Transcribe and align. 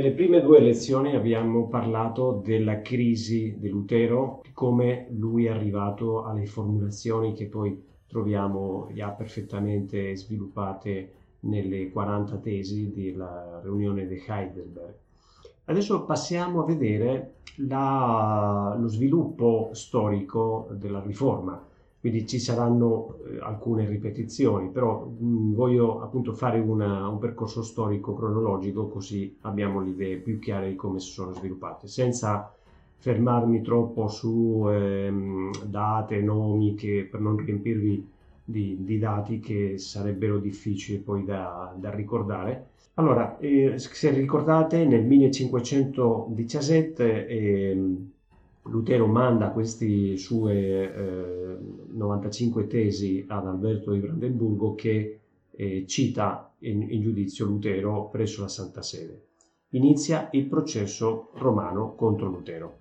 nelle 0.00 0.14
prime 0.14 0.40
due 0.40 0.60
lezioni 0.60 1.14
abbiamo 1.14 1.68
parlato 1.68 2.40
della 2.42 2.80
crisi 2.80 3.56
di 3.58 3.68
Lutero, 3.68 4.40
di 4.42 4.50
come 4.54 5.08
lui 5.10 5.44
è 5.44 5.50
arrivato 5.50 6.24
alle 6.24 6.46
formulazioni 6.46 7.34
che 7.34 7.48
poi 7.48 7.78
troviamo 8.06 8.88
già 8.94 9.10
perfettamente 9.10 10.16
sviluppate 10.16 11.12
nelle 11.40 11.90
40 11.90 12.38
tesi 12.38 12.90
della 12.90 13.60
riunione 13.62 14.06
di 14.06 14.24
Heidelberg. 14.26 14.94
Adesso 15.66 16.06
passiamo 16.06 16.62
a 16.62 16.64
vedere 16.64 17.34
la, 17.56 18.74
lo 18.80 18.88
sviluppo 18.88 19.68
storico 19.74 20.68
della 20.78 21.02
riforma 21.02 21.62
quindi 22.00 22.26
ci 22.26 22.38
saranno 22.38 23.18
eh, 23.26 23.38
alcune 23.40 23.86
ripetizioni, 23.86 24.70
però 24.70 25.04
mh, 25.04 25.24
mm, 25.24 25.54
voglio 25.54 26.00
appunto 26.00 26.32
fare 26.32 26.58
una, 26.58 27.06
un 27.08 27.18
percorso 27.18 27.62
storico 27.62 28.14
cronologico 28.14 28.88
così 28.88 29.36
abbiamo 29.42 29.82
le 29.82 29.90
idee 29.90 30.16
più 30.16 30.38
chiare 30.38 30.70
di 30.70 30.76
come 30.76 30.98
si 30.98 31.10
sono 31.10 31.32
sviluppate, 31.32 31.88
senza 31.88 32.50
fermarmi 32.96 33.60
troppo 33.60 34.08
su 34.08 34.66
ehm, 34.70 35.50
date, 35.64 36.22
nomi, 36.22 36.74
che, 36.74 37.06
per 37.10 37.20
non 37.20 37.36
riempirvi 37.36 38.08
di, 38.44 38.78
di, 38.80 38.98
dati 38.98 39.38
che 39.38 39.78
sarebbero 39.78 40.38
difficili 40.38 40.98
poi 40.98 41.24
da, 41.24 41.72
da 41.76 41.90
ricordare. 41.90 42.68
Allora, 42.94 43.38
eh, 43.38 43.78
se 43.78 44.10
ricordate, 44.10 44.84
nel 44.84 45.04
1517 45.04 47.26
eh, 47.26 47.96
Lutero 48.64 49.06
manda 49.06 49.50
queste 49.50 50.16
sue 50.16 50.94
eh, 50.94 51.56
95 51.92 52.66
tesi 52.66 53.24
ad 53.26 53.46
Alberto 53.46 53.92
di 53.92 54.00
Brandenburgo 54.00 54.74
che 54.74 55.20
eh, 55.50 55.86
cita 55.86 56.52
in, 56.58 56.82
in, 56.90 57.00
giudizio 57.00 57.46
Lutero 57.46 58.08
presso 58.10 58.42
la 58.42 58.48
Santa 58.48 58.82
Sede. 58.82 59.28
Inizia 59.70 60.28
il 60.32 60.44
processo 60.46 61.30
romano 61.34 61.94
contro 61.94 62.28
Lutero. 62.28 62.78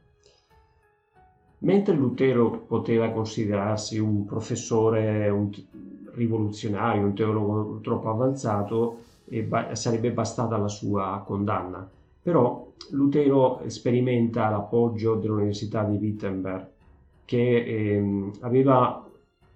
Mentre 1.59 1.95
Lutero 1.95 2.65
poteva 2.67 3.11
considerarsi 3.11 3.99
un 3.99 4.25
professore 4.25 5.29
un 5.29 5.49
rivoluzionario, 6.13 7.05
un 7.05 7.13
teologo 7.13 7.79
troppo 7.81 8.09
avanzato, 8.09 8.97
ba- 9.45 9.75
sarebbe 9.75 10.11
bastata 10.11 10.57
la 10.57 10.67
sua 10.67 11.23
condanna 11.25 11.89
però 12.29 12.71
Lutero 12.91 13.63
sperimenta 13.65 14.49
l'appoggio 14.49 15.15
dell'Università 15.15 15.83
di 15.83 15.97
Wittenberg, 15.97 16.67
che 17.25 17.65
ehm, 17.65 18.33
aveva 18.41 19.03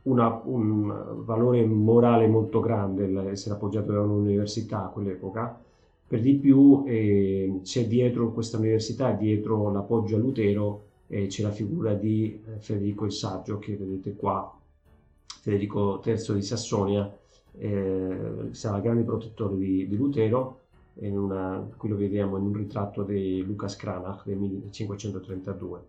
una, 0.03 0.41
un 0.45 1.21
valore 1.23 1.63
morale 1.67 2.25
molto 2.25 2.59
grande 2.59 3.29
essere 3.29 3.53
appoggiato 3.53 3.91
da 3.91 4.01
un'università 4.01 4.85
a 4.85 4.87
quell'epoca. 4.87 5.61
Per 6.07 6.19
di 6.19 6.33
più 6.33 6.83
eh, 6.87 7.59
c'è 7.61 7.85
dietro 7.85 8.31
questa 8.31 8.57
università, 8.57 9.11
dietro 9.11 9.71
l'appoggio 9.71 10.15
a 10.15 10.19
Lutero, 10.19 10.81
eh, 11.09 11.27
c'è 11.27 11.43
la 11.43 11.51
figura 11.51 11.93
di 11.93 12.41
eh, 12.43 12.57
Federico 12.57 13.05
il 13.05 13.11
Saggio, 13.11 13.59
che 13.59 13.75
vedete 13.75 14.15
qua, 14.15 14.51
Federico 15.27 16.01
III 16.03 16.33
di 16.33 16.41
Sassonia, 16.41 17.17
eh, 17.55 18.47
sarà 18.49 18.77
il 18.77 18.81
grande 18.81 19.03
protettore 19.03 19.57
di, 19.57 19.87
di 19.87 19.95
Lutero, 19.95 20.61
una, 20.95 21.67
qui 21.77 21.89
lo 21.89 21.95
vediamo 21.95 22.37
in 22.37 22.45
un 22.45 22.53
ritratto 22.53 23.03
di 23.03 23.43
Lucas 23.43 23.75
Cranach 23.75 24.25
del 24.25 24.37
1532. 24.37 25.81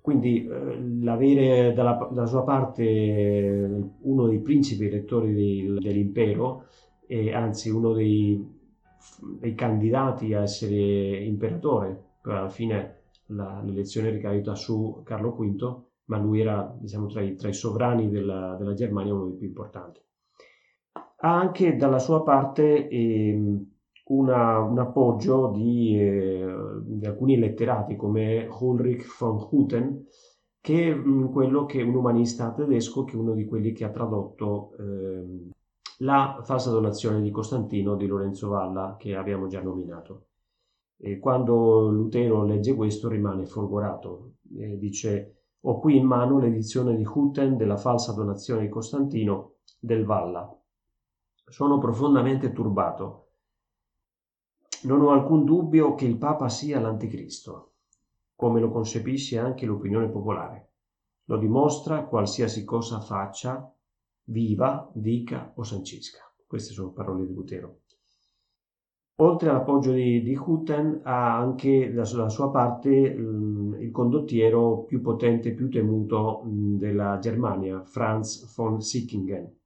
Quindi 0.00 0.46
eh, 0.46 0.80
l'avere 1.00 1.72
dalla, 1.74 2.08
dalla, 2.10 2.26
sua 2.26 2.42
parte 2.42 2.82
eh, 2.82 3.84
uno 4.00 4.26
dei 4.28 4.40
principi 4.40 4.86
elettori 4.86 5.34
di, 5.34 5.78
dell'impero, 5.78 6.66
e 7.06 7.34
anzi 7.34 7.70
uno 7.70 7.92
dei, 7.92 8.42
dei, 9.38 9.54
candidati 9.54 10.32
a 10.32 10.42
essere 10.42 11.22
imperatore, 11.24 12.04
alla 12.22 12.48
fine 12.48 12.98
la, 13.26 13.60
l'elezione 13.62 14.10
ricaduta 14.10 14.54
su 14.54 15.02
Carlo 15.04 15.32
V, 15.32 15.82
ma 16.06 16.18
lui 16.18 16.40
era 16.40 16.74
diciamo, 16.78 17.06
tra, 17.06 17.20
i, 17.20 17.36
tra 17.36 17.48
i 17.48 17.54
sovrani 17.54 18.08
della, 18.08 18.56
della 18.58 18.74
Germania 18.74 19.14
uno 19.14 19.26
dei 19.26 19.36
più 19.36 19.46
importanti 19.46 20.00
ha 21.22 21.38
anche 21.38 21.76
dalla 21.76 21.98
sua 21.98 22.22
parte 22.22 22.88
eh, 22.88 23.38
una, 24.04 24.58
un 24.58 24.78
appoggio 24.78 25.50
di, 25.50 25.98
eh, 25.98 26.54
di, 26.82 27.06
alcuni 27.06 27.38
letterati 27.38 27.96
come 27.96 28.48
Ulrich 28.60 29.18
von 29.18 29.46
Hutten, 29.50 30.06
che 30.60 30.92
è 30.92 31.30
quello 31.30 31.66
che 31.66 31.82
un 31.82 31.94
umanista 31.94 32.52
tedesco, 32.52 33.04
che 33.04 33.12
è 33.14 33.16
uno 33.16 33.34
di 33.34 33.44
quelli 33.44 33.72
che 33.72 33.84
ha 33.84 33.90
tradotto 33.90 34.72
eh, 34.78 35.48
la 35.98 36.40
falsa 36.42 36.70
donazione 36.70 37.20
di 37.20 37.30
Costantino 37.30 37.96
di 37.96 38.06
Lorenzo 38.06 38.48
Valla, 38.48 38.96
che 38.98 39.14
abbiamo 39.14 39.46
già 39.46 39.60
nominato. 39.60 40.26
E 40.96 41.18
quando 41.18 41.88
Lutero 41.88 42.44
legge 42.44 42.74
questo 42.74 43.08
rimane 43.08 43.46
folgorato, 43.46 44.32
e 44.56 44.78
dice 44.78 45.34
ho 45.60 45.78
qui 45.78 45.96
in 45.96 46.06
mano 46.06 46.38
l'edizione 46.38 46.96
di 46.96 47.06
Hutten 47.06 47.56
della 47.56 47.76
falsa 47.76 48.12
donazione 48.14 48.62
di 48.62 48.68
Costantino 48.68 49.56
del 49.78 50.04
Valla 50.04 50.59
sono 51.50 51.78
profondamente 51.78 52.52
turbato. 52.52 53.26
Non 54.82 55.02
ho 55.02 55.10
alcun 55.10 55.44
dubbio 55.44 55.94
che 55.94 56.06
il 56.06 56.16
Papa 56.16 56.48
sia 56.48 56.80
l'Anticristo, 56.80 57.72
come 58.36 58.60
lo 58.60 58.70
concepisce 58.70 59.38
anche 59.38 59.66
l'opinione 59.66 60.08
popolare. 60.08 60.68
Lo 61.24 61.36
dimostra 61.36 62.04
qualsiasi 62.04 62.64
cosa 62.64 63.00
faccia, 63.00 63.70
viva, 64.24 64.88
dica 64.94 65.52
o 65.56 65.64
sancisca. 65.64 66.20
Queste 66.46 66.72
sono 66.72 66.92
parole 66.92 67.26
di 67.26 67.34
Lutero. 67.34 67.80
Oltre 69.16 69.50
all'appoggio 69.50 69.92
di, 69.92 70.22
di 70.22 70.34
Hutten, 70.34 71.00
ha 71.02 71.36
anche 71.36 71.92
dalla 71.92 72.28
sua 72.30 72.50
parte 72.50 73.12
mh, 73.12 73.76
il 73.80 73.90
condottiero 73.90 74.84
più 74.84 75.02
potente 75.02 75.50
e 75.50 75.52
più 75.52 75.68
temuto 75.68 76.42
mh, 76.42 76.78
della 76.78 77.18
Germania, 77.18 77.82
Franz 77.84 78.54
von 78.54 78.80
Sickingen 78.80 79.58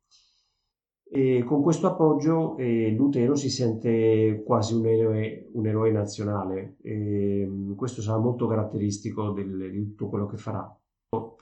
e 1.07 1.45
con 1.45 1.63
questo 1.63 1.87
appoggio 1.87 2.57
eh, 2.57 2.91
Lutero 2.91 3.37
si 3.37 3.51
sente 3.51 4.43
quasi 4.45 4.75
un 4.75 4.87
eroe, 4.87 5.51
un 5.53 5.67
eroe 5.67 5.91
nazionale 5.93 6.77
e 6.83 7.47
mm, 7.47 7.75
questo 7.75 8.03
sarà 8.03 8.19
molto 8.19 8.47
caratteristico 8.47 9.31
del, 9.31 9.71
di 9.71 9.85
tutto 9.85 10.09
quello 10.09 10.27
che 10.27 10.37
farà. 10.37 10.77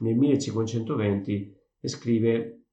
Nel 0.00 0.17
1520 0.17 1.56
scrive 1.83 2.65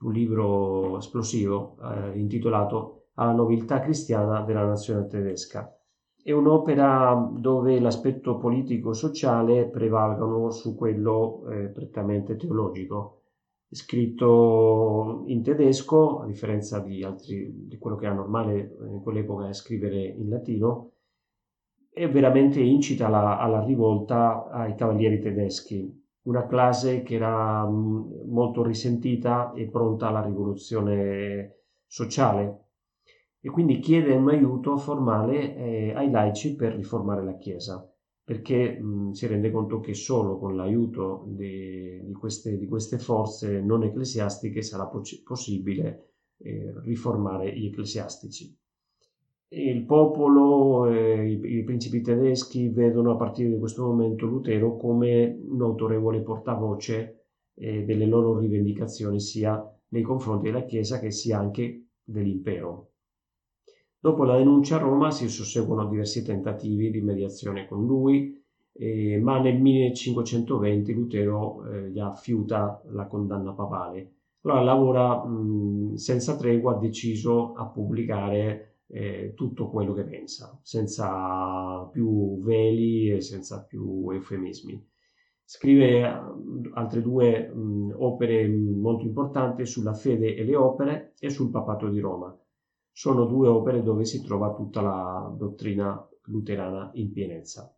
un 0.00 0.12
libro 0.12 0.98
esplosivo 0.98 1.76
eh, 1.82 2.18
intitolato 2.18 3.08
Alla 3.14 3.32
nobiltà 3.32 3.80
cristiana 3.80 4.42
della 4.42 4.66
nazione 4.66 5.06
tedesca. 5.06 5.74
È 6.22 6.32
un'opera 6.32 7.30
dove 7.38 7.80
l'aspetto 7.80 8.36
politico-sociale 8.36 9.68
prevalgono 9.70 10.50
su 10.50 10.74
quello 10.74 11.46
eh, 11.48 11.68
prettamente 11.68 12.36
teologico 12.36 13.22
scritto 13.70 15.24
in 15.26 15.42
tedesco, 15.42 16.20
a 16.20 16.26
differenza 16.26 16.78
di, 16.80 17.02
altri, 17.02 17.66
di 17.66 17.78
quello 17.78 17.96
che 17.96 18.06
era 18.06 18.14
normale 18.14 18.76
in 18.88 19.00
quell'epoca 19.02 19.52
scrivere 19.52 20.04
in 20.04 20.28
latino, 20.28 20.92
e 21.92 22.08
veramente 22.08 22.60
incita 22.60 23.06
alla, 23.06 23.38
alla 23.38 23.64
rivolta 23.64 24.48
ai 24.50 24.74
cavalieri 24.74 25.18
tedeschi, 25.18 26.04
una 26.22 26.46
classe 26.46 27.02
che 27.02 27.14
era 27.14 27.66
mm, 27.66 28.28
molto 28.28 28.62
risentita 28.62 29.52
e 29.52 29.68
pronta 29.68 30.08
alla 30.08 30.22
rivoluzione 30.22 31.62
sociale. 31.86 32.64
E 33.40 33.48
quindi 33.48 33.78
chiede 33.78 34.14
un 34.14 34.28
aiuto 34.28 34.76
formale 34.76 35.56
eh, 35.56 35.92
ai 35.94 36.10
laici 36.10 36.56
per 36.56 36.74
riformare 36.74 37.24
la 37.24 37.36
Chiesa 37.36 37.88
perché 38.26 38.76
mh, 38.80 39.12
si 39.12 39.28
rende 39.28 39.52
conto 39.52 39.78
che 39.78 39.94
solo 39.94 40.36
con 40.36 40.56
l'aiuto 40.56 41.26
di, 41.28 42.04
di, 42.04 42.12
queste, 42.12 42.58
di 42.58 42.66
queste, 42.66 42.98
forze 42.98 43.60
non 43.60 43.84
ecclesiastiche 43.84 44.62
sarà 44.62 44.86
po- 44.86 45.02
possibile 45.22 46.14
eh, 46.38 46.74
riformare 46.82 47.56
gli 47.56 47.66
ecclesiastici. 47.66 48.52
Il 49.50 49.84
popolo, 49.84 50.86
eh, 50.90 51.24
i, 51.24 51.58
i, 51.58 51.62
principi 51.62 52.00
tedeschi 52.00 52.68
vedono 52.68 53.12
a 53.12 53.16
partire 53.16 53.50
di 53.50 53.58
questo 53.60 53.84
momento 53.86 54.26
Lutero 54.26 54.76
come 54.76 55.40
un 55.46 55.62
autorevole 55.62 56.20
portavoce 56.22 57.26
eh, 57.54 57.84
delle 57.84 58.06
loro 58.06 58.40
rivendicazioni 58.40 59.20
sia 59.20 59.64
nei 59.90 60.02
confronti 60.02 60.46
della 60.46 60.64
Chiesa 60.64 60.98
che 60.98 61.12
sia 61.12 61.38
anche 61.38 61.90
dell'impero. 62.02 62.90
Dopo 63.98 64.24
la 64.24 64.36
denuncia 64.36 64.76
a 64.76 64.80
Roma 64.80 65.10
si 65.10 65.28
susseguono 65.28 65.88
diversi 65.88 66.22
tentativi 66.22 66.90
di 66.90 67.00
mediazione 67.00 67.66
con 67.66 67.84
lui, 67.86 68.42
eh, 68.72 69.18
ma 69.20 69.40
nel 69.40 69.60
1520 69.60 70.92
Lutero 70.92 71.64
eh, 71.66 71.90
gli 71.90 72.00
fiuta 72.14 72.82
la 72.90 73.06
condanna 73.06 73.52
papale. 73.52 74.12
Allora 74.42 74.62
lavora 74.62 75.24
mh, 75.24 75.94
senza 75.94 76.36
tregua, 76.36 76.78
deciso 76.78 77.54
a 77.54 77.66
pubblicare 77.66 78.76
eh, 78.88 79.32
tutto 79.34 79.68
quello 79.70 79.92
che 79.92 80.04
pensa, 80.04 80.58
senza 80.62 81.88
più 81.90 82.40
veli 82.42 83.10
e 83.10 83.20
senza 83.20 83.64
più 83.64 84.08
eufemismi. 84.10 84.86
Scrive 85.44 86.04
altre 86.74 87.02
due 87.02 87.48
mh, 87.48 87.94
opere 87.96 88.48
molto 88.48 89.04
importanti 89.04 89.64
sulla 89.64 89.94
fede 89.94 90.34
e 90.36 90.44
le 90.44 90.56
opere 90.56 91.14
e 91.18 91.30
sul 91.30 91.50
papato 91.50 91.88
di 91.88 91.98
Roma. 92.00 92.36
Sono 92.96 93.26
due 93.26 93.46
opere 93.46 93.82
dove 93.82 94.06
si 94.06 94.24
trova 94.24 94.54
tutta 94.54 94.80
la 94.80 95.30
dottrina 95.36 96.02
luterana 96.28 96.92
in 96.94 97.12
pienezza. 97.12 97.70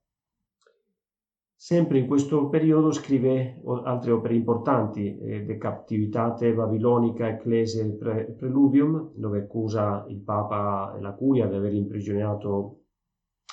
Sempre 1.57 1.99
in 1.99 2.07
questo 2.07 2.49
periodo 2.49 2.93
scrive 2.93 3.61
altre 3.83 4.13
opere 4.13 4.37
importanti, 4.37 5.19
eh, 5.19 5.43
De 5.43 5.59
Captivitate 5.59 6.55
Babilonica 6.55 7.27
Ecclesiae 7.27 7.97
Pre- 7.97 8.37
Preludium, 8.39 9.11
dove 9.17 9.41
accusa 9.41 10.07
il 10.09 10.21
Papa 10.21 10.95
e 10.97 11.01
la 11.01 11.15
Curia 11.15 11.49
di 11.49 11.57
aver 11.57 11.75
imprigionato 11.75 12.85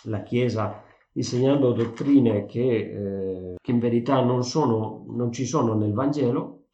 la 0.04 0.22
Chiesa 0.22 0.84
insegnando 1.14 1.72
dottrine 1.72 2.46
che, 2.46 2.62
eh, 2.62 3.56
che 3.60 3.72
in 3.72 3.80
verità 3.80 4.24
non, 4.24 4.44
sono, 4.44 5.04
non, 5.08 5.32
ci 5.32 5.48
sono 5.48 5.74
nel 5.74 5.94
Vangelo 5.94 6.66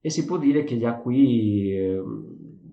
e 0.00 0.08
si 0.08 0.24
può 0.24 0.38
dire 0.38 0.62
che 0.62 0.78
già 0.78 0.98
qui, 0.98 1.74
eh, 1.76 2.00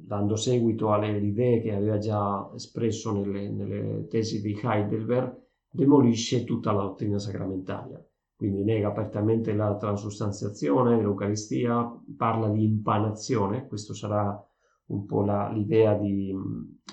dando 0.07 0.37
seguito 0.37 0.93
alle 0.93 1.17
idee 1.17 1.59
che 1.59 1.73
aveva 1.73 1.97
già 1.97 2.49
espresso 2.55 3.11
nelle, 3.11 3.49
nelle 3.49 4.07
tesi 4.07 4.39
di 4.41 4.57
Heidelberg, 4.57 5.35
demolisce 5.69 6.45
tutta 6.45 6.71
la 6.71 6.83
dottrina 6.83 7.19
sacramentaria, 7.19 8.01
quindi 8.33 8.63
nega 8.63 8.87
apertamente 8.87 9.53
la 9.53 9.75
transustanziazione 9.75 10.95
dell'Eucaristia, 10.95 11.93
parla 12.15 12.47
di 12.47 12.63
impanazione, 12.63 13.67
questo 13.67 13.93
sarà 13.93 14.41
un 14.85 15.05
po' 15.05 15.23
la, 15.23 15.51
l'idea 15.51 15.93
di, 15.95 16.33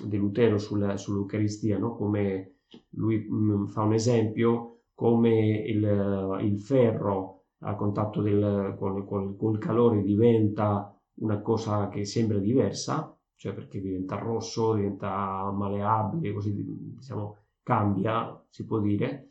di 0.04 0.16
Lutero 0.16 0.58
sul, 0.58 0.94
sull'Eucaristia, 0.98 1.78
no? 1.78 1.94
come 1.94 2.56
lui 2.90 3.24
mh, 3.30 3.34
mm, 3.36 3.66
fa 3.66 3.82
un 3.82 3.94
esempio, 3.94 4.80
come 4.92 5.62
il, 5.64 6.38
il 6.40 6.60
ferro 6.60 7.44
a 7.58 7.76
contatto 7.76 8.20
del, 8.20 8.74
col, 8.76 9.04
col, 9.06 9.36
col 9.36 9.58
calore 9.58 10.02
diventa 10.02 10.93
una 11.16 11.40
cosa 11.40 11.88
che 11.88 12.04
sembra 12.04 12.38
diversa, 12.38 13.16
cioè 13.36 13.52
perché 13.52 13.80
diventa 13.80 14.16
rosso, 14.18 14.74
diventa 14.74 15.50
maleabile, 15.50 16.32
così 16.32 16.54
diciamo 16.96 17.36
cambia, 17.62 18.44
si 18.48 18.64
può 18.64 18.78
dire. 18.80 19.28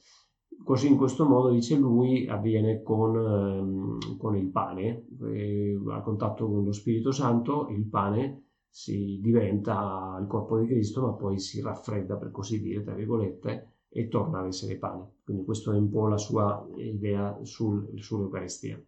Così 0.64 0.88
in 0.88 0.98
questo 0.98 1.26
modo, 1.28 1.50
dice 1.50 1.76
lui, 1.76 2.28
avviene 2.28 2.82
con, 2.84 3.16
ehm, 3.16 4.18
con 4.18 4.36
il 4.38 4.50
pane, 4.50 5.08
eh, 5.24 5.78
a 5.90 6.02
contatto 6.02 6.48
con 6.48 6.64
lo 6.64 6.72
Spirito 6.72 7.12
Santo, 7.12 7.68
il 7.70 7.86
pane 7.86 8.44
si 8.70 9.20
diventa 9.22 10.18
il 10.20 10.28
corpo 10.28 10.58
di 10.60 10.68
Cristo, 10.68 11.02
ma 11.02 11.14
poi 11.14 11.38
si 11.40 11.62
raffredda, 11.62 12.16
per 12.18 12.32
così 12.32 12.62
dire, 12.62 12.84
tra 12.84 12.94
virgolette, 12.94 13.74
e 13.90 14.08
torna 14.08 14.40
ad 14.40 14.48
essere 14.48 14.78
pane. 14.78 15.18
Quindi 15.24 15.44
questa 15.44 15.74
è 15.74 15.78
un 15.78 15.90
po' 15.90 16.08
la 16.08 16.18
sua 16.18 16.66
idea 16.78 17.38
sul, 17.44 17.90
sull'Eucaristia. 17.96 18.82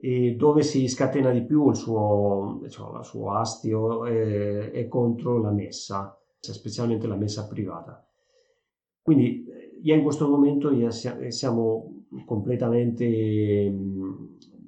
E 0.00 0.36
dove 0.36 0.62
si 0.62 0.86
scatena 0.86 1.30
di 1.30 1.44
più 1.44 1.68
il 1.68 1.76
suo, 1.76 2.58
diciamo, 2.62 3.02
suo 3.02 3.32
astio 3.32 4.04
è, 4.06 4.70
è 4.70 4.88
contro 4.88 5.40
la 5.40 5.50
messa, 5.50 6.16
specialmente 6.38 7.06
la 7.06 7.16
messa 7.16 7.46
privata. 7.46 8.06
Quindi 9.02 9.46
io 9.82 9.94
in 9.94 10.02
questo 10.02 10.28
momento 10.28 10.70
siamo 11.30 12.04
completamente 12.24 13.04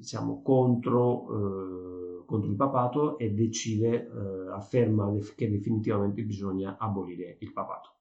diciamo, 0.01 0.41
contro, 0.43 2.21
eh, 2.21 2.25
contro, 2.25 2.51
il 2.51 2.57
papato 2.57 3.19
e 3.19 3.33
decide, 3.33 4.07
eh, 4.07 4.51
afferma 4.53 5.13
che 5.37 5.51
definitivamente 5.51 6.23
bisogna 6.23 6.77
abolire 6.79 7.37
il 7.41 7.53
papato. 7.53 7.97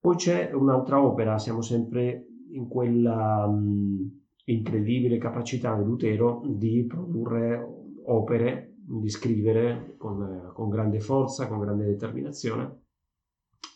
Poi 0.00 0.16
c'è 0.16 0.52
un'altra 0.52 1.02
opera, 1.02 1.38
siamo 1.38 1.60
sempre 1.60 2.26
in 2.50 2.68
quella 2.68 3.46
mh, 3.46 4.20
incredibile 4.52 5.18
capacità 5.18 5.76
di 5.76 5.84
Lutero 5.84 6.42
di 6.46 6.84
produrre 6.86 7.64
opere, 8.04 8.74
di 8.76 9.08
scrivere 9.08 9.94
con, 9.96 10.50
con 10.54 10.68
grande 10.68 11.00
forza, 11.00 11.46
con 11.46 11.60
grande 11.60 11.84
determinazione 11.84 12.82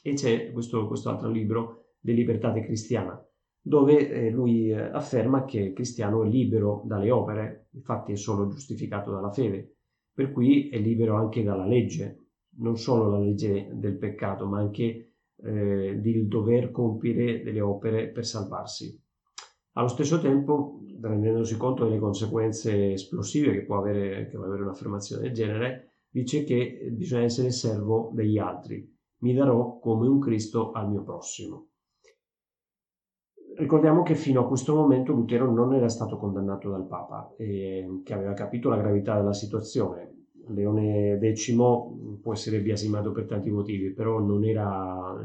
e 0.03 0.15
c'è 0.15 0.51
questo, 0.53 0.89
altro 1.05 1.31
libro, 1.31 1.95
De 2.01 2.13
Libertate 2.13 2.63
Cristiana, 2.63 3.25
dove 3.61 4.11
eh, 4.11 4.31
lui 4.31 4.71
eh, 4.71 4.81
afferma 4.81 5.45
che 5.45 5.61
il 5.61 5.73
cristiano 5.73 6.25
è 6.25 6.29
libero 6.29 6.83
dalle 6.87 7.11
opere, 7.11 7.69
infatti 7.75 8.13
è 8.13 8.17
solo 8.17 8.49
giustificato 8.49 9.13
dalla 9.13 9.31
fede, 9.31 9.77
per 10.13 10.33
cui 10.33 10.69
è 10.69 10.79
libero 10.79 11.17
anche 11.17 11.45
dalla 11.45 11.67
legge, 11.67 12.19
non 12.57 12.77
solo 12.77 13.11
la 13.11 13.19
legge 13.19 13.71
del 13.73 13.97
peccato, 13.97 14.47
ma 14.47 14.59
anche 14.59 15.15
eh, 15.37 15.99
di 16.01 16.27
dover 16.27 16.71
compiere 16.71 17.43
delle 17.43 17.61
opere 17.61 18.09
per 18.09 18.27
salvarsi. 18.27 19.02
Allo 19.75 19.89
stesso 19.89 20.21
tempo, 20.21 20.81
rendendosi 21.01 21.57
conto 21.57 21.85
delle 21.85 21.99
conseguenze 21.99 22.93
esplosive 22.93 23.53
che 23.53 23.65
può 23.65 23.79
avere, 23.79 24.29
che 24.29 24.37
può 24.37 24.45
avere 24.45 24.63
un'affermazione 24.63 25.23
del 25.23 25.33
genere, 25.33 25.95
dice 26.11 26.45
che 26.45 26.91
bisogna 26.93 27.23
essere 27.23 27.51
servo 27.51 28.11
degli 28.13 28.37
altri, 28.37 28.87
mi 29.21 29.33
darò 29.33 29.79
come 29.79 30.07
un 30.09 30.19
Cristo 30.19 30.73
al 30.73 30.91
mio 30.91 31.03
prossimo. 31.03 31.69
Ricordiamo 33.57 34.03
che 34.03 34.15
fino 34.15 34.43
a 34.43 34.47
questo 34.47 34.75
momento 34.75 35.13
Lutero 35.13 35.51
non 35.51 35.73
era 35.73 35.89
stato 35.89 36.19
condannato 36.19 36.69
dal 36.69 36.87
Papa, 36.87 37.35
e 37.39 38.03
che 38.05 38.13
aveva 38.13 38.35
capito 38.35 38.69
la 38.69 38.77
gravità 38.77 39.17
della 39.17 39.33
situazione. 39.33 40.27
Leone 40.49 41.19
X 41.33 41.55
può 42.21 42.33
essere 42.33 42.61
biasimato 42.61 43.13
per 43.13 43.27
tanti 43.27 43.51
motivi, 43.51 43.93
però 43.93 44.19
non 44.19 44.45
era, 44.45 45.25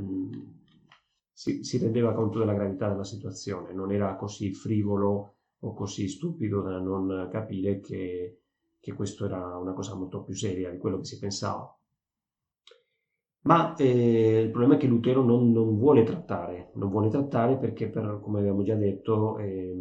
si, 1.38 1.64
si 1.64 1.78
rendeva 1.78 2.14
conto 2.14 2.40
della 2.40 2.56
gravità 2.56 2.90
della 2.90 3.04
situazione, 3.04 3.72
non 3.72 3.92
era 3.92 4.16
così 4.16 4.52
frivolo 4.54 5.36
o 5.60 5.74
così 5.76 6.08
stupido 6.08 6.62
da 6.64 6.80
non 6.80 7.28
capire 7.30 7.80
che, 7.80 8.40
che 8.80 8.94
questo 8.94 9.26
era 9.26 9.56
una 9.56 9.74
cosa 9.74 9.94
molto 9.94 10.24
più 10.24 10.34
seria 10.34 10.72
di 10.72 10.80
quello 10.80 10.98
che 10.98 11.06
si 11.06 11.20
pensava. 11.20 11.72
Ma 13.42 13.76
eh, 13.76 14.40
il 14.42 14.50
problema 14.50 14.76
è 14.76 14.78
che 14.78 14.88
Lutero 14.88 15.22
non, 15.22 15.52
non, 15.52 15.78
vuole 15.78 16.02
trattare, 16.02 16.72
non 16.74 16.90
vuole 16.90 17.10
trattare 17.10 17.58
perché, 17.58 17.88
per, 17.88 18.20
come 18.20 18.40
abbiamo 18.40 18.64
già 18.64 18.76
detto, 18.76 19.38
eh, 19.38 19.76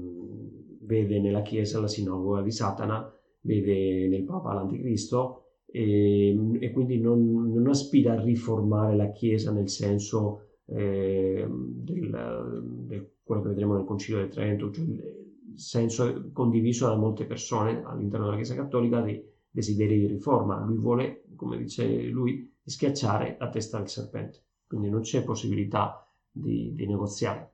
vede 0.82 1.20
nella 1.20 1.40
Chiesa 1.40 1.80
la 1.80 1.88
sinagoga 1.88 2.42
di 2.42 2.50
Satana, 2.50 3.10
vede 3.40 4.08
nel 4.08 4.24
Papa 4.24 4.52
l'Anticristo 4.52 5.52
e, 5.64 6.36
e 6.60 6.70
quindi 6.70 7.00
non, 7.00 7.50
non, 7.50 7.66
aspira 7.68 8.12
a 8.12 8.22
riformare 8.22 8.94
la 8.94 9.10
Chiesa 9.10 9.52
nel 9.52 9.70
senso 9.70 10.45
eh, 10.66 11.46
del, 11.48 12.62
del, 12.86 13.10
quello 13.22 13.42
che 13.42 13.48
vedremo 13.48 13.74
nel 13.74 13.84
Concilio 13.84 14.22
di 14.22 14.28
Trento, 14.30 14.70
cioè 14.70 14.84
il 14.84 15.24
senso 15.54 16.30
condiviso 16.32 16.86
da 16.88 16.96
molte 16.96 17.24
persone 17.24 17.82
all'interno 17.84 18.26
della 18.26 18.36
Chiesa 18.36 18.54
Cattolica 18.54 19.00
di 19.00 19.22
desideri 19.48 19.98
di 19.98 20.06
riforma. 20.06 20.62
Lui 20.64 20.78
vuole, 20.78 21.24
come 21.34 21.56
dice 21.56 21.86
lui, 22.02 22.52
schiacciare 22.62 23.36
la 23.38 23.48
testa 23.48 23.78
del 23.78 23.88
serpente, 23.88 24.42
quindi 24.66 24.90
non 24.90 25.00
c'è 25.00 25.24
possibilità 25.24 26.06
di, 26.30 26.74
di 26.74 26.86
negoziare. 26.86 27.52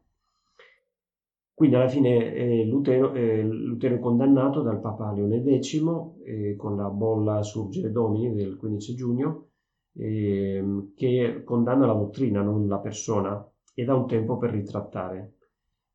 Quindi 1.54 1.76
alla 1.76 1.88
fine 1.88 2.34
eh, 2.34 2.64
Lutero, 2.64 3.12
eh, 3.12 3.42
Lutero, 3.42 3.94
è 3.94 4.00
condannato 4.00 4.62
dal 4.62 4.80
Papa 4.80 5.12
Leone 5.12 5.60
X 5.60 5.80
eh, 6.24 6.56
con 6.56 6.76
la 6.76 6.88
bolla 6.88 7.42
Surgere 7.42 7.92
Domini 7.92 8.34
del 8.34 8.56
15 8.56 8.94
giugno 8.94 9.51
ehm, 9.94 10.92
che 10.94 11.42
condanna 11.44 11.86
la 11.86 11.92
dottrina, 11.92 12.42
non 12.42 12.66
la 12.68 12.78
persona, 12.78 13.46
e 13.74 13.84
dà 13.84 13.94
un 13.94 14.06
tempo 14.06 14.36
per 14.38 14.50
ritrattare. 14.50 15.36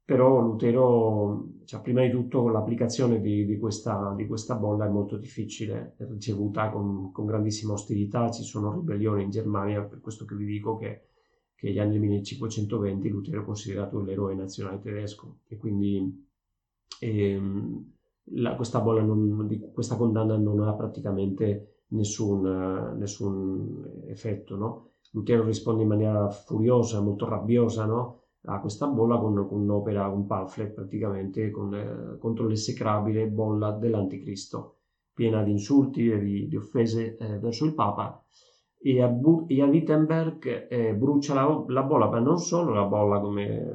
Però 0.03 0.39
Lutero, 0.39 1.47
cioè, 1.65 1.81
prima 1.81 2.01
di 2.01 2.09
tutto 2.11 2.47
l'applicazione 2.47 3.19
di, 3.19 3.45
di, 3.45 3.57
questa, 3.57 4.13
di, 4.15 4.25
questa, 4.25 4.55
bolla 4.55 4.85
è 4.85 4.89
molto 4.89 5.17
difficile, 5.17 5.95
è 5.97 6.05
ricevuta 6.07 6.69
con, 6.69 7.11
con, 7.11 7.25
grandissima 7.25 7.73
ostilità, 7.73 8.31
ci 8.31 8.43
sono 8.43 8.71
ribellioni 8.71 9.23
in 9.23 9.29
Germania, 9.31 9.81
per 9.83 9.99
questo 9.99 10.23
che 10.23 10.35
vi 10.35 10.45
dico 10.45 10.77
che, 10.77 11.07
che 11.55 11.67
negli 11.67 11.79
anni 11.79 11.99
1520 11.99 13.09
Lutero 13.09 13.41
è 13.41 13.45
considerato 13.45 13.99
l'eroe 13.99 14.33
nazionale 14.33 14.79
tedesco 14.79 15.39
e 15.47 15.57
quindi 15.57 16.25
ehm, 17.01 17.93
la, 18.35 18.55
questa, 18.55 18.79
bolla 18.79 19.01
non, 19.01 19.71
questa 19.73 19.97
condanna 19.97 20.37
non 20.37 20.61
ha 20.61 20.73
praticamente 20.73 21.76
nessun, 21.89 22.95
nessun 22.97 24.03
effetto. 24.07 24.55
No? 24.55 24.91
Lutero 25.11 25.43
risponde 25.43 25.83
in 25.83 25.87
maniera 25.87 26.29
furiosa, 26.29 27.01
molto 27.01 27.27
rabbiosa, 27.27 27.85
no? 27.85 28.21
a 28.49 28.59
questa 28.59 28.87
bolla 28.87 29.17
con, 29.17 29.47
con 29.47 29.61
un'opera, 29.61 30.07
un 30.07 30.25
pamphlet 30.25 30.73
praticamente 30.73 31.51
con, 31.51 31.73
eh, 31.73 32.17
contro 32.17 32.47
l'esecrabile 32.47 33.27
bolla 33.27 33.71
dell'anticristo, 33.71 34.77
piena 35.13 35.43
di 35.43 35.51
insulti 35.51 36.09
e 36.09 36.19
di, 36.19 36.47
di 36.47 36.55
offese 36.55 37.17
eh, 37.17 37.39
verso 37.39 37.65
il 37.65 37.73
Papa. 37.73 38.23
E 38.79 39.01
a, 39.01 39.13
e 39.47 39.61
a 39.61 39.65
Wittenberg 39.65 40.67
eh, 40.69 40.93
brucia 40.93 41.33
la, 41.33 41.65
la, 41.67 41.83
bolla, 41.83 42.09
ma 42.09 42.19
non 42.19 42.37
solo 42.37 42.73
la 42.73 42.83
bolla 42.83 43.19
come 43.19 43.59
eh, 43.59 43.73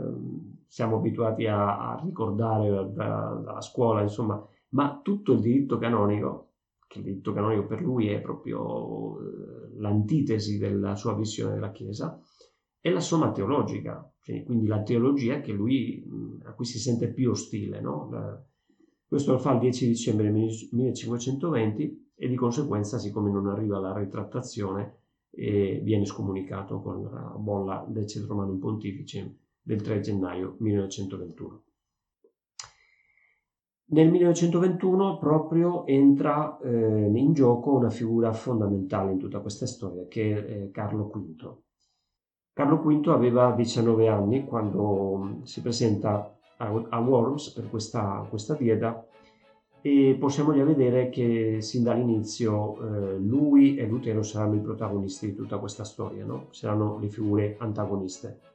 siamo 0.66 0.96
abituati 0.96 1.46
a, 1.46 1.90
a 1.90 2.00
ricordare 2.02 2.70
da, 2.94 3.40
dalla 3.44 3.60
scuola, 3.60 4.00
insomma, 4.00 4.42
ma 4.70 5.00
tutto 5.02 5.32
il 5.32 5.40
diritto 5.40 5.76
canonico, 5.76 6.51
che 6.92 6.98
il 6.98 7.04
diritto 7.04 7.32
canonico 7.32 7.64
per 7.64 7.80
lui 7.80 8.08
è 8.08 8.20
proprio 8.20 9.18
eh, 9.18 9.78
l'antitesi 9.78 10.58
della 10.58 10.94
sua 10.94 11.14
visione 11.14 11.54
della 11.54 11.72
Chiesa, 11.72 12.20
e 12.80 12.90
la 12.90 13.00
somma 13.00 13.32
teologica, 13.32 14.12
cioè, 14.20 14.44
quindi 14.44 14.66
la 14.66 14.82
teologia 14.82 15.40
lui, 15.52 16.04
a 16.42 16.52
cui 16.52 16.66
si 16.66 16.78
sente 16.78 17.10
più 17.12 17.30
ostile. 17.30 17.80
No? 17.80 18.10
questo 19.06 19.32
lo 19.32 19.38
fa 19.38 19.52
il 19.52 19.60
10 19.60 19.86
dicembre 19.86 20.30
1520 20.30 22.10
e 22.14 22.28
di 22.28 22.34
conseguenza, 22.34 22.98
siccome 22.98 23.30
non 23.30 23.46
arriva 23.46 23.78
la 23.78 23.96
ritrattazione, 23.96 24.98
e 25.30 25.80
viene 25.82 26.04
scomunicato 26.04 26.80
con 26.80 27.04
la 27.04 27.34
bolla 27.38 27.86
del 27.88 28.06
Cetromanum 28.06 28.58
Pontifice 28.58 29.38
del 29.62 29.80
3 29.80 30.00
gennaio 30.00 30.56
1921. 30.58 31.62
Nel 33.92 34.10
1921 34.10 35.18
proprio 35.18 35.84
entra 35.86 36.58
eh, 36.62 37.10
in 37.14 37.34
gioco 37.34 37.74
una 37.74 37.90
figura 37.90 38.32
fondamentale 38.32 39.12
in 39.12 39.18
tutta 39.18 39.40
questa 39.40 39.66
storia, 39.66 40.06
che 40.08 40.46
è 40.46 40.50
eh, 40.50 40.70
Carlo 40.70 41.10
V. 41.12 41.56
Carlo 42.54 42.78
V 42.78 43.08
aveva 43.08 43.52
19 43.52 44.08
anni 44.08 44.46
quando 44.46 45.16
mm, 45.18 45.42
si 45.42 45.60
presenta 45.60 46.34
a, 46.56 46.84
a 46.88 47.00
Worms 47.00 47.50
per 47.50 47.68
questa, 47.68 48.26
questa, 48.30 48.54
dieta 48.54 49.06
e 49.82 50.16
possiamo 50.18 50.54
già 50.54 50.64
vedere 50.64 51.10
che 51.10 51.58
sin 51.60 51.82
dall'inizio 51.82 52.78
eh, 52.80 53.18
lui 53.18 53.76
e 53.76 53.86
Lutero 53.86 54.22
saranno 54.22 54.54
i 54.54 54.60
protagonisti 54.60 55.26
di 55.26 55.34
tutta 55.34 55.58
questa 55.58 55.84
storia, 55.84 56.24
no? 56.24 56.46
saranno 56.48 56.98
le 56.98 57.08
figure 57.10 57.56
antagoniste. 57.58 58.51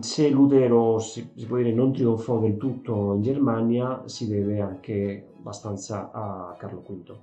Se 0.00 0.28
Lutero 0.28 0.98
si, 0.98 1.30
si, 1.34 1.46
può 1.46 1.56
dire 1.56 1.72
non 1.72 1.92
trionfò 1.92 2.38
del 2.38 2.56
tutto 2.56 3.14
in 3.14 3.22
Germania, 3.22 4.02
si 4.06 4.28
deve 4.28 4.60
anche 4.60 5.32
abbastanza 5.38 6.10
a 6.12 6.54
Carlo 6.58 6.82
V. 6.86 7.16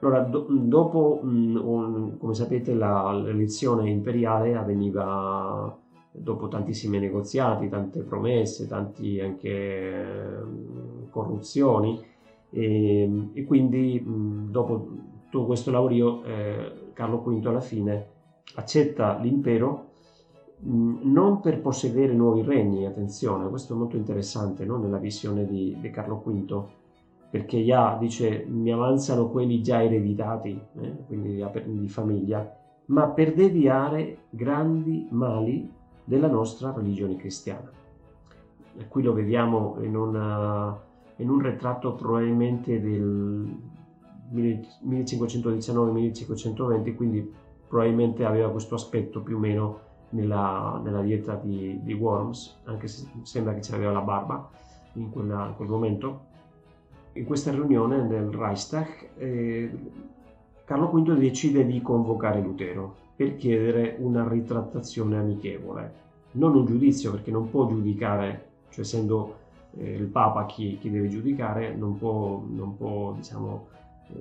Allora, 0.00 0.20
do, 0.20 0.46
dopo, 0.48 1.20
mh, 1.22 1.60
un, 1.62 2.18
come 2.18 2.34
sapete, 2.34 2.74
la, 2.74 3.12
l'elezione 3.12 3.88
imperiale 3.88 4.54
avveniva 4.54 5.76
dopo 6.10 6.48
tantissimi 6.48 6.98
negoziati, 6.98 7.68
tante 7.68 8.02
promesse, 8.02 8.68
tanti 8.68 9.20
anche 9.20 9.48
eh, 9.48 10.38
corruzioni 11.10 12.00
e, 12.50 13.28
e 13.32 13.44
quindi 13.44 14.00
mh, 14.00 14.50
dopo 14.50 14.88
tutto 15.28 15.46
questo 15.46 15.72
lavorio 15.72 16.22
eh, 16.22 16.90
Carlo 16.92 17.18
V 17.18 17.46
alla 17.46 17.60
fine 17.60 18.06
accetta 18.54 19.18
l'impero 19.18 19.92
non 20.66 21.40
per 21.40 21.60
possedere 21.60 22.14
nuovi 22.14 22.42
regni, 22.42 22.86
attenzione, 22.86 23.48
questo 23.48 23.74
è 23.74 23.76
molto 23.76 23.96
interessante 23.96 24.64
no? 24.64 24.78
nella 24.78 24.98
visione 24.98 25.44
di, 25.46 25.76
di, 25.80 25.90
Carlo 25.90 26.22
V, 26.24 26.64
perché 27.30 27.58
Ia 27.58 27.96
dice 27.98 28.44
mi 28.48 28.72
avanzano 28.72 29.28
quelli 29.28 29.60
già 29.62 29.82
ereditati, 29.82 30.60
eh? 30.80 30.96
quindi 31.06 31.44
di 31.64 31.88
famiglia, 31.88 32.56
ma 32.86 33.08
per 33.08 33.34
deviare 33.34 34.18
grandi 34.30 35.06
mali 35.10 35.70
della 36.04 36.28
nostra 36.28 36.72
religione 36.72 37.16
cristiana. 37.16 37.70
E 38.76 38.88
qui 38.88 39.02
lo 39.02 39.12
vediamo 39.12 39.76
in, 39.80 39.96
una, 39.96 40.80
in 41.16 41.30
un 41.30 41.40
ritratto 41.40 41.94
probabilmente 41.94 42.80
del 42.80 43.56
1519-1520, 44.34 46.94
quindi 46.94 47.32
probabilmente 47.66 48.24
aveva 48.24 48.50
questo 48.50 48.74
aspetto 48.74 49.20
più 49.20 49.36
o 49.36 49.38
meno 49.38 49.92
nella, 50.14 50.80
nella 50.82 51.02
dieta 51.02 51.34
di, 51.34 51.78
di, 51.82 51.92
Worms, 51.92 52.60
anche 52.64 52.88
se 52.88 53.06
sembra 53.22 53.52
che 53.54 53.60
c'aveva 53.62 53.92
la 53.92 54.00
barba 54.00 54.48
in, 54.94 55.10
quella, 55.10 55.46
in, 55.46 55.56
quel 55.56 55.68
momento. 55.68 56.32
In 57.12 57.24
questa 57.24 57.50
riunione 57.50 58.06
del 58.06 58.28
Reichstag 58.30 59.10
eh, 59.18 59.70
Carlo 60.64 60.90
V 60.90 61.16
decide 61.16 61.66
di 61.66 61.80
convocare 61.82 62.40
Lutero 62.40 63.02
per 63.14 63.36
chiedere 63.36 63.96
una 64.00 64.26
ritrattazione 64.26 65.18
amichevole, 65.18 66.02
non 66.32 66.56
un 66.56 66.64
giudizio 66.64 67.12
perché 67.12 67.30
non 67.30 67.50
può 67.50 67.68
giudicare, 67.68 68.48
cioè 68.70 68.80
essendo 68.80 69.36
eh, 69.76 69.92
il 69.92 70.06
Papa 70.06 70.46
chi, 70.46 70.78
chi, 70.78 70.90
deve 70.90 71.08
giudicare, 71.08 71.74
non 71.74 71.96
può, 71.96 72.42
non 72.48 72.76
può 72.76 73.12
diciamo, 73.12 73.68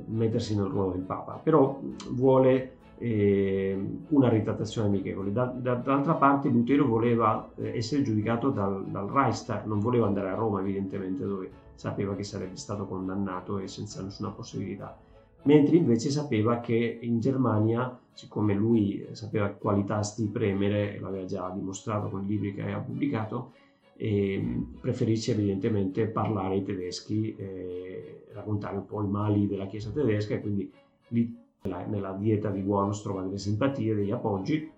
mettersi 0.07 0.55
nel 0.55 0.65
ruolo 0.65 0.91
del 0.91 1.01
Papa, 1.01 1.39
però 1.41 1.79
vuole 2.11 2.77
eh, 2.97 3.77
una 4.09 4.29
ritrattazione 4.29 4.87
amichevole. 4.87 5.31
Da, 5.31 5.45
da, 5.45 5.75
dall'altra 5.75 6.13
parte 6.13 6.49
Lutero 6.49 6.87
voleva 6.87 7.51
eh, 7.55 7.77
essere 7.77 8.01
giudicato 8.01 8.49
dal, 8.49 8.85
dal, 8.87 9.07
Reichstag, 9.07 9.65
non 9.65 9.79
voleva 9.79 10.07
andare 10.07 10.29
a 10.29 10.35
Roma 10.35 10.59
evidentemente 10.59 11.25
dove 11.25 11.49
sapeva 11.75 12.15
che 12.15 12.23
sarebbe 12.23 12.55
stato 12.55 12.85
condannato 12.85 13.57
e 13.57 13.67
senza 13.67 14.01
nessuna 14.03 14.29
possibilità, 14.29 14.97
mentre 15.43 15.75
invece 15.75 16.09
sapeva 16.09 16.59
che 16.59 16.99
in 17.01 17.19
Germania, 17.19 17.99
siccome 18.13 18.53
lui 18.53 19.05
sapeva 19.11 19.49
quali 19.49 19.83
tasti 19.83 20.27
premere, 20.27 20.99
l'aveva 20.99 21.25
già 21.25 21.49
dimostrato 21.49 22.09
con 22.09 22.23
i 22.23 22.27
libri 22.27 22.53
che 22.53 22.61
aveva 22.61 22.79
pubblicato, 22.79 23.53
e 23.95 24.65
preferisce 24.79 25.31
evidentemente 25.33 26.07
parlare 26.07 26.55
ai 26.55 26.63
tedeschi, 26.63 27.35
eh, 27.35 28.25
raccontare 28.33 28.77
un 28.77 28.85
po' 28.85 29.03
i 29.03 29.07
mali 29.07 29.47
della 29.47 29.67
Chiesa 29.67 29.91
tedesca 29.91 30.33
e 30.33 30.41
quindi 30.41 30.71
lì 31.09 31.42
nella 31.63 32.11
dieta 32.11 32.49
di 32.49 32.61
Worms 32.61 33.01
trova 33.01 33.21
delle 33.21 33.37
simpatie, 33.37 33.95
degli 33.95 34.11
appoggi 34.11 34.69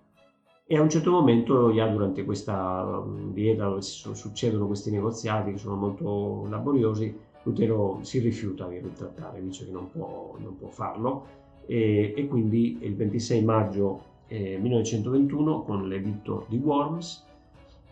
e 0.68 0.76
a 0.76 0.82
un 0.82 0.88
certo 0.88 1.12
momento, 1.12 1.72
già 1.72 1.86
durante 1.86 2.24
questa 2.24 2.84
mm, 2.84 3.32
dieta 3.32 3.68
dove 3.68 3.82
succedono 3.82 4.66
questi 4.66 4.90
negoziati 4.90 5.52
che 5.52 5.58
sono 5.58 5.76
molto 5.76 6.44
laboriosi, 6.48 7.16
Lutero 7.44 8.00
si 8.02 8.18
rifiuta 8.18 8.66
di 8.66 8.80
ritrattare, 8.80 9.40
dice 9.40 9.64
che 9.64 9.70
non 9.70 9.88
può, 9.92 10.34
non 10.38 10.56
può 10.56 10.66
farlo 10.68 11.26
e, 11.66 12.12
e, 12.16 12.26
quindi 12.26 12.78
il 12.80 12.96
26 12.96 13.44
maggio 13.44 14.02
eh, 14.26 14.58
1921 14.58 15.62
con 15.62 15.86
l'editto 15.86 16.46
di 16.48 16.56
Worms 16.56 17.24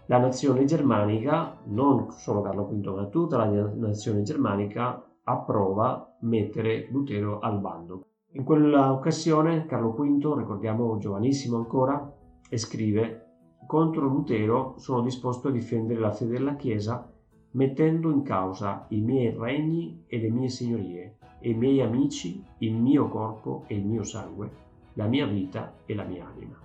la 0.06 0.18
nazione 0.18 0.64
germanica, 0.64 1.56
non 1.66 2.10
solo 2.10 2.42
Carlo 2.42 2.64
V 2.64 2.86
ma 2.88 3.04
tutta 3.06 3.36
la 3.36 3.70
nazione 3.76 4.22
germanica 4.22 5.00
approva 5.22 6.16
mettere 6.22 6.88
Lutero 6.90 7.38
al 7.38 7.60
bando. 7.60 8.06
In 8.36 8.42
quella 8.42 8.92
occasione 8.92 9.64
Carlo 9.64 9.92
V, 9.92 10.34
ricordiamo 10.36 10.98
giovanissimo 10.98 11.56
ancora, 11.56 12.12
e 12.48 12.58
scrive 12.58 13.20
contro 13.64 14.08
Lutero 14.08 14.74
sono 14.78 15.02
disposto 15.02 15.48
a 15.48 15.50
difendere 15.52 16.00
la 16.00 16.10
fede 16.10 16.32
della 16.32 16.56
Chiesa 16.56 17.08
mettendo 17.52 18.10
in 18.10 18.22
causa 18.22 18.86
i 18.88 19.00
miei 19.00 19.32
regni 19.38 20.02
e 20.08 20.18
le 20.18 20.30
mie 20.30 20.48
signorie, 20.48 21.18
e 21.38 21.50
i 21.50 21.54
miei 21.54 21.80
amici, 21.80 22.42
il 22.58 22.74
mio 22.74 23.08
corpo 23.08 23.62
e 23.68 23.76
il 23.76 23.84
mio 23.84 24.02
sangue, 24.02 24.50
la 24.94 25.06
mia 25.06 25.26
vita 25.26 25.72
e 25.86 25.94
la 25.94 26.04
mia 26.04 26.26
anima. 26.26 26.58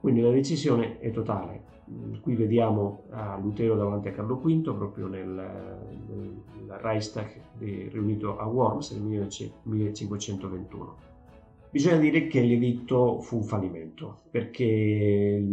Quindi 0.00 0.20
la 0.20 0.30
decisione 0.30 0.98
è 0.98 1.10
totale. 1.10 1.68
Qui 2.20 2.34
vediamo 2.34 3.04
a 3.10 3.38
Lutero 3.38 3.76
davanti 3.76 4.08
a 4.08 4.12
Carlo 4.12 4.36
V, 4.36 4.74
proprio 4.74 5.06
nel, 5.08 5.28
nel 5.28 6.78
Reichstag 6.80 7.40
riunito 7.58 8.38
a 8.38 8.46
Worms 8.46 8.92
nel 8.92 9.02
1521. 9.02 10.96
Bisogna 11.70 11.98
dire 11.98 12.26
che 12.26 12.40
l'editto 12.40 13.20
fu 13.20 13.36
un 13.36 13.44
fallimento 13.44 14.22
perché 14.30 15.46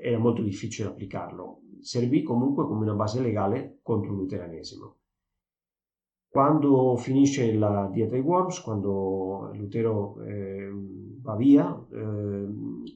era 0.00 0.18
molto 0.18 0.42
difficile 0.42 0.88
applicarlo. 0.88 1.60
Servì 1.80 2.22
comunque 2.22 2.66
come 2.66 2.82
una 2.82 2.94
base 2.94 3.20
legale 3.20 3.78
contro 3.82 4.12
il 4.12 4.18
luteranesimo. 4.18 4.94
Quando 6.36 6.96
finisce 6.98 7.54
la 7.54 7.88
dieta 7.90 8.14
di 8.14 8.20
Worms, 8.20 8.60
quando 8.60 9.52
Lutero 9.54 10.20
eh, 10.20 10.70
va 11.22 11.34
via, 11.34 11.82
eh, 11.90 12.46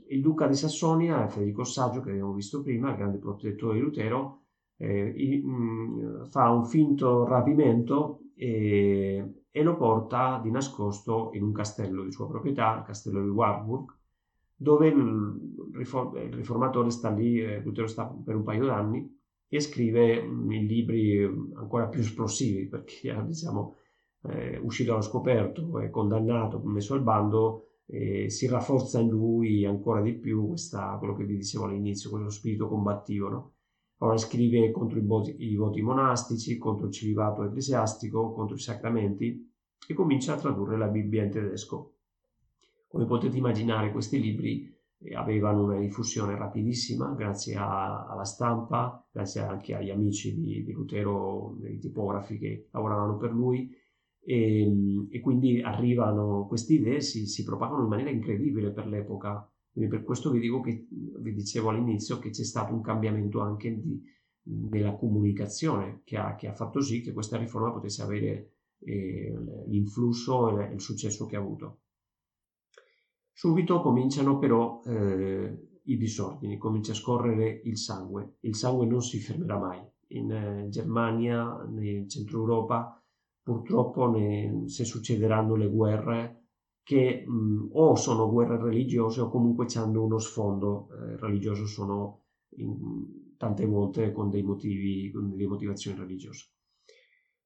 il 0.08 0.20
duca 0.20 0.46
di 0.46 0.54
Sassonia, 0.54 1.26
Federico 1.26 1.64
Saggio, 1.64 2.02
che 2.02 2.10
abbiamo 2.10 2.34
visto 2.34 2.60
prima, 2.60 2.90
il 2.90 2.96
grande 2.96 3.16
protettore 3.16 3.78
di 3.78 3.80
Lutero, 3.80 4.42
eh, 4.76 5.42
fa 6.28 6.50
un 6.50 6.66
finto 6.66 7.24
rapimento 7.24 8.24
e, 8.34 9.44
e, 9.50 9.62
lo 9.62 9.74
porta 9.74 10.38
di 10.42 10.50
nascosto 10.50 11.30
in 11.32 11.42
un 11.42 11.52
castello 11.52 12.04
di 12.04 12.12
sua 12.12 12.28
proprietà, 12.28 12.76
il 12.76 12.84
castello 12.84 13.22
di 13.22 13.30
Warburg, 13.30 13.90
dove 14.54 14.88
il 14.88 15.72
riformatore 15.72 16.90
sta 16.90 17.08
lì, 17.08 17.40
eh, 17.40 17.62
Lutero 17.62 17.86
sta 17.86 18.04
per 18.04 18.36
un 18.36 18.42
paio 18.42 18.66
d'anni, 18.66 19.19
e 19.52 19.58
scrive 19.58 20.22
libri 20.22 21.24
ancora 21.24 21.88
più 21.88 22.00
esplosivi 22.00 22.68
perché 22.68 23.12
diciamo 23.26 23.74
eh, 24.22 24.58
uscito 24.58 24.92
allo 24.92 25.02
scoperto, 25.02 25.80
è 25.80 25.90
condannato, 25.90 26.60
messo 26.62 26.94
al 26.94 27.02
bando, 27.02 27.64
eh, 27.86 28.30
si 28.30 28.46
rafforza 28.46 29.00
in 29.00 29.08
lui 29.08 29.64
ancora 29.64 30.00
di 30.02 30.14
più 30.14 30.48
questa, 30.48 30.96
quello 30.98 31.16
che 31.16 31.24
vi 31.24 31.36
dicevo 31.36 31.64
all'inizio, 31.64 32.10
quello 32.10 32.30
spirito 32.30 32.68
combattivo. 32.68 33.28
No? 33.28 33.52
Ora 33.98 34.16
scrive 34.16 34.70
contro 34.70 34.98
i 34.98 35.04
voti, 35.04 35.34
i 35.38 35.56
voti 35.56 35.82
monastici, 35.82 36.56
contro 36.56 36.86
il 36.86 36.92
celibato 36.92 37.42
ecclesiastico, 37.42 38.32
contro 38.32 38.54
i 38.54 38.60
sacramenti 38.60 39.52
e 39.88 39.94
comincia 39.94 40.34
a 40.34 40.38
tradurre 40.38 40.78
la 40.78 40.86
Bibbia 40.86 41.24
in 41.24 41.30
tedesco. 41.30 41.96
Come 42.86 43.04
potete 43.04 43.36
immaginare 43.36 43.90
questi 43.90 44.20
libri 44.20 44.79
avevano 45.14 45.64
una 45.64 45.78
diffusione 45.78 46.36
rapidissima 46.36 47.12
grazie 47.14 47.56
a, 47.56 48.06
alla 48.06 48.24
stampa, 48.24 49.06
grazie 49.10 49.40
anche 49.40 49.74
agli 49.74 49.90
amici 49.90 50.34
di, 50.34 50.62
di 50.62 50.72
Lutero, 50.72 51.56
dei 51.58 51.78
tipografi 51.78 52.38
che 52.38 52.68
lavoravano 52.70 53.16
per 53.16 53.32
lui 53.32 53.74
e, 54.22 55.06
e 55.10 55.20
quindi 55.20 55.62
arrivano 55.62 56.46
queste 56.46 56.74
idee, 56.74 57.00
si, 57.00 57.26
si 57.26 57.42
propagano 57.44 57.82
in 57.82 57.88
maniera 57.88 58.10
incredibile 58.10 58.70
per 58.70 58.86
l'epoca. 58.86 59.50
Quindi 59.72 59.90
per 59.90 60.04
questo 60.04 60.30
vi 60.30 60.40
dico 60.40 60.60
che 60.60 60.86
vi 60.90 61.32
dicevo 61.32 61.70
all'inizio 61.70 62.18
che 62.18 62.30
c'è 62.30 62.44
stato 62.44 62.74
un 62.74 62.82
cambiamento 62.82 63.40
anche 63.40 63.80
di, 63.80 64.02
nella 64.42 64.94
comunicazione 64.96 66.02
che 66.04 66.16
ha, 66.16 66.34
che 66.34 66.48
ha, 66.48 66.54
fatto 66.54 66.80
sì 66.80 67.00
che 67.00 67.12
questa 67.12 67.38
riforma 67.38 67.72
potesse 67.72 68.02
avere 68.02 68.52
eh, 68.80 69.32
l'influsso 69.68 70.58
e 70.58 70.72
il 70.74 70.80
successo 70.80 71.26
che 71.26 71.36
ha 71.36 71.40
avuto. 71.40 71.78
Subito 73.40 73.80
cominciano 73.80 74.36
però 74.36 74.82
eh, 74.84 75.78
i 75.84 75.96
disordini, 75.96 76.58
comincia 76.58 76.92
a 76.92 76.94
scorrere 76.94 77.62
il 77.64 77.78
sangue. 77.78 78.34
Il 78.40 78.54
sangue 78.54 78.84
non 78.84 79.00
si 79.00 79.18
fermerà 79.18 79.56
mai. 79.56 79.80
In 80.08 80.30
eh, 80.30 80.66
Germania, 80.68 81.66
nel 81.66 82.06
centro 82.06 82.40
Europa, 82.40 83.02
purtroppo 83.42 84.10
ne, 84.10 84.64
se 84.66 84.84
succederanno 84.84 85.54
le 85.54 85.70
guerre 85.70 86.48
che 86.82 87.24
mh, 87.26 87.70
o 87.72 87.94
sono 87.94 88.30
guerre 88.30 88.60
religiose 88.60 89.22
o 89.22 89.30
comunque 89.30 89.68
hanno 89.76 90.04
uno 90.04 90.18
sfondo 90.18 90.88
eh, 90.90 91.16
religioso, 91.16 91.64
sono 91.64 92.24
in, 92.56 93.36
tante 93.38 93.64
volte 93.64 94.12
con 94.12 94.28
dei 94.28 94.42
motivi, 94.42 95.10
con 95.10 95.30
delle 95.30 95.46
motivazioni 95.46 95.98
religiose. 95.98 96.50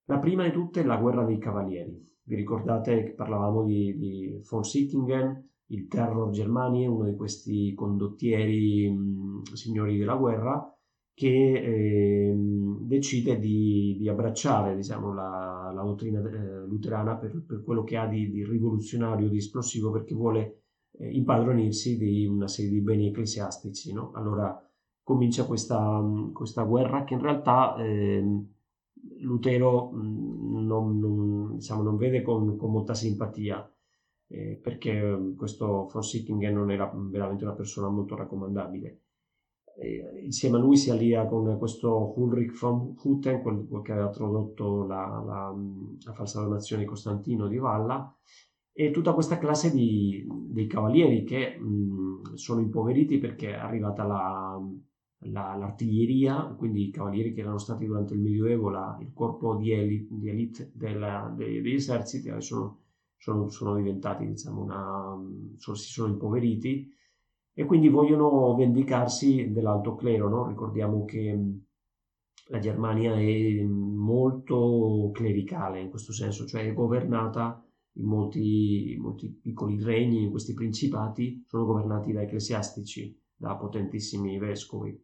La 0.06 0.18
prima 0.18 0.42
di 0.42 0.50
tutte 0.50 0.80
è 0.80 0.84
la 0.84 0.96
guerra 0.96 1.24
dei 1.24 1.38
cavalieri. 1.38 2.04
Vi 2.24 2.34
ricordate 2.34 3.04
che 3.04 3.12
parlavamo 3.12 3.62
di, 3.62 3.96
di 3.96 4.40
von 4.42 4.64
Sickingen, 4.64 5.52
il 5.68 5.86
Terror 5.88 6.30
Germania, 6.30 6.90
uno 6.90 7.08
di 7.08 7.16
questi 7.16 7.74
condottieri 7.74 8.90
mh, 8.90 9.42
signori 9.54 9.96
della 9.98 10.16
guerra, 10.16 10.68
che 11.14 11.52
eh, 11.52 12.34
decide 12.80 13.38
di, 13.38 13.96
di 13.98 14.08
abbracciare 14.08 14.74
diciamo, 14.74 15.14
la, 15.14 15.70
la, 15.72 15.82
dottrina 15.82 16.18
eh, 16.18 16.66
luterana 16.66 17.16
per, 17.16 17.44
per, 17.46 17.62
quello 17.62 17.84
che 17.84 17.96
ha 17.96 18.06
di, 18.06 18.30
di, 18.30 18.44
rivoluzionario, 18.44 19.28
di 19.28 19.36
esplosivo, 19.36 19.92
perché 19.92 20.14
vuole 20.14 20.62
eh, 20.98 21.10
impadronirsi 21.12 21.96
di 21.96 22.26
una 22.26 22.48
serie 22.48 22.72
di 22.72 22.80
beni 22.80 23.08
ecclesiastici. 23.08 23.92
No? 23.92 24.10
Allora 24.14 24.60
comincia 25.04 25.44
questa, 25.46 26.02
questa, 26.32 26.64
guerra 26.64 27.04
che 27.04 27.14
in 27.14 27.20
realtà 27.20 27.76
ehm, 27.78 28.52
Lutero 29.20 29.90
non, 29.92 30.98
non, 30.98 31.56
diciamo, 31.56 31.82
non 31.82 31.96
vede 31.96 32.22
con, 32.22 32.56
con, 32.56 32.72
molta 32.72 32.94
simpatia. 32.94 33.68
Eh, 34.34 34.58
perché 34.60 35.32
questo 35.36 35.88
von 35.92 36.02
Sickingen 36.02 36.54
non 36.54 36.72
era 36.72 36.90
veramente 36.92 37.44
una 37.44 37.54
persona 37.54 37.88
molto 37.88 38.16
raccomandabile. 38.16 39.00
Insieme 40.22 40.56
a 40.56 40.60
lui 40.60 40.76
si 40.76 40.90
allia 40.90 41.26
con 41.26 41.56
questo 41.58 42.14
Ulrich 42.16 42.58
von 42.58 42.94
Hutten, 43.00 43.42
quel 43.42 43.82
che 43.82 43.92
aveva 43.92 44.10
tradotto 44.10 44.84
la, 44.86 45.22
la, 45.24 45.54
la 46.04 46.12
falsa 46.12 46.42
donazione 46.42 46.82
di 46.82 46.88
Costantino 46.88 47.48
di 47.48 47.58
Valla, 47.58 48.12
e 48.72 48.90
tutta 48.90 49.12
questa 49.14 49.38
classe 49.38 49.72
di, 49.72 50.26
dei 50.28 50.66
cavalieri 50.66 51.24
che 51.24 51.56
mh, 51.58 52.34
sono 52.34 52.60
impoveriti 52.60 53.18
perché 53.18 53.50
è 53.50 53.54
arrivata 53.54 54.04
la, 54.04 54.60
la, 55.30 55.54
l'artiglieria, 55.56 56.54
quindi 56.56 56.88
i 56.88 56.90
cavalieri 56.90 57.32
che 57.32 57.40
erano 57.40 57.58
stati 57.58 57.84
durante 57.86 58.14
il 58.14 58.20
Medioevo 58.20 58.68
la, 58.68 58.96
il 59.00 59.12
corpo 59.12 59.56
di 59.56 59.72
elite, 59.72 60.06
di 60.10 60.28
elite 60.28 60.70
della, 60.74 61.32
dei, 61.36 61.60
degli 61.60 61.74
eserciti, 61.74 62.30
sono, 62.38 62.83
sono, 63.24 63.48
sono 63.48 63.74
diventati, 63.74 64.26
diciamo, 64.26 64.62
una, 64.62 65.16
sono, 65.56 65.76
si 65.76 65.90
sono 65.90 66.12
impoveriti 66.12 66.92
e 67.54 67.64
quindi 67.64 67.88
vogliono 67.88 68.54
vendicarsi 68.54 69.50
dell'alto 69.50 69.94
clero. 69.94 70.28
No? 70.28 70.46
Ricordiamo 70.46 71.06
che 71.06 71.34
mm, 71.34 71.56
la 72.48 72.58
Germania 72.58 73.14
è 73.14 73.62
molto 73.64 75.10
clericale 75.14 75.80
in 75.80 75.88
questo 75.88 76.12
senso, 76.12 76.44
cioè 76.44 76.66
è 76.66 76.74
governata 76.74 77.64
in 77.92 78.04
molti, 78.04 78.94
molti 79.00 79.30
piccoli 79.30 79.82
regni, 79.82 80.28
questi 80.28 80.52
principati 80.52 81.44
sono 81.46 81.64
governati 81.64 82.12
da 82.12 82.20
ecclesiastici, 82.20 83.18
da 83.34 83.56
potentissimi 83.56 84.36
vescovi. 84.38 85.02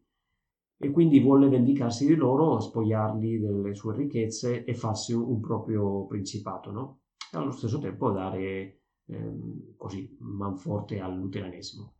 E 0.77 0.91
quindi 0.91 1.19
vuole 1.19 1.49
vendicarsi 1.49 2.05
di 2.05 2.15
loro, 2.15 2.59
spogliarli 2.59 3.39
delle 3.39 3.73
sue 3.73 3.95
ricchezze 3.95 4.63
e 4.63 4.75
farsi 4.75 5.13
un 5.13 5.39
proprio 5.39 6.05
principato, 6.05 6.71
no? 6.71 7.00
E 7.33 7.37
allo 7.37 7.51
stesso 7.51 7.79
tempo 7.79 8.11
dare 8.11 8.81
ehm, 9.05 9.75
così 9.77 10.17
manforte 10.19 10.99
al 10.99 11.15
luteranesimo. 11.15 11.93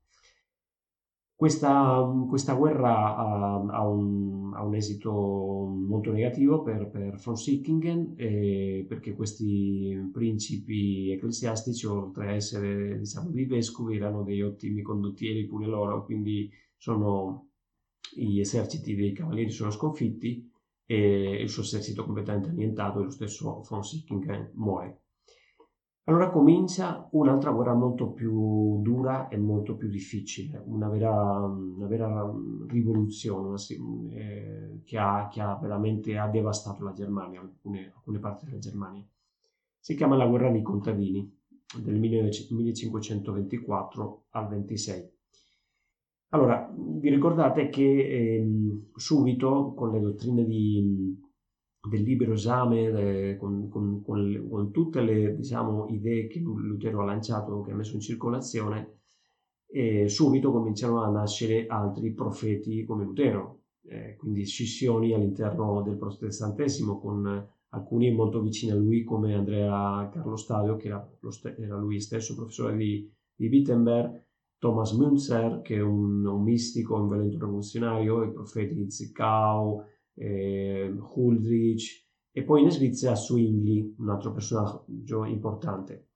Questa, 1.41 2.08
questa 2.28 2.54
guerra 2.54 3.15
ha, 3.15 3.54
ha, 3.56 3.88
un, 3.88 4.54
ha, 4.54 4.63
un, 4.63 4.76
esito 4.76 5.12
molto 5.12 6.12
negativo 6.12 6.62
per, 6.62 6.88
per 6.89 7.17
von 7.17 7.36
Sickingen 7.36 8.13
eh, 8.15 8.86
perché 8.88 9.15
questi 9.15 10.10
principi 10.13 11.10
ecclesiastici, 11.12 11.88
oltre 11.88 12.28
a 12.28 12.32
essere 12.34 13.00
diciamo, 13.00 13.32
dei 13.32 13.46
vescovi, 13.46 13.96
erano 13.96 14.22
dei 14.22 14.44
ottimi 14.44 14.84
condottieri 14.84 15.48
pure 15.48 15.65
loro, 15.65 16.06
quindi 16.06 16.52
sono, 16.78 17.50
gli 18.13 18.39
eserciti 18.39 18.94
dei 18.94 19.13
cavalieri 19.13 19.50
sono 19.50 19.72
sconfitti 19.72 20.48
e 20.86 21.41
il 21.41 21.50
suo 21.50 21.63
esercito 21.63 22.04
completamente 22.04 22.50
annientato 22.50 23.00
e 23.00 23.04
lo 23.06 23.10
stesso 23.10 23.63
von 23.67 23.84
Sickingen 23.84 24.52
muore. 24.54 25.02
Allora 26.12 26.30
comincia 26.30 27.08
un'altra 27.12 27.52
guerra 27.52 27.74
molto 27.74 28.12
più 28.12 28.82
dura 28.82 29.30
e 29.30 29.38
molto 29.38 29.78
più 29.78 29.88
difficile, 29.88 30.62
una 30.65 30.89
vera, 30.89 31.10
una 31.10 31.88
vera 31.88 32.30
rivoluzione 32.67 33.47
una, 33.47 33.56
eh, 34.10 34.82
che, 34.84 34.97
ha, 34.97 35.30
che, 35.32 35.39
ha, 35.39 35.56
veramente 35.56 36.17
ha 36.17 36.28
devastato 36.28 36.84
la 36.84 36.91
Germania, 36.91 37.39
alcune, 37.39 37.93
alcune, 37.95 38.19
parti 38.19 38.43
della 38.43 38.58
Germania. 38.58 39.08
Si 39.80 39.95
chiama 39.95 40.17
la 40.17 40.28
guerra 40.28 40.52
dei 40.52 40.62
contadini 40.62 41.34
del 41.82 41.97
1524 41.97 44.26
al 44.32 44.50
26. 44.50 45.10
Allora, 46.32 46.69
vi 46.76 47.10
ricordate 47.10 47.69
che 47.69 47.84
eh, 47.84 48.45
subito 48.95 49.74
con 49.74 49.93
le 49.93 50.02
dottrine 50.02 50.43
di 50.43 51.17
del 51.82 52.04
libero 52.04 52.34
esame 52.34 53.32
eh, 53.32 53.38
con, 53.38 53.67
con, 53.70 54.04
con, 54.04 54.48
con, 54.50 54.72
tutte 54.72 55.02
le 55.02 55.36
diciamo, 55.36 55.88
idee 55.88 56.28
che 56.28 56.39
Lutero 56.39 57.02
ha 57.02 57.06
lanciato, 57.06 57.62
che 57.62 57.72
ha 57.72 57.76
messo 57.76 57.96
in 57.96 58.02
circolazione, 58.02 59.00
e 59.67 60.08
subito 60.08 60.52
cominciano 60.52 61.02
a 61.02 61.10
nascere 61.10 61.65
altri 61.65 62.13
profeti 62.13 62.84
come 62.84 63.06
Lutero, 63.06 63.62
eh, 63.84 64.15
quindi 64.17 64.46
scissioni 64.46 65.13
all'interno 65.13 65.82
del 65.82 65.98
protestantesimo 65.98 67.00
con 67.00 67.48
alcuni 67.70 68.12
molto 68.12 68.41
vicini 68.41 68.74
a 68.74 68.76
lui 68.76 69.04
come 69.04 69.34
Andrea 69.34 70.08
Carlo 70.12 70.36
Stadio, 70.36 70.76
che 70.76 70.88
era, 70.88 71.10
st- 71.30 71.56
era 71.58 71.78
lui 71.78 72.00
stesso 72.00 72.36
professore 72.36 72.76
di, 72.76 73.10
di 73.34 73.48
Wittenberg, 73.48 74.24
Thomas 74.60 74.91
Münzer, 74.91 75.62
che 75.62 75.78
è 75.78 75.82
un, 75.82 76.24
un 76.26 76.44
mistico, 76.44 76.96
un 76.96 77.08
violento 77.08 77.39
rivoluzionario, 77.39 78.24
i 78.24 78.32
profeti 78.32 78.76
di 78.76 78.91
Zickau, 78.91 79.84
eh, 80.15 80.93
Huldrich 81.13 82.08
e 82.32 82.43
poi 82.43 82.63
in 82.63 82.71
Svizzera 82.71 83.15
Zwingli, 83.15 83.95
un 83.97 84.10
altro 84.10 84.32
personaggio 84.32 85.26
importante. 85.26 86.08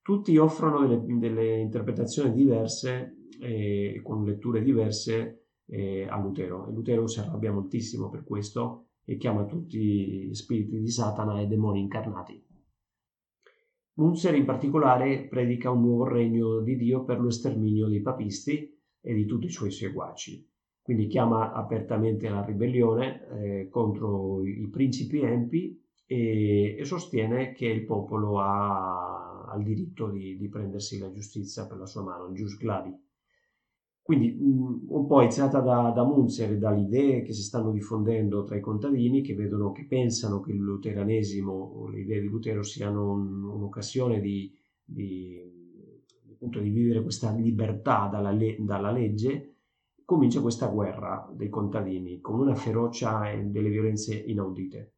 Tutti 0.00 0.36
offrono 0.36 0.86
delle, 0.86 1.18
delle 1.18 1.58
interpretazioni 1.58 2.32
diverse 2.32 3.16
e 3.40 4.00
con 4.04 4.24
letture 4.24 4.62
diverse 4.62 5.48
eh, 5.66 6.06
a 6.08 6.18
Lutero 6.18 6.68
e 6.68 6.72
Lutero 6.72 7.06
si 7.08 7.18
arrabbia 7.18 7.52
moltissimo 7.52 8.08
per 8.08 8.24
questo 8.24 8.90
e 9.04 9.16
chiama 9.16 9.44
tutti 9.44 10.32
spiriti 10.32 10.78
di 10.78 10.88
Satana 10.88 11.40
e 11.40 11.46
demoni 11.46 11.80
incarnati. 11.80 12.44
Munzer 13.94 14.34
in 14.34 14.44
particolare 14.44 15.26
predica 15.26 15.70
un 15.70 15.80
nuovo 15.80 16.06
regno 16.06 16.60
di 16.60 16.76
Dio 16.76 17.04
per 17.04 17.20
lo 17.20 17.30
sterminio 17.30 17.88
dei 17.88 18.02
papisti 18.02 18.78
e 19.00 19.14
di 19.14 19.24
tutti 19.26 19.46
i 19.46 19.50
suoi 19.50 19.70
seguaci 19.70 20.48
quindi 20.86 21.08
chiama 21.08 21.50
apertamente 21.52 22.28
alla 22.28 22.44
ribellione 22.44 23.26
eh, 23.40 23.68
contro 23.68 24.40
i 24.44 24.68
principi 24.68 25.20
empi 25.20 25.76
e, 26.06 26.76
e, 26.78 26.84
sostiene 26.84 27.50
che 27.50 27.66
il 27.66 27.84
popolo 27.84 28.38
ha, 28.38 29.46
ha 29.48 29.56
il 29.56 29.64
diritto 29.64 30.08
di, 30.08 30.36
di, 30.36 30.48
prendersi 30.48 31.00
la 31.00 31.10
giustizia 31.10 31.66
per 31.66 31.78
la 31.78 31.86
sua 31.86 32.04
mano, 32.04 32.28
il 32.28 32.36
jus 32.36 32.56
glavi. 32.56 32.96
Quindi 34.00 34.30
mh, 34.30 34.84
un 34.86 35.06
po' 35.08 35.22
iniziata 35.22 35.58
da, 35.58 35.90
da 35.90 36.04
Munzer 36.04 36.52
e 36.52 36.58
dalle 36.58 36.82
idee 36.82 37.22
che 37.22 37.32
si 37.32 37.42
stanno 37.42 37.72
diffondendo 37.72 38.44
tra 38.44 38.54
i 38.54 38.60
contadini 38.60 39.22
che 39.22 39.34
vedono, 39.34 39.72
che 39.72 39.86
pensano 39.86 40.38
che 40.38 40.52
il 40.52 40.58
luteranesimo 40.58 41.50
o 41.50 41.88
le 41.88 42.02
idee 42.02 42.20
di 42.20 42.28
Lutero 42.28 42.62
siano 42.62 43.10
un, 43.10 43.42
un'occasione 43.42 44.20
di, 44.20 44.56
di, 44.84 45.36
appunto, 46.30 46.60
di, 46.60 46.70
vivere 46.70 47.02
questa 47.02 47.34
libertà 47.34 48.06
dalla, 48.06 48.30
le, 48.30 48.54
dalla 48.60 48.92
legge 48.92 49.55
comincia 50.06 50.40
questa 50.40 50.68
guerra 50.68 51.28
dei 51.34 51.48
contadini 51.48 52.20
con 52.20 52.38
una 52.38 52.54
ferocia 52.54 53.28
e 53.30 53.42
delle 53.42 53.68
violenze 53.68 54.14
inaudite, 54.14 54.94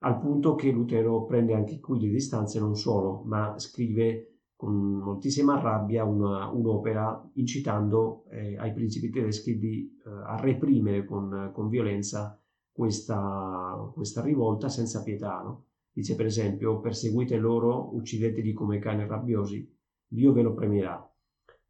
al 0.00 0.18
punto 0.18 0.56
che 0.56 0.72
Lutero 0.72 1.24
prende 1.24 1.54
anche 1.54 1.78
qui 1.78 2.00
le 2.00 2.08
distanze 2.08 2.58
non 2.58 2.74
solo, 2.74 3.22
ma 3.24 3.56
scrive 3.58 4.40
con 4.56 4.74
moltissima 4.74 5.60
rabbia 5.60 6.04
una, 6.04 6.48
un'opera 6.48 7.30
incitando 7.34 8.24
eh, 8.30 8.56
ai 8.58 8.72
principi 8.72 9.10
tedeschi 9.10 9.58
di, 9.58 9.96
eh, 10.04 10.10
a 10.10 10.40
reprimere 10.40 11.04
con, 11.04 11.50
con 11.52 11.68
violenza 11.68 12.36
questa, 12.72 13.90
questa, 13.94 14.22
rivolta 14.22 14.68
senza 14.68 15.02
pietà. 15.02 15.40
No? 15.40 15.66
Dice 15.92 16.16
per 16.16 16.26
esempio, 16.26 16.80
perseguite 16.80 17.36
loro, 17.36 17.94
uccideteli 17.94 18.52
come 18.52 18.78
cani 18.78 19.06
rabbiosi, 19.06 19.68
Dio 20.06 20.32
ve 20.32 20.42
lo 20.42 20.54
premierà. 20.54 21.11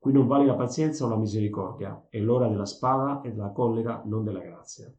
Qui 0.02 0.10
non 0.10 0.26
vale 0.26 0.46
la 0.46 0.56
pazienza 0.56 1.04
o 1.04 1.08
la 1.08 1.16
misericordia, 1.16 2.08
è 2.10 2.18
l'ora 2.18 2.48
della 2.48 2.66
spada 2.66 3.20
e 3.20 3.30
della 3.30 3.52
collera, 3.52 4.02
non 4.04 4.24
della 4.24 4.40
grazia. 4.40 4.92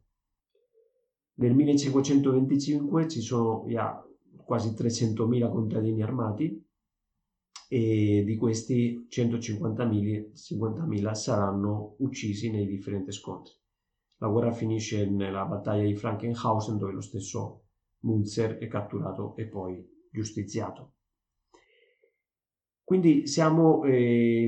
Nel 1.34 1.54
1525 1.54 3.06
ci 3.08 3.20
sono 3.20 3.66
già 3.68 4.02
quasi 4.46 4.70
300.000 4.70 5.50
contadini 5.50 6.02
armati 6.02 6.66
e 7.68 8.22
di 8.24 8.34
questi 8.36 9.06
150.000 9.10 11.12
saranno 11.12 11.96
uccisi 11.98 12.50
nei 12.50 12.66
differenti 12.66 13.12
scontri. 13.12 13.52
La 14.20 14.28
guerra 14.28 14.52
finisce 14.52 15.04
nella 15.04 15.44
battaglia 15.44 15.84
di 15.84 15.96
Frankenhausen 15.96 16.78
dove 16.78 16.92
lo 16.92 17.02
stesso 17.02 17.64
Munzer 18.04 18.56
è 18.56 18.68
catturato 18.68 19.36
e 19.36 19.48
poi 19.48 19.86
giustiziato. 20.10 20.92
Quindi 22.84 23.26
siamo 23.26 23.82
eh, 23.84 24.42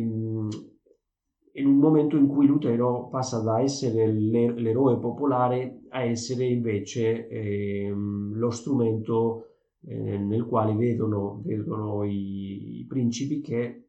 in 1.56 1.66
un 1.66 1.76
momento 1.78 2.16
in 2.16 2.26
cui 2.26 2.46
Lutero 2.46 3.08
passa 3.08 3.40
da 3.40 3.60
essere 3.62 4.06
l'eroe 4.12 4.98
popolare 4.98 5.80
a 5.88 6.02
essere 6.02 6.44
invece 6.44 7.28
eh, 7.28 7.90
lo 7.90 8.50
strumento 8.50 9.46
eh, 9.86 10.18
nel 10.18 10.44
quale 10.44 10.74
vedono, 10.74 11.40
vedono 11.42 12.04
i, 12.04 12.80
i, 12.80 12.84
principi 12.86 13.40
che 13.40 13.88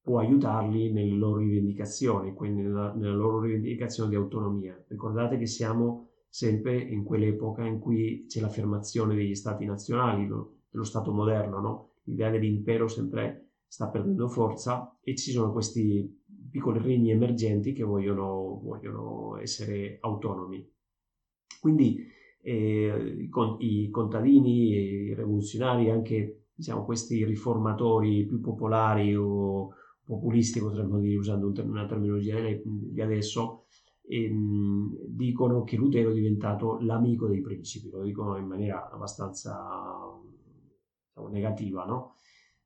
può 0.00 0.20
aiutarli 0.20 0.90
nelle 0.90 1.14
loro 1.14 1.40
rivendicazioni, 1.40 2.32
quindi 2.32 2.62
nella, 2.62 2.94
nella 2.94 3.14
loro 3.14 3.40
rivendicazione 3.40 4.08
di 4.08 4.16
autonomia. 4.16 4.82
Ricordate 4.88 5.36
che 5.36 5.46
siamo 5.46 6.08
sempre 6.26 6.78
in 6.78 7.04
quell'epoca 7.04 7.66
in 7.66 7.78
cui 7.78 8.24
c'è 8.26 8.40
l'affermazione 8.40 9.14
degli 9.14 9.34
stati 9.34 9.66
nazionali, 9.66 10.26
no? 10.26 10.52
dello 10.70 10.84
Stato 10.84 11.12
moderno, 11.12 11.60
no? 11.60 11.90
l'idea 12.04 12.30
dell'impero 12.30 12.88
sempre 12.88 13.47
sta 13.68 13.88
perdendo 13.88 14.28
forza 14.28 14.98
e 15.02 15.14
ci 15.14 15.30
sono 15.30 15.52
questi 15.52 16.22
piccoli 16.50 16.78
regni 16.80 17.10
emergenti 17.10 17.72
che 17.72 17.84
vogliono, 17.84 18.58
vogliono 18.62 19.36
essere 19.38 19.98
autonomi. 20.00 20.66
Quindi 21.60 22.06
eh, 22.40 23.16
i 23.18 23.90
contadini, 23.90 24.68
i 24.70 25.14
rivoluzionari, 25.14 25.90
anche 25.90 26.46
diciamo, 26.54 26.84
questi 26.84 27.24
riformatori 27.24 28.24
più 28.24 28.40
popolari 28.40 29.14
o 29.14 29.74
populisti, 30.04 30.60
potremmo 30.60 30.98
dire 30.98 31.16
usando 31.16 31.52
una 31.62 31.86
terminologia 31.86 32.40
di 32.64 33.00
adesso, 33.02 33.66
ehm, 34.08 34.96
dicono 35.06 35.62
che 35.64 35.76
Lutero 35.76 36.10
è 36.10 36.14
diventato 36.14 36.78
l'amico 36.80 37.28
dei 37.28 37.42
principi, 37.42 37.90
lo 37.90 38.02
dicono 38.02 38.38
in 38.38 38.46
maniera 38.46 38.90
abbastanza 38.90 39.54
diciamo, 41.08 41.28
negativa, 41.28 41.84
no? 41.84 42.14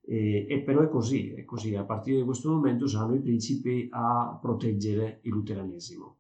E, 0.05 0.47
e, 0.49 0.63
però 0.63 0.83
è 0.83 0.89
così, 0.89 1.31
è 1.31 1.45
così, 1.45 1.77
a 1.77 1.85
partire 1.85 2.19
da 2.19 2.25
questo 2.25 2.51
momento 2.51 2.87
saranno 2.87 3.15
i 3.15 3.21
principi 3.21 3.89
a 3.91 4.37
proteggere 4.41 5.21
il 5.23 5.33
luteranesimo. 5.33 6.17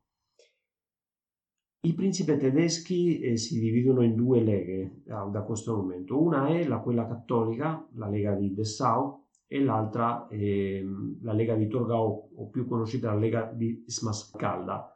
I 1.85 1.95
principi 1.95 2.37
tedeschi 2.37 3.19
eh, 3.19 3.37
si 3.37 3.59
dividono 3.59 4.03
in 4.03 4.15
due 4.15 4.41
leghe 4.41 5.03
da, 5.05 5.25
da, 5.25 5.43
questo 5.43 5.75
momento. 5.75 6.23
Una 6.23 6.47
è 6.47 6.65
la 6.65 6.79
quella 6.79 7.09
cattolica, 7.09 7.85
la 7.95 8.09
Lega 8.09 8.35
di 8.35 8.55
Dessau, 8.55 9.25
e 9.49 9.61
l'altra 9.61 10.29
è 10.29 10.81
la 11.23 11.33
Lega 11.33 11.57
di 11.57 11.67
Torgau, 11.67 12.31
o 12.37 12.49
più 12.51 12.69
conosciuta 12.69 13.13
la 13.13 13.19
Lega 13.19 13.53
di 13.53 13.83
Smascalda. 13.85 14.92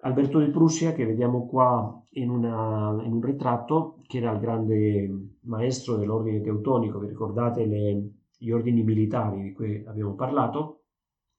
Alberto 0.00 0.38
di 0.38 0.50
Prussia, 0.50 0.92
che 0.92 1.04
vediamo 1.04 1.46
qua 1.46 2.00
in, 2.10 2.30
una, 2.30 2.96
in, 3.02 3.12
un 3.12 3.20
ritratto, 3.20 3.96
che 4.06 4.18
era 4.18 4.30
il 4.32 4.38
grande 4.38 5.36
maestro 5.42 5.96
dell'ordine 5.96 6.40
teutonico, 6.40 7.00
vi 7.00 7.08
ricordate 7.08 7.66
le, 7.66 8.10
gli 8.36 8.50
ordini 8.50 8.84
militari 8.84 9.42
di 9.42 9.52
cui 9.52 9.84
abbiamo 9.86 10.14
parlato? 10.14 10.84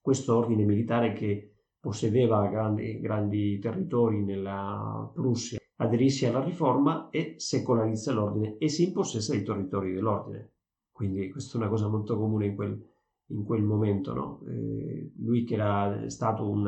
Questo 0.01 0.35
ordine 0.35 0.65
militare 0.65 1.13
che 1.13 1.53
possedeva 1.79 2.47
grandi, 2.47 2.99
grandi 2.99 3.59
territori 3.59 4.23
nella 4.23 5.09
Prussia, 5.13 5.59
aderisce 5.77 6.27
alla 6.27 6.43
riforma 6.43 7.07
e 7.09 7.35
secolarizza 7.37 8.11
l'ordine 8.11 8.57
e 8.57 8.67
si 8.67 8.87
impossessa 8.87 9.31
dei 9.33 9.43
territori 9.43 9.93
dell'ordine. 9.93 10.51
Quindi 10.91 11.29
questa 11.29 11.57
è 11.57 11.61
una 11.61 11.69
cosa 11.69 11.87
molto 11.87 12.17
comune 12.17 12.47
in 12.47 12.55
quel, 12.55 12.85
in 13.27 13.43
quel 13.45 13.63
momento. 13.63 14.13
No? 14.13 14.41
Eh, 14.47 15.13
lui 15.19 15.45
che 15.45 15.53
era 15.53 16.09
stato 16.09 16.49
un, 16.49 16.67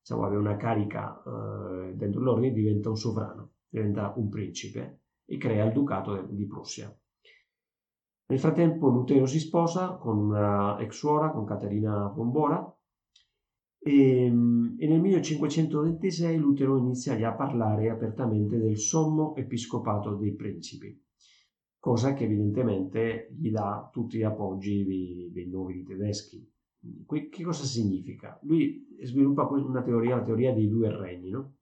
diciamo, 0.00 0.24
aveva 0.24 0.40
una 0.40 0.56
carica 0.56 1.22
eh, 1.22 1.94
dentro 1.94 2.20
l'ordine 2.20 2.52
diventa 2.52 2.88
un 2.88 2.96
sovrano, 2.96 3.52
diventa 3.68 4.12
un 4.16 4.28
principe 4.28 5.00
e 5.24 5.36
crea 5.36 5.64
il 5.64 5.72
ducato 5.72 6.20
di 6.22 6.46
Prussia. 6.46 6.94
Nel 8.30 8.38
frattempo 8.38 8.88
Lutero 8.88 9.26
si 9.26 9.38
sposa 9.38 9.96
con 9.96 10.18
una 10.18 10.78
ex 10.80 10.94
suora, 10.96 11.30
con 11.30 11.46
Caterina 11.46 12.08
von 12.08 12.30
Bora, 12.30 12.78
e, 13.78 14.24
ehm, 14.24 14.76
e, 14.78 14.86
nel 14.86 15.00
1526 15.00 16.36
Lutero 16.36 16.76
inizia 16.76 17.16
a 17.26 17.34
parlare 17.34 17.88
apertamente 17.88 18.58
del 18.58 18.76
sommo 18.76 19.34
episcopato 19.36 20.14
dei 20.16 20.34
principi, 20.34 21.00
cosa 21.78 22.12
che 22.12 22.24
evidentemente 22.24 23.34
gli 23.38 23.50
dà 23.50 23.88
tutti 23.90 24.18
gli 24.18 24.24
appoggi 24.24 24.84
dei, 24.84 25.30
dei 25.32 25.48
nobili 25.48 25.84
tedeschi. 25.84 26.46
Che 27.06 27.42
cosa 27.42 27.64
significa? 27.64 28.38
Lui 28.42 28.96
sviluppa 29.02 29.48
una 29.48 29.82
teoria, 29.82 30.16
la 30.16 30.24
teoria 30.24 30.52
dei 30.52 30.68
due 30.68 30.96
regni. 30.96 31.30
No? 31.30 31.56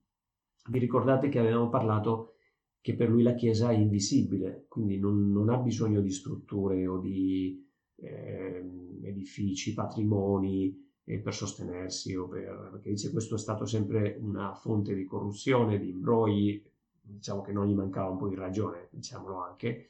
Vi 0.68 0.78
ricordate 0.78 1.28
che 1.28 1.38
avevamo 1.38 1.68
parlato 1.68 2.34
che 2.80 2.94
per 2.94 3.08
lui 3.08 3.22
la 3.22 3.34
Chiesa 3.34 3.70
è 3.70 3.74
invisibile, 3.74 4.66
quindi 4.68 4.98
non, 4.98 5.32
non 5.32 5.48
ha 5.48 5.56
bisogno 5.56 6.00
di 6.00 6.10
strutture 6.10 6.86
o 6.86 6.98
di 6.98 7.66
eh, 7.96 8.64
edifici, 9.02 9.74
patrimoni, 9.74 10.84
eh, 11.04 11.18
per 11.18 11.34
sostenersi 11.34 12.14
per, 12.28 12.68
perché 12.72 12.90
dice 12.90 13.10
questo 13.10 13.36
è 13.36 13.38
stato 13.38 13.64
sempre 13.64 14.16
una 14.20 14.54
fonte 14.54 14.94
di 14.94 15.04
corruzione, 15.04 15.78
di 15.78 15.88
imbrogli, 15.88 16.62
diciamo 17.00 17.40
che 17.42 17.52
non 17.52 17.66
gli 17.66 17.74
mancava 17.74 18.10
un 18.10 18.18
po' 18.18 18.28
di 18.28 18.34
ragione, 18.34 18.88
diciamolo 18.90 19.42
anche, 19.42 19.86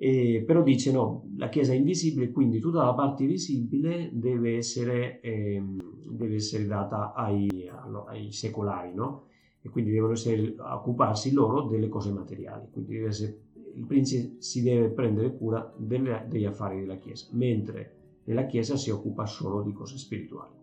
e, 0.00 0.44
però 0.46 0.62
dice 0.62 0.92
no, 0.92 1.28
la 1.36 1.48
Chiesa 1.48 1.72
è 1.72 1.76
invisibile, 1.76 2.30
quindi 2.30 2.60
tutta 2.60 2.84
la 2.84 2.94
parte 2.94 3.26
visibile 3.26 4.10
deve 4.12 4.56
essere, 4.56 5.20
eh, 5.20 5.60
deve 6.08 6.36
essere 6.36 6.66
data 6.66 7.12
ai, 7.14 7.68
ai 8.06 8.30
secolari, 8.30 8.94
no? 8.94 9.24
E 9.60 9.68
quindi 9.68 9.90
devono 9.90 10.12
essere, 10.12 10.54
occuparsi 10.56 11.32
loro 11.32 11.62
delle 11.62 11.88
cose 11.88 12.12
materiali, 12.12 12.68
quindi 12.70 12.96
essere, 12.98 13.40
il 13.74 13.86
principe 13.86 14.40
si 14.40 14.62
deve 14.62 14.90
prendere 14.90 15.36
cura 15.36 15.74
delle, 15.76 16.26
degli 16.28 16.44
affari 16.44 16.78
della 16.78 16.96
Chiesa, 16.96 17.26
mentre 17.32 18.20
nella 18.24 18.46
Chiesa 18.46 18.76
si 18.76 18.90
occupa 18.90 19.26
solo 19.26 19.62
di 19.62 19.72
cose 19.72 19.98
spirituali. 19.98 20.54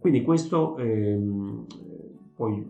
Quindi 0.00 0.22
questo 0.22 0.76
ehm, 0.78 1.66
poi 2.34 2.66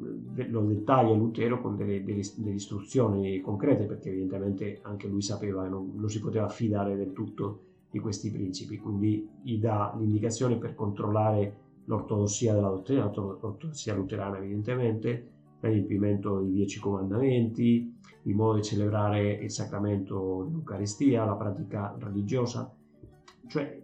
lo 0.48 0.60
dettaglia 0.62 1.14
Lutero 1.14 1.60
con 1.60 1.76
delle, 1.76 2.02
delle, 2.02 2.22
delle, 2.36 2.54
istruzioni 2.54 3.40
concrete 3.40 3.84
perché 3.84 4.08
evidentemente 4.08 4.80
anche 4.82 5.06
lui 5.06 5.22
sapeva 5.22 5.62
che 5.62 5.68
non, 5.68 5.92
non 5.94 6.08
si 6.08 6.20
poteva 6.20 6.48
fidare 6.48 6.96
del 6.96 7.12
tutto 7.12 7.60
di 7.90 7.98
questi 7.98 8.30
principi, 8.30 8.78
quindi 8.78 9.28
gli 9.42 9.58
dà 9.58 9.94
l'indicazione 9.98 10.56
per 10.56 10.74
controllare 10.74 11.56
l'ortodossia 11.84 12.54
della 12.54 12.68
dottrina, 12.68 13.10
l'ortodossia 13.14 13.94
luterana 13.94 14.38
evidentemente, 14.38 15.28
l'adempimento 15.60 16.40
dei 16.40 16.52
dieci 16.52 16.80
comandamenti, 16.80 17.94
il 18.22 18.34
modo 18.34 18.56
di 18.56 18.62
celebrare 18.62 19.32
il 19.32 19.50
sacramento 19.50 20.44
dell'Eucaristia, 20.46 21.24
la 21.24 21.34
pratica 21.34 21.94
religiosa, 21.98 22.72
cioè 23.46 23.80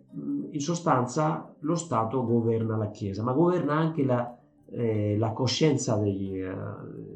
in 0.50 0.60
sostanza 0.60 1.54
lo 1.60 1.74
Stato 1.74 2.24
governa 2.24 2.76
la 2.76 2.90
Chiesa, 2.90 3.22
ma 3.22 3.32
governa 3.32 3.74
anche 3.74 4.04
la, 4.04 4.37
eh, 4.70 5.16
la 5.18 5.32
coscienza 5.32 5.96
degli, 5.96 6.38
eh, 6.38 6.54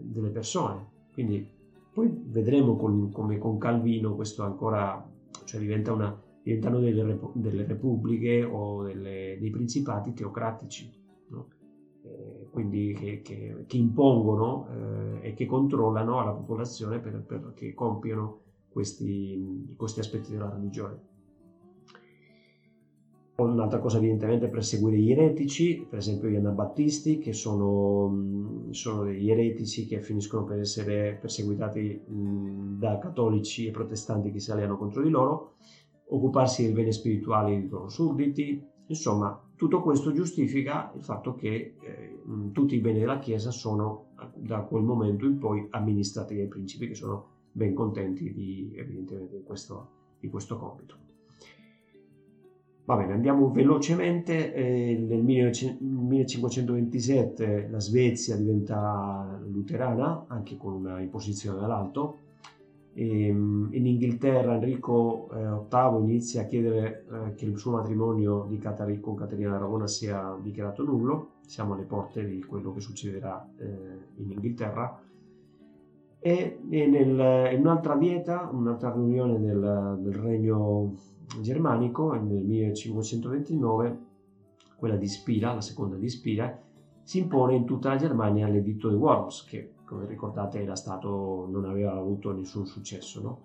delle 0.02 0.30
persone. 0.30 0.90
Quindi 1.12 1.46
poi 1.92 2.10
vedremo 2.26 2.76
con, 2.76 3.10
come 3.10 3.38
con 3.38 3.58
Calvino 3.58 4.14
questo 4.14 4.42
ancora, 4.44 5.06
cioè 5.44 5.60
diventa 5.60 5.92
una, 5.92 6.18
diventano 6.42 6.80
delle, 6.80 7.18
delle 7.34 7.66
repubbliche 7.66 8.42
o 8.44 8.82
delle, 8.82 9.36
dei 9.38 9.50
principati 9.50 10.14
teocratici, 10.14 10.90
no? 11.28 11.48
eh, 12.02 12.48
quindi 12.50 12.94
che, 12.94 13.20
che, 13.22 13.64
che 13.66 13.76
impongono 13.76 14.66
eh, 14.70 15.28
e 15.28 15.34
che 15.34 15.46
controllano 15.46 16.24
la 16.24 16.32
popolazione 16.32 16.98
per, 16.98 17.22
perché 17.22 17.74
compiono 17.74 18.40
questi, 18.70 19.74
questi 19.76 20.00
aspetti 20.00 20.32
della 20.32 20.50
religione. 20.50 21.10
Un'altra 23.34 23.78
cosa 23.78 23.96
evidentemente 23.96 24.48
per 24.48 24.62
seguire 24.62 24.98
gli 24.98 25.10
eretici, 25.10 25.86
per 25.88 25.98
esempio 25.98 26.28
gli 26.28 26.36
anabattisti, 26.36 27.18
che 27.18 27.32
sono, 27.32 28.66
sono 28.70 29.04
degli 29.04 29.30
eretici 29.30 29.86
che 29.86 30.00
finiscono 30.00 30.44
per 30.44 30.58
essere 30.60 31.18
perseguitati 31.18 32.02
da 32.06 32.98
cattolici 32.98 33.66
e 33.66 33.70
protestanti 33.70 34.30
che 34.30 34.38
si 34.38 34.52
alleano 34.52 34.76
contro 34.76 35.02
di 35.02 35.08
loro, 35.08 35.54
occuparsi 36.08 36.62
dei 36.62 36.72
beni 36.72 36.92
spirituali 36.92 37.58
dei 37.58 37.68
loro 37.68 37.88
sudditi, 37.88 38.62
insomma 38.88 39.40
tutto 39.56 39.80
questo 39.80 40.12
giustifica 40.12 40.92
il 40.94 41.02
fatto 41.02 41.34
che 41.34 41.76
eh, 41.80 42.22
tutti 42.52 42.74
i 42.74 42.80
beni 42.80 42.98
della 42.98 43.18
Chiesa 43.18 43.50
sono 43.50 44.08
da 44.34 44.60
quel 44.60 44.82
momento 44.82 45.24
in 45.24 45.38
poi 45.38 45.66
amministrati 45.70 46.36
dai 46.36 46.48
principi 46.48 46.88
che 46.88 46.94
sono 46.94 47.48
ben 47.52 47.74
contenti 47.74 48.32
di, 48.32 48.72
evidentemente 48.74 49.36
di 49.36 49.42
questo, 49.42 50.16
di 50.20 50.28
questo 50.28 50.58
compito. 50.58 51.01
Va 52.84 52.96
bene, 52.96 53.12
andiamo 53.12 53.52
velocemente. 53.52 54.52
Eh, 54.52 54.96
nel 55.08 55.22
1527 55.22 57.68
la 57.70 57.78
Svezia 57.78 58.34
diventa 58.36 59.40
luterana, 59.46 60.24
anche 60.26 60.56
con 60.56 60.72
una 60.72 61.00
imposizione 61.00 61.60
dall'alto. 61.60 62.18
E, 62.92 63.28
ehm, 63.28 63.68
in 63.70 63.86
Inghilterra 63.86 64.54
Enrico 64.54 65.28
VIII 65.30 65.96
eh, 65.96 66.00
inizia 66.02 66.42
a 66.42 66.46
chiedere 66.46 67.06
eh, 67.08 67.34
che 67.34 67.44
il 67.44 67.56
suo 67.56 67.70
matrimonio 67.70 68.46
di 68.48 68.58
Catari, 68.58 68.98
con 68.98 69.14
Caterina 69.14 69.50
d'Aragona 69.50 69.86
sia 69.86 70.36
dichiarato 70.42 70.82
nullo, 70.82 71.34
siamo 71.46 71.74
alle 71.74 71.84
porte 71.84 72.26
di 72.26 72.42
quello 72.42 72.72
che 72.72 72.80
succederà 72.80 73.48
eh, 73.58 73.64
in 74.16 74.32
Inghilterra. 74.32 75.00
E, 76.18 76.58
e 76.68 76.86
nel, 76.86 77.52
in 77.52 77.60
un'altra 77.60 77.94
dieta, 77.94 78.50
un'altra 78.52 78.92
riunione 78.92 79.40
del, 79.40 79.98
del 80.00 80.14
regno 80.14 80.94
germanico 81.40 82.12
nel 82.12 82.44
1529, 82.44 83.98
quella 84.76 84.96
di 84.96 85.06
Spira, 85.06 85.54
la 85.54 85.60
seconda 85.60 85.96
di 85.96 86.08
Spira, 86.08 86.60
si 87.02 87.18
impone 87.18 87.54
in 87.54 87.64
tutta 87.64 87.90
la 87.90 87.96
Germania 87.96 88.48
l'editto 88.48 88.88
di 88.88 88.94
Worms, 88.94 89.44
che 89.44 89.72
come 89.84 90.06
ricordate 90.06 90.62
era 90.62 90.74
stato, 90.74 91.46
non 91.50 91.64
aveva 91.64 91.92
avuto 91.92 92.32
nessun 92.32 92.66
successo. 92.66 93.20
No? 93.20 93.38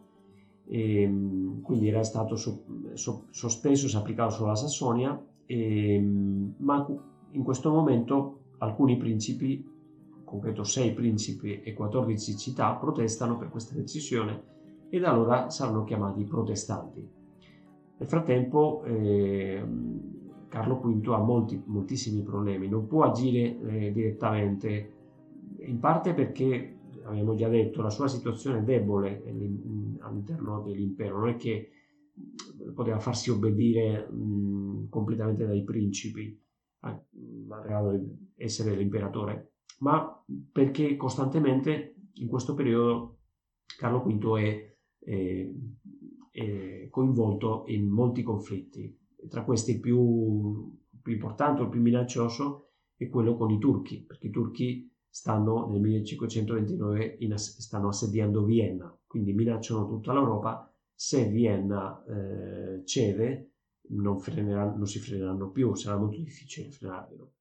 E, 0.65 1.02
ehm, 1.02 1.62
quindi 1.62 1.88
era 1.89 2.04
stato 2.04 2.36
so, 2.36 2.63
so, 2.93 3.26
sospeso, 3.30 3.88
si 3.88 3.95
applicava 3.95 4.30
solo 4.30 4.47
alla 4.47 4.56
Sassonia, 4.56 5.21
e, 5.45 5.93
ehm, 5.93 6.54
ma 6.58 6.86
in 7.32 7.43
questo 7.43 7.69
momento 7.71 8.39
alcuni 8.60 8.97
principi, 8.97 9.54
in 9.54 10.23
concreto 10.23 10.63
6 10.63 10.93
principi 10.93 11.62
e 11.62 11.73
14 11.73 12.38
città, 12.38 12.73
protestano 12.73 13.38
per 13.38 13.50
questa 13.50 13.76
decisione 13.76 14.56
e 14.89 15.00
da 15.00 15.12
allora 15.12 15.50
saranno 15.50 15.84
chiamati 15.84 16.23
protestanti. 16.23 17.17
Nel 18.00 18.08
frattempo 18.08 18.84
eh, 18.84 19.64
Carlo 20.48 20.80
V 20.80 21.10
ha 21.10 21.18
molti, 21.18 21.62
moltissimi 21.66 22.24
problemi, 22.24 22.68
non 22.68 22.88
può 22.88 23.04
agire 23.04 23.60
eh, 23.60 23.92
direttamente, 23.92 24.94
in 25.60 25.80
parte 25.80 26.14
perché, 26.14 26.78
abbiamo 27.04 27.36
già 27.36 27.50
detto, 27.50 27.82
la 27.82 27.90
sua 27.90 28.08
situazione 28.08 28.60
è 28.60 28.64
debole 28.64 29.24
all'interno 30.00 30.62
dell'impero, 30.62 31.20
non 31.20 31.30
è 31.30 31.36
che 31.36 31.72
poteva 32.74 33.00
farsi 33.00 33.30
obbedire 33.30 34.08
mh, 34.10 34.90
completamente 34.90 35.46
dai 35.46 35.64
principi, 35.64 36.40
malgrado 37.48 37.92
di 37.98 38.32
essere 38.36 38.76
l'imperatore, 38.76 39.54
ma 39.80 40.24
perché 40.52 40.96
costantemente 40.96 41.96
in 42.14 42.28
questo 42.28 42.54
periodo 42.54 43.18
Carlo 43.78 44.04
V 44.04 44.38
è, 44.38 44.76
è, 45.00 45.52
è 46.38 46.88
coinvolto 46.91 47.63
in 47.65 47.89
molti 47.89 48.21
conflitti, 48.21 48.95
tra 49.28 49.43
questi 49.43 49.71
il 49.71 49.80
più, 49.80 50.71
più 51.02 51.13
importante 51.13 51.63
il 51.63 51.69
più 51.69 51.82
minaccioso 51.82 52.73
è 52.95 53.10
quello 53.10 53.36
con 53.36 53.50
i 53.50 53.58
turchi, 53.58 54.04
perché 54.04 54.28
i 54.28 54.32
turchi 54.32 54.95
stanno 55.10 55.67
nel 55.67 55.82
1529 55.82 57.17
in, 57.21 57.36
stanno 57.38 57.88
assediando 57.88 58.43
Vienna, 58.43 58.95
quindi 59.08 59.34
minacciano 59.34 59.88
tutta 59.88 60.13
l'Europa. 60.13 60.71
Se 60.93 61.28
Vienna 61.28 62.04
eh, 62.06 62.86
cede, 62.86 63.54
non, 63.89 64.19
non, 64.23 64.86
si 64.86 65.00
freneranno 65.00 65.50
più, 65.50 65.73
sarà 65.73 65.97
molto 65.97 66.17
difficile 66.17 66.69
frenarlo. 66.69 67.34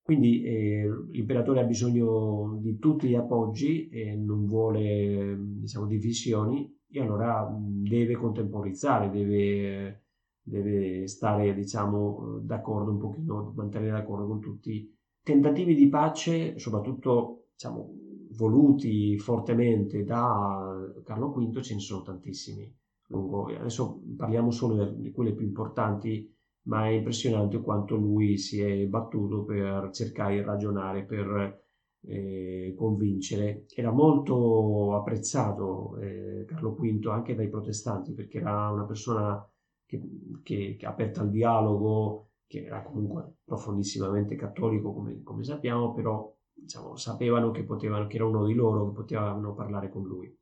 Quindi 0.00 0.42
eh, 0.44 0.88
l'imperatore 1.10 1.60
ha 1.60 1.64
bisogno 1.64 2.58
di 2.60 2.78
tutti 2.78 3.08
gli 3.08 3.14
appoggi 3.14 3.88
e 3.88 4.16
non 4.16 4.46
vuole 4.46 5.36
diciamo, 5.38 5.86
divisioni 5.86 6.74
e 6.96 7.00
allora 7.00 7.52
deve 7.58 8.14
contemporizzare, 8.14 9.10
deve, 9.10 10.04
deve 10.40 11.08
stare 11.08 11.52
diciamo, 11.52 12.38
d'accordo 12.40 12.92
un 12.92 12.98
pochino, 12.98 13.52
mantenere 13.56 13.90
d'accordo 13.90 14.28
con 14.28 14.38
tutti. 14.38 14.96
Tentativi 15.20 15.74
di 15.74 15.88
pace, 15.88 16.56
soprattutto 16.56 17.46
diciamo, 17.52 17.92
voluti 18.36 19.18
fortemente 19.18 20.04
da 20.04 20.72
Carlo 21.02 21.32
V, 21.32 21.60
ce 21.60 21.74
ne 21.74 21.80
sono 21.80 22.02
tantissimi 22.02 22.72
lungo. 23.08 23.46
Adesso 23.46 24.00
parliamo 24.16 24.52
solo 24.52 24.84
di 24.92 25.10
quelle 25.10 25.34
più 25.34 25.46
importanti, 25.46 26.32
ma 26.66 26.86
è 26.86 26.90
impressionante 26.90 27.60
quanto 27.60 27.96
lui 27.96 28.38
si 28.38 28.60
è 28.60 28.86
battuto 28.86 29.42
per 29.42 29.90
cercare 29.92 30.36
di 30.36 30.42
ragionare, 30.42 31.04
per 31.04 31.63
eh, 32.06 32.74
convincere. 32.76 33.66
Era 33.74 33.90
molto 33.90 34.94
apprezzato 34.94 35.96
eh, 35.98 36.44
Carlo 36.46 36.74
V 36.74 37.06
anche 37.08 37.34
dai 37.34 37.48
protestanti 37.48 38.12
perché 38.12 38.38
era 38.38 38.70
una 38.70 38.84
persona 38.84 39.46
che, 39.86 40.00
che, 40.42 40.76
che 40.78 40.86
aperta 40.86 41.20
al 41.20 41.30
dialogo, 41.30 42.30
che 42.46 42.64
era 42.64 42.82
comunque 42.82 43.36
profondissimamente 43.44 44.36
cattolico 44.36 44.92
come, 44.92 45.22
come 45.22 45.44
sappiamo, 45.44 45.92
però 45.92 46.32
diciamo, 46.52 46.96
sapevano 46.96 47.50
che, 47.50 47.64
potevano, 47.64 48.06
che 48.06 48.16
era 48.16 48.26
uno 48.26 48.44
di 48.44 48.54
loro 48.54 48.86
che 48.86 48.92
potevano 48.92 49.54
parlare 49.54 49.90
con 49.90 50.04
lui. 50.04 50.34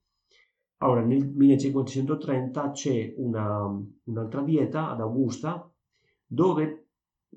Allora, 0.79 1.03
nel 1.03 1.29
1530 1.29 2.71
c'è 2.73 3.15
una, 3.17 3.67
un'altra 4.05 4.43
dieta 4.43 4.91
ad 4.91 5.01
Augusta 5.01 5.71
dove 6.27 6.89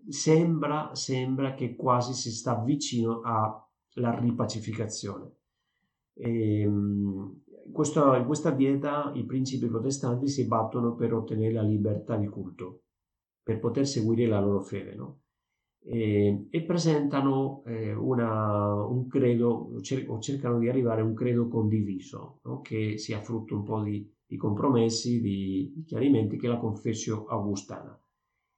sembra, 0.08 0.96
sembra 0.96 1.54
che 1.54 1.76
quasi 1.76 2.14
si 2.14 2.32
sta 2.32 2.56
vicino 2.56 3.22
alla 3.96 4.18
ripacificazione. 4.20 5.32
E, 6.14 6.62
ehm, 6.62 7.42
in, 7.66 7.72
questo, 7.72 8.16
in 8.16 8.26
questa 8.26 8.52
dieta 8.52 9.12
i 9.16 9.26
principi 9.26 9.68
protestanti 9.68 10.28
si 10.28 10.48
battono 10.48 10.96
per 10.96 11.14
ottenere 11.14 11.54
la 11.54 11.64
libertà 11.64 12.16
di 12.16 12.28
culto, 12.28 12.84
per 13.44 13.60
poter 13.60 13.86
seguire 13.86 14.28
la 14.28 14.40
loro 14.40 14.62
fede. 14.62 14.96
No? 14.96 15.20
e, 15.88 16.48
e 16.50 16.64
presentano 16.64 17.62
eh, 17.66 17.94
una, 17.94 18.74
un 18.84 19.08
credo 19.08 19.80
cer- 19.82 20.10
o 20.10 20.20
cercano 20.20 20.58
di 20.58 20.68
arrivare 20.68 21.02
a 21.02 21.04
un 21.04 21.14
credo 21.14 21.48
condiviso 21.48 22.40
no? 22.44 22.62
che 22.62 22.98
sia 22.98 23.22
frutto 23.22 23.56
un 23.56 23.64
po' 23.64 23.82
di, 23.82 24.12
di 24.26 24.36
compromessi, 24.36 25.22
di, 25.22 25.72
di, 25.76 25.84
chiarimenti 25.84 26.38
che 26.38 26.48
la 26.48 26.58
Confessio 26.58 27.26
Augustana. 27.28 27.98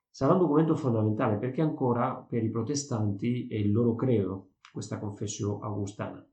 Sarà 0.10 0.34
un 0.34 0.40
documento 0.40 0.76
fondamentale 0.76 1.38
perché 1.38 1.62
ancora 1.62 2.16
per 2.16 2.44
i 2.44 2.50
protestanti 2.50 3.48
è 3.48 3.56
il 3.56 3.72
loro 3.72 3.94
credo, 3.94 4.54
questa 4.72 5.00
Confessio 5.00 5.60
Augustana. 5.60 6.26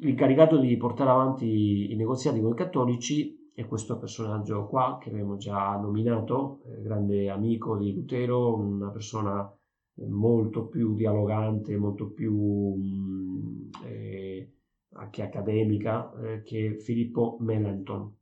L'incaricato 0.00 0.58
di 0.58 0.76
portare 0.76 1.10
avanti 1.10 1.92
i 1.92 1.96
negoziati 1.96 2.40
con 2.40 2.52
i 2.52 2.56
cattolici 2.56 3.50
è 3.54 3.66
questo 3.66 3.98
personaggio 3.98 4.66
qua 4.66 4.98
che 5.00 5.10
abbiamo 5.10 5.36
già 5.36 5.76
nominato, 5.76 6.60
eh, 6.66 6.82
grande 6.82 7.28
amico 7.28 7.76
di 7.76 7.92
Lutero, 7.92 8.54
una 8.56 8.90
persona 8.90 9.52
molto 10.06 10.66
più 10.66 10.94
dialogante, 10.94 11.76
molto 11.76 12.10
più 12.10 12.74
mh, 12.74 13.70
eh, 13.84 14.52
anche 14.92 15.22
accademica 15.22 16.12
eh, 16.20 16.42
che 16.42 16.78
Filippo 16.78 17.36
Melanchthon. 17.40 18.14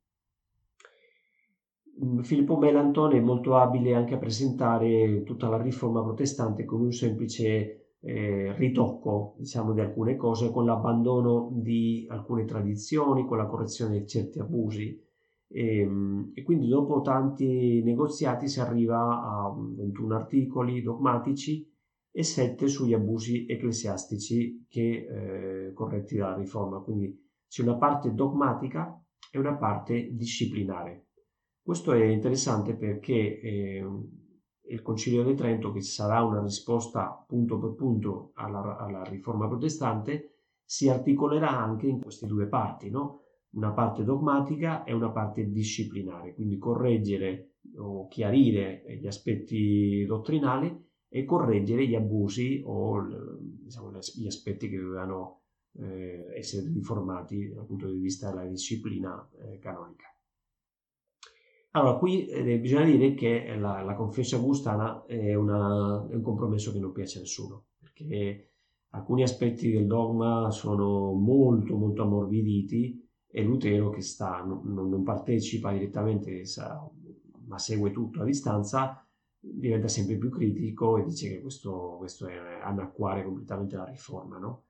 Filippo 2.21 2.57
Melanchthon 2.57 3.13
è 3.13 3.19
molto 3.19 3.55
abile 3.55 3.95
anche 3.95 4.13
a 4.15 4.19
presentare 4.19 5.23
tutta 5.23 5.49
la 5.49 5.59
riforma 5.59 6.03
protestante 6.03 6.65
come 6.65 6.85
un 6.85 6.91
semplice 6.91 7.76
eh, 8.01 8.53
ritocco 8.55 9.35
diciamo, 9.37 9.73
di 9.73 9.81
alcune 9.81 10.15
cose, 10.15 10.51
con 10.51 10.65
l'abbandono 10.65 11.49
di 11.53 12.05
alcune 12.09 12.45
tradizioni, 12.45 13.25
con 13.25 13.37
la 13.37 13.45
correzione 13.45 13.99
di 13.99 14.07
certi 14.07 14.39
abusi. 14.39 15.03
E, 15.49 15.79
ehm, 15.79 16.31
e, 16.33 16.43
quindi 16.43 16.67
dopo 16.67 17.01
tanti 17.01 17.81
negoziati 17.83 18.47
si 18.47 18.59
arriva 18.59 18.99
a 18.99 19.53
21 19.55 20.15
articoli 20.15 20.81
dogmatici 20.81 21.69
e 22.11 22.23
7 22.23 22.67
sugli 22.67 22.93
abusi 22.93 23.45
ecclesiastici 23.47 24.65
che, 24.67 25.67
eh, 25.69 25.73
corretti 25.73 26.17
dalla 26.17 26.35
riforma. 26.35 26.79
Quindi 26.79 27.25
c'è 27.47 27.61
una 27.61 27.77
parte 27.77 28.13
dogmatica 28.13 29.01
e 29.31 29.39
una 29.39 29.55
parte 29.55 30.09
disciplinare. 30.13 31.05
Questo 31.61 31.91
è 31.91 32.03
interessante 32.05 32.75
perché 32.75 33.39
eh, 33.39 33.85
il 34.69 34.81
Concilio 34.81 35.23
di 35.23 35.35
Trento, 35.35 35.71
che 35.71 35.81
sarà 35.81 36.23
una 36.23 36.41
risposta 36.41 37.23
punto 37.27 37.57
per 37.57 37.73
punto 37.73 38.31
alla, 38.35 38.77
alla 38.77 39.03
riforma 39.03 39.47
protestante, 39.47 40.31
si 40.63 40.89
articolerà 40.89 41.49
anche 41.49 41.87
in 41.87 42.01
queste 42.01 42.27
due 42.27 42.47
parti, 42.47 42.89
no? 42.89 43.21
una 43.51 43.71
parte 43.71 44.03
dogmatica 44.03 44.83
e 44.83 44.93
una 44.93 45.09
parte 45.09 45.49
disciplinare, 45.49 46.33
quindi 46.33 46.57
correggere 46.57 47.53
o 47.77 48.07
chiarire 48.07 48.83
gli 48.99 49.07
aspetti 49.07 50.05
dottrinali 50.05 50.85
e 51.09 51.23
correggere 51.23 51.87
gli 51.87 51.95
abusi 51.95 52.61
o 52.65 53.01
diciamo, 53.39 53.91
gli 54.15 54.27
aspetti 54.27 54.69
che 54.69 54.77
dovevano 54.77 55.41
eh, 55.79 56.33
essere 56.35 56.71
riformati 56.71 57.53
dal 57.53 57.65
punto 57.65 57.89
di 57.89 57.99
vista 57.99 58.29
della 58.29 58.45
disciplina 58.45 59.27
eh, 59.39 59.59
canonica. 59.59 60.06
Allora, 61.77 61.97
qui 61.99 62.25
eh, 62.25 62.57
bisogna 62.59 62.85
dire 62.85 63.13
che 63.13 63.55
la, 63.55 63.83
la 63.83 63.93
confessione 63.93 64.41
augustana 64.41 65.05
è, 65.05 65.35
una, 65.35 66.07
è, 66.09 66.15
un 66.15 66.23
compromesso 66.23 66.71
che 66.71 66.79
non 66.79 66.91
piace 66.91 67.19
a 67.19 67.21
nessuno, 67.21 67.65
perché 67.79 68.53
alcuni 68.89 69.21
aspetti 69.21 69.69
del 69.69 69.85
dogma 69.85 70.49
sono 70.49 71.11
molto, 71.11 71.77
molto 71.77 72.01
ammorbiditi 72.01 73.07
e 73.27 73.43
Lutero 73.43 73.91
che 73.91 74.01
sta, 74.01 74.41
non, 74.43 74.89
non 74.89 75.03
partecipa 75.03 75.71
direttamente, 75.71 76.45
sa, 76.45 76.83
ma 77.45 77.59
segue 77.59 77.91
tutto 77.91 78.21
a 78.21 78.25
distanza, 78.25 79.07
diventa 79.39 79.87
sempre 79.87 80.17
più 80.17 80.31
critico 80.31 80.97
e 80.97 81.03
dice 81.03 81.29
che 81.29 81.41
questo, 81.41 81.97
questo 81.99 82.25
è 82.25 82.59
annacquare 82.63 83.23
completamente 83.23 83.75
la 83.75 83.85
riforma, 83.85 84.39
no? 84.39 84.63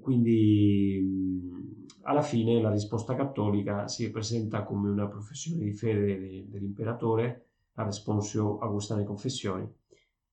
Quindi 0.00 1.44
alla 2.02 2.22
fine 2.22 2.60
la 2.60 2.70
risposta 2.70 3.14
cattolica 3.14 3.88
si 3.88 4.10
presenta 4.10 4.64
come 4.64 4.88
una 4.88 5.08
professione 5.08 5.64
di 5.64 5.72
fede 5.72 6.46
dell'imperatore, 6.48 7.48
la 7.74 7.84
responsio 7.84 8.58
Augustane 8.58 9.04
Confessioni, 9.04 9.68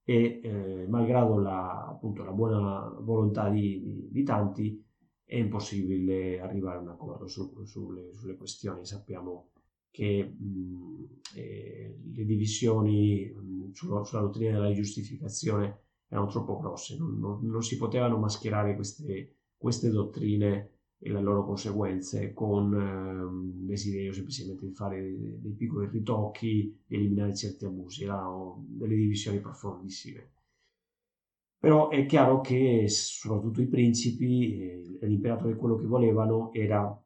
e 0.05 0.39
eh, 0.43 0.85
malgrado 0.87 1.37
la, 1.37 1.87
appunto, 1.87 2.23
la, 2.23 2.31
buona 2.31 2.89
volontà 2.99 3.49
di, 3.49 3.81
di, 3.81 4.07
di, 4.11 4.23
tanti 4.23 4.83
è 5.23 5.37
impossibile 5.37 6.41
arrivare 6.41 6.77
a 6.77 6.81
un 6.81 6.89
accordo 6.89 7.27
su, 7.27 7.63
sulle, 7.63 8.13
sulle, 8.13 8.35
questioni. 8.35 8.85
Sappiamo 8.85 9.51
che 9.89 10.23
mh, 10.37 11.05
eh, 11.35 11.99
le 12.13 12.25
divisioni 12.25 13.33
mh, 13.33 13.71
sulla, 13.71 14.03
sulla, 14.03 14.21
dottrina 14.21 14.59
della 14.59 14.73
giustificazione 14.73 15.79
erano 16.09 16.27
troppo 16.27 16.59
grosse, 16.59 16.97
non, 16.97 17.17
non, 17.17 17.39
non 17.41 17.63
si 17.63 17.77
potevano 17.77 18.17
mascherare 18.17 18.75
queste, 18.75 19.37
queste 19.63 19.89
dottrine 19.89 20.71
e 20.99 21.09
le 21.09 21.21
loro 21.21 21.45
conseguenze 21.45 22.33
con 22.33 22.73
eh, 22.73 23.65
desiderio 23.65 24.11
semplicemente 24.11 24.65
di 24.65 24.73
fare 24.73 24.99
dei, 25.01 25.53
piccoli 25.53 25.87
ritocchi, 25.87 26.81
di 26.85 26.95
eliminare 26.95 27.33
certi 27.33 27.63
abusi, 27.63 28.03
erano 28.03 28.65
delle 28.67 28.95
divisioni 28.95 29.39
profondissime. 29.39 30.31
Però 31.57 31.87
è 31.87 32.05
chiaro 32.05 32.41
che 32.41 32.89
soprattutto 32.89 33.61
i 33.61 33.67
principi 33.67 34.59
e 34.99 35.07
l'imperatore 35.07 35.55
quello 35.55 35.77
che 35.77 35.85
volevano 35.85 36.51
era 36.51 37.01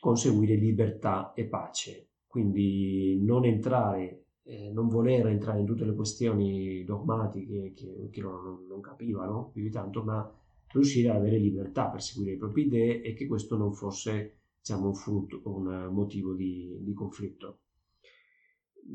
conseguire 0.00 0.56
libertà 0.56 1.32
e 1.32 1.46
pace, 1.46 2.08
quindi 2.26 3.18
non 3.22 3.46
entrare, 3.46 4.24
eh, 4.42 4.70
non 4.70 4.86
voler 4.88 5.28
entrare 5.28 5.60
in 5.60 5.66
tutte 5.66 5.86
le 5.86 5.94
questioni 5.94 6.84
dogmatiche 6.84 7.72
che, 7.72 8.08
che 8.10 8.20
non, 8.20 8.66
non 8.68 8.82
capivano 8.82 9.48
più 9.50 9.62
di 9.62 9.70
tanto, 9.70 10.02
ma 10.02 10.30
riuscire 10.72 11.10
ad 11.10 11.16
avere 11.16 11.38
libertà 11.38 11.88
per 11.88 12.02
seguire 12.02 12.32
le 12.32 12.38
proprie 12.38 12.64
idee 12.64 13.02
e 13.02 13.14
che 13.14 13.26
questo 13.26 13.56
non 13.56 13.72
fosse 13.72 14.40
diciamo, 14.60 14.88
un 14.88 14.94
frutto, 14.94 15.40
un 15.44 15.88
motivo 15.92 16.34
di, 16.34 16.78
di 16.80 16.92
conflitto. 16.92 17.58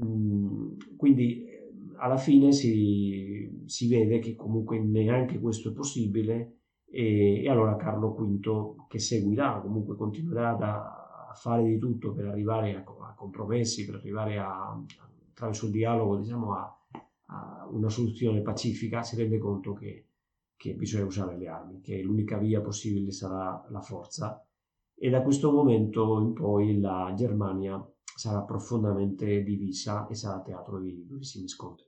Mm, 0.03 0.77
quindi 0.97 1.45
alla 1.97 2.17
fine 2.17 2.51
si, 2.51 3.63
si, 3.65 3.87
vede 3.87 4.19
che 4.19 4.35
comunque 4.35 4.79
neanche 4.79 5.39
questo 5.39 5.69
è 5.69 5.73
possibile 5.73 6.59
e, 6.85 7.43
e, 7.43 7.49
allora 7.49 7.75
Carlo 7.75 8.13
V 8.13 8.87
che 8.87 8.99
seguirà, 8.99 9.59
comunque 9.61 9.95
continuerà 9.95 10.57
a, 10.57 11.29
a 11.29 11.33
fare 11.33 11.63
di 11.63 11.77
tutto 11.77 12.13
per 12.13 12.25
arrivare 12.25 12.75
a, 12.75 12.79
a 12.79 13.13
compromessi, 13.15 13.85
per 13.85 13.95
arrivare 13.95 14.37
a, 14.37 14.81
attraverso 15.31 15.65
il 15.65 15.71
dialogo 15.71 16.17
diciamo, 16.17 16.53
a, 16.53 16.79
a 17.27 17.67
una 17.71 17.89
soluzione 17.89 18.41
pacifica, 18.41 19.03
si 19.03 19.15
rende 19.15 19.37
conto 19.37 19.73
che 19.73 20.05
che 20.55 20.73
bisogna 20.73 21.05
usare 21.05 21.37
le 21.37 21.47
armi, 21.47 21.81
che 21.81 22.01
l'unica 22.01 22.37
via 22.37 22.61
possibile 22.61 23.11
sarà 23.11 23.65
la 23.69 23.81
forza 23.81 24.45
e 24.97 25.09
da 25.09 25.21
questo 25.21 25.51
momento 25.51 26.19
in 26.21 26.33
poi 26.33 26.79
la 26.79 27.11
Germania 27.15 27.85
sarà 28.15 28.43
profondamente 28.43 29.43
divisa 29.43 30.07
e 30.07 30.15
sarà 30.15 30.41
teatro 30.41 30.79
di 30.79 31.05
durissimi 31.05 31.49
scontri. 31.49 31.85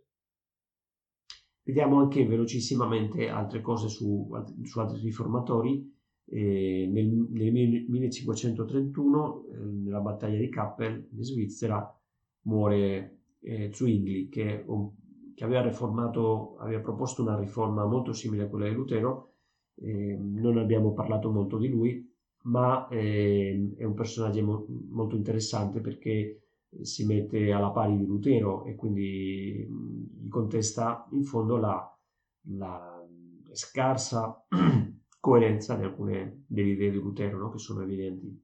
Vediamo 1.64 2.00
anche 2.00 2.26
velocissimamente 2.26 3.30
altre 3.30 3.62
cose 3.62 3.88
su, 3.88 4.30
su 4.64 4.80
altri 4.80 5.00
riformatori. 5.00 5.96
Eh, 6.30 6.90
nel, 6.92 7.08
nel, 7.08 7.52
1531, 7.88 9.46
eh, 9.46 9.58
nella 9.58 10.00
battaglia 10.00 10.38
di 10.38 10.50
Kappel 10.50 11.08
in 11.12 11.24
Svizzera, 11.24 11.90
muore 12.42 13.20
eh, 13.40 13.72
Zwingli, 13.72 14.28
che 14.28 14.60
è 14.60 14.64
un 14.68 14.92
che 15.38 15.44
aveva, 15.44 15.62
aveva 15.62 16.82
proposto 16.82 17.22
una 17.22 17.38
riforma 17.38 17.86
molto 17.86 18.12
simile 18.12 18.46
a 18.46 18.48
quella 18.48 18.68
di 18.68 18.74
Lutero. 18.74 19.34
Eh, 19.76 20.18
non 20.20 20.58
abbiamo 20.58 20.94
parlato 20.94 21.30
molto 21.30 21.60
di 21.60 21.70
lui, 21.70 22.12
ma 22.46 22.88
eh, 22.88 23.76
è 23.78 23.84
un 23.84 23.94
personaggio 23.94 24.44
mo- 24.44 24.66
molto 24.90 25.16
interessante 25.16 25.80
perché 25.80 26.42
si 26.82 27.06
mette 27.06 27.52
alla 27.52 27.70
pari 27.70 27.98
di 27.98 28.06
Lutero 28.08 28.66
e 28.66 28.74
quindi 28.74 29.64
gli 30.24 30.28
contesta 30.28 31.08
in 31.12 31.24
fondo 31.24 31.58
la, 31.58 31.98
la 32.56 33.08
scarsa 33.52 34.44
coerenza 35.20 35.76
di 35.76 35.84
alcune 35.84 36.46
delle 36.48 36.70
idee 36.70 36.90
di 36.90 36.98
Lutero, 36.98 37.38
no? 37.38 37.52
che 37.52 37.60
sono 37.60 37.84
evidenti. 37.84 38.44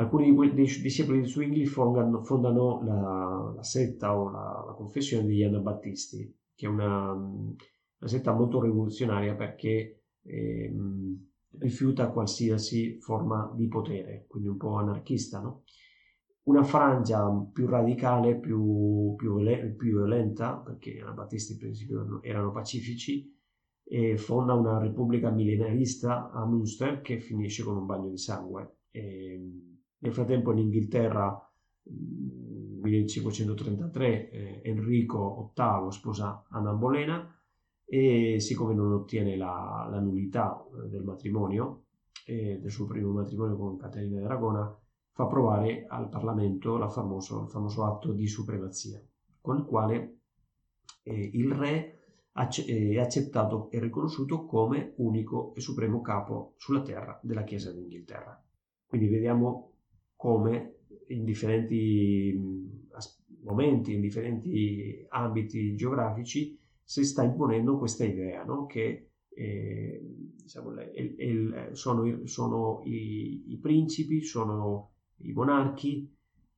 Alcuni 0.00 0.32
dei 0.54 0.64
discepoli 0.80 1.22
di 1.22 1.26
Zwingli 1.26 1.66
fondano, 1.66 2.82
la, 2.84 3.52
la, 3.56 3.62
setta 3.64 4.16
o 4.16 4.30
la, 4.30 4.64
la, 4.64 4.72
confessione 4.74 5.26
degli 5.26 5.42
Anabattisti, 5.42 6.38
che 6.54 6.66
è 6.66 6.68
una, 6.68 7.10
una 7.12 7.56
setta 8.08 8.32
molto 8.32 8.62
rivoluzionaria 8.62 9.34
perché 9.34 10.04
eh, 10.22 10.72
rifiuta 11.58 12.12
qualsiasi 12.12 13.00
forma 13.00 13.52
di 13.56 13.66
potere, 13.66 14.26
quindi 14.28 14.48
un 14.48 14.56
po' 14.56 14.76
anarchista. 14.76 15.40
No? 15.40 15.64
Una 16.44 16.62
frangia 16.62 17.28
più 17.52 17.66
radicale, 17.66 18.38
più, 18.38 19.16
più, 19.16 19.36
più 19.76 19.96
violenta, 19.96 20.58
perché 20.58 20.92
gli 20.92 21.00
Anabattisti 21.00 21.54
in 21.54 21.58
principio 21.58 22.22
erano 22.22 22.52
pacifici, 22.52 23.36
e 23.82 24.16
fonda 24.16 24.54
una 24.54 24.78
repubblica 24.78 25.30
millenarista 25.30 26.30
a 26.30 26.46
Münster 26.46 27.00
che 27.00 27.18
finisce 27.18 27.64
con 27.64 27.78
un 27.78 27.86
bagno 27.86 28.10
di 28.10 28.18
sangue. 28.18 28.76
E, 28.92 29.67
nel 29.98 30.12
frattempo 30.12 30.52
in 30.52 30.58
Inghilterra, 30.58 31.42
1533, 32.82 34.30
eh, 34.30 34.60
Enrico 34.64 35.52
VIII 35.54 35.90
sposa 35.90 36.44
Anna 36.50 36.72
Bolena 36.72 37.34
e 37.84 38.38
siccome 38.40 38.74
non 38.74 38.92
ottiene 38.92 39.36
la, 39.36 39.88
la 39.90 40.00
nullità 40.00 40.62
eh, 40.62 40.88
del 40.88 41.02
matrimonio, 41.02 41.86
eh, 42.26 42.58
del 42.60 42.70
suo 42.70 42.86
primo 42.86 43.12
matrimonio 43.12 43.56
con 43.56 43.76
Caterina 43.76 44.20
d'Aragona, 44.20 44.78
fa 45.12 45.24
approvare 45.24 45.86
al 45.88 46.08
Parlamento 46.08 46.78
famoso, 46.90 47.42
il 47.42 47.48
famoso 47.48 47.84
atto 47.84 48.12
di 48.12 48.26
supremazia, 48.26 49.02
con 49.40 49.56
il 49.56 49.64
quale 49.64 50.18
eh, 51.02 51.30
il 51.32 51.50
re 51.52 51.98
è 52.32 52.98
accettato 52.98 53.68
e 53.70 53.80
riconosciuto 53.80 54.44
come 54.44 54.92
unico 54.98 55.54
e 55.54 55.60
supremo 55.60 56.00
capo 56.00 56.54
sulla 56.56 56.82
terra 56.82 57.18
della 57.22 57.42
Chiesa 57.42 57.72
d'Inghilterra. 57.72 58.40
Quindi 58.86 59.08
vediamo 59.08 59.77
come 60.18 60.80
in 61.06 61.24
differenti 61.24 62.76
momenti, 63.42 63.94
in 63.94 64.00
differenti 64.00 65.06
ambiti 65.10 65.76
geografici, 65.76 66.58
si 66.82 67.04
sta 67.04 67.22
imponendo 67.22 67.78
questa 67.78 68.04
idea 68.04 68.42
no? 68.44 68.66
che 68.66 69.10
eh, 69.28 70.00
diciamo, 70.42 70.72
il, 70.72 71.14
il, 71.18 71.68
sono, 71.72 72.26
sono 72.26 72.82
i, 72.84 73.52
i, 73.52 73.58
principi, 73.58 74.22
sono 74.22 74.90
i 75.18 75.32
monarchi, 75.32 76.12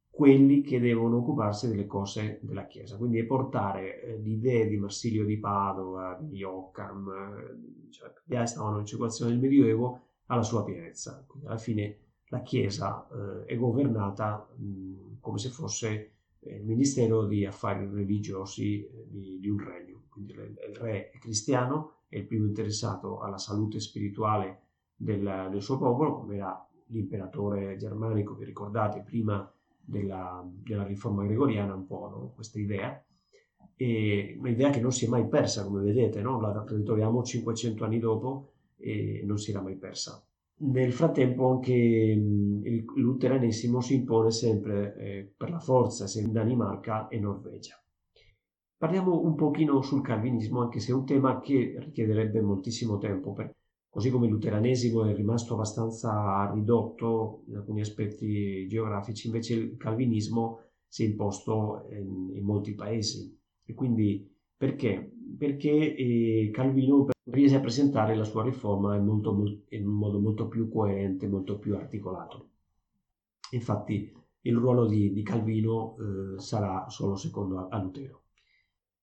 quelli 0.08 0.62
che 0.62 0.80
devono 0.80 1.18
occuparsi 1.18 1.68
delle 1.68 1.86
cose 1.86 2.40
della 2.42 2.66
Chiesa. 2.66 2.96
Quindi 2.96 3.18
è 3.18 3.24
portare 3.24 4.02
eh, 4.02 4.16
l'idea 4.18 4.64
di 4.64 4.78
Marsilio 4.78 5.26
di 5.26 5.38
Padova, 5.38 6.18
di 6.18 6.42
Occam, 6.42 7.08
eh, 7.08 7.90
cioè, 7.90 8.10
già 8.24 8.46
stavano 8.46 8.78
in 8.78 8.86
circolazione 8.86 9.32
del 9.32 9.40
Medioevo, 9.40 10.00
alla 10.26 10.42
sua 10.42 10.64
pienezza. 10.64 11.22
Quindi 11.26 11.48
alla 11.48 11.58
fine 11.58 11.98
la 12.30 12.42
Chiesa 12.42 13.06
eh, 13.08 13.44
è 13.44 13.56
governata 13.56 14.48
mh, 14.56 15.18
come 15.20 15.38
se 15.38 15.50
fosse 15.50 16.10
eh, 16.40 16.56
il 16.56 16.64
Ministero 16.64 17.26
di 17.26 17.44
Affari 17.44 17.86
Religiosi 17.86 18.84
eh, 18.84 19.06
di, 19.08 19.38
di, 19.40 19.48
un 19.48 19.58
regno. 19.58 20.02
Quindi 20.08 20.32
il 20.32 20.76
re 20.76 21.10
è 21.10 21.18
cristiano, 21.18 21.94
è 22.08 22.16
il 22.16 22.26
primo 22.26 22.46
interessato 22.46 23.20
alla 23.20 23.38
salute 23.38 23.80
spirituale 23.80 24.62
del, 24.96 25.48
del 25.50 25.62
suo 25.62 25.78
popolo, 25.78 26.14
come 26.14 26.36
era 26.36 26.68
l'imperatore 26.86 27.76
germanico, 27.76 28.34
vi 28.34 28.44
ricordate, 28.44 29.02
prima 29.02 29.50
della, 29.80 30.44
della 30.44 30.84
riforma 30.84 31.24
gregoriana, 31.24 31.74
un 31.74 31.86
po' 31.86 32.08
no? 32.08 32.32
questa 32.34 32.58
idea. 32.58 33.02
E 33.74 34.36
un'idea 34.38 34.70
che 34.70 34.80
non 34.80 34.92
si 34.92 35.06
è 35.06 35.08
mai 35.08 35.26
persa, 35.26 35.64
come 35.64 35.82
vedete, 35.82 36.20
no? 36.20 36.40
la 36.40 36.64
ritroviamo 36.68 37.22
500 37.22 37.84
anni 37.84 37.98
dopo 37.98 38.52
e 38.76 39.22
non 39.24 39.38
si 39.38 39.50
era 39.50 39.62
mai 39.62 39.76
persa. 39.76 40.22
Nel 40.62 40.92
frattempo 40.92 41.48
anche 41.48 41.72
il 41.72 42.84
luteranesimo 42.96 43.80
si 43.80 43.94
impone 43.94 44.30
sempre 44.30 44.94
eh, 44.96 45.32
per 45.34 45.48
la 45.48 45.58
forza 45.58 46.06
sia 46.06 46.20
in 46.20 46.32
Danimarca 46.32 47.08
e 47.08 47.18
Norvegia. 47.18 47.82
Parliamo 48.76 49.22
un 49.22 49.34
pochino 49.36 49.80
sul 49.80 50.02
calvinismo, 50.02 50.60
anche 50.60 50.78
se 50.80 50.92
è 50.92 50.94
un 50.94 51.06
tema 51.06 51.40
che 51.40 51.76
richiederebbe 51.78 52.42
moltissimo 52.42 52.98
tempo, 52.98 53.32
per, 53.32 53.54
così 53.88 54.10
come 54.10 54.26
il 54.26 54.32
luteranesimo 54.32 55.04
è 55.04 55.14
rimasto 55.14 55.54
abbastanza 55.54 56.50
ridotto 56.52 57.44
in 57.48 57.56
alcuni 57.56 57.80
aspetti 57.80 58.66
geografici, 58.68 59.28
invece 59.28 59.54
il 59.54 59.76
calvinismo 59.78 60.60
si 60.86 61.04
è 61.04 61.08
imposto 61.08 61.86
in, 61.90 62.36
in 62.36 62.44
molti 62.44 62.74
paesi. 62.74 63.34
E 63.64 63.72
quindi 63.72 64.30
perché? 64.54 65.10
Perché 65.38 65.96
eh, 65.96 66.50
Calvino 66.52 67.06
riesce 67.30 67.56
a 67.56 67.60
presentare 67.60 68.14
la 68.14 68.24
sua 68.24 68.42
riforma 68.42 68.96
in, 68.96 69.04
molto, 69.04 69.64
in, 69.68 69.86
un 69.86 69.94
modo 69.94 70.18
molto 70.18 70.48
più 70.48 70.68
coerente, 70.68 71.26
molto 71.26 71.58
più 71.58 71.76
articolato. 71.76 72.48
Infatti 73.52 74.12
il 74.42 74.56
ruolo 74.56 74.86
di, 74.86 75.12
di 75.12 75.22
Calvino 75.22 75.96
eh, 75.96 76.40
sarà 76.40 76.88
solo 76.88 77.16
secondo 77.16 77.68
a, 77.68 77.78
Lutero. 77.80 78.22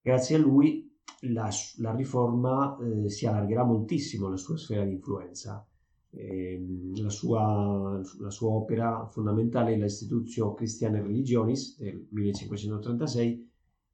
Grazie 0.02 0.36
a 0.36 0.40
lui 0.40 0.96
la, 1.22 1.50
la 1.78 1.96
riforma 1.96 2.78
eh, 2.78 3.10
si 3.10 3.26
allargherà 3.26 3.64
moltissimo 3.64 4.30
la 4.30 4.38
sua 4.38 4.58
sfera 4.58 4.84
di 4.84 4.94
influenza. 4.94 5.66
Eh, 6.10 6.66
la, 6.96 7.10
sua, 7.10 8.02
la, 8.20 8.30
sua, 8.30 8.50
opera 8.50 9.06
fondamentale 9.08 9.74
è 9.74 9.78
la 9.78 9.84
Institutio 9.84 10.54
Christiane 10.54 11.02
Religionis 11.02 11.78
del 11.78 12.08
1536, 12.10 13.47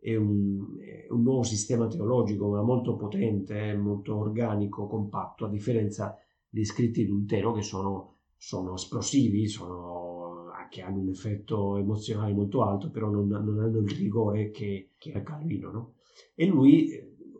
è 0.04 0.18
un, 0.18 0.78
è 0.82 1.08
un 1.12 1.22
nuovo 1.24 1.43
sistema 1.43 1.88
teologico 1.88 2.49
ma 2.49 2.62
molto 2.62 2.97
potente, 2.97 3.74
molto 3.78 4.18
organico, 4.18 4.86
compatto, 4.86 5.45
a 5.45 5.49
differenza 5.49 6.18
dei 6.49 6.66
scritti 6.66 7.06
di 7.06 7.10
Lutero 7.10 7.54
che 7.54 7.62
sono, 7.62 8.18
sono 8.36 8.74
esplosivi, 8.74 9.47
sono, 9.47 10.51
che 10.70 10.82
hanno 10.82 10.99
un 10.99 11.08
effetto 11.08 11.78
emozionale 11.78 12.34
molto 12.34 12.64
alto, 12.64 12.91
però 12.91 13.10
non, 13.10 13.28
non 13.28 13.60
hanno 13.60 13.80
il 13.80 13.89
rigore 13.91 14.51
che, 14.51 14.89
che 14.97 15.14
ha 15.14 15.22
Calvino. 15.22 15.72
No? 15.72 15.93
E 16.36 16.45
lui 16.47 16.89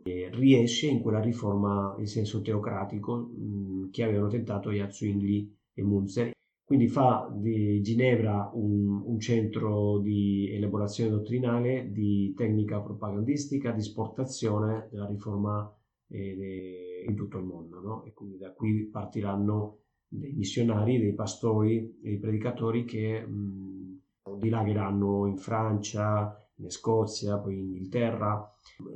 eh, 0.02 0.30
riesce 0.32 0.86
in 0.86 1.02
quella 1.02 1.20
riforma 1.20 1.94
in 1.98 2.06
senso 2.06 2.40
teocratico 2.40 3.16
mh, 3.16 3.90
che 3.90 4.04
avevano 4.04 4.28
tentato 4.28 4.70
Yat 4.70 4.90
Zwingli 4.90 5.54
e 5.74 5.82
Munzer. 5.82 6.33
Quindi 6.64 6.88
fa 6.88 7.30
di 7.30 7.82
Ginevra 7.82 8.50
un, 8.54 9.02
un, 9.04 9.20
centro 9.20 9.98
di 9.98 10.48
elaborazione 10.50 11.10
dottrinale, 11.10 11.90
di 11.92 12.32
tecnica 12.34 12.80
propagandistica, 12.80 13.70
di 13.70 13.80
esportazione 13.80 14.88
della 14.90 15.06
riforma 15.06 15.70
eh, 16.08 17.04
in 17.06 17.14
tutto 17.14 17.36
il 17.36 17.44
mondo. 17.44 17.80
No? 17.80 18.04
E 18.04 18.14
quindi 18.14 18.38
da 18.38 18.52
qui 18.52 18.88
partiranno 18.90 19.80
dei 20.08 20.32
missionari, 20.32 20.98
dei 20.98 21.12
pastori, 21.12 21.98
dei 22.00 22.18
predicatori 22.18 22.84
che 22.84 23.26
mh, 23.26 24.00
dilagheranno 24.38 25.26
in 25.26 25.36
Francia, 25.36 26.34
in 26.56 26.70
Scozia, 26.70 27.38
poi 27.38 27.58
in 27.58 27.66
Inghilterra, 27.66 28.50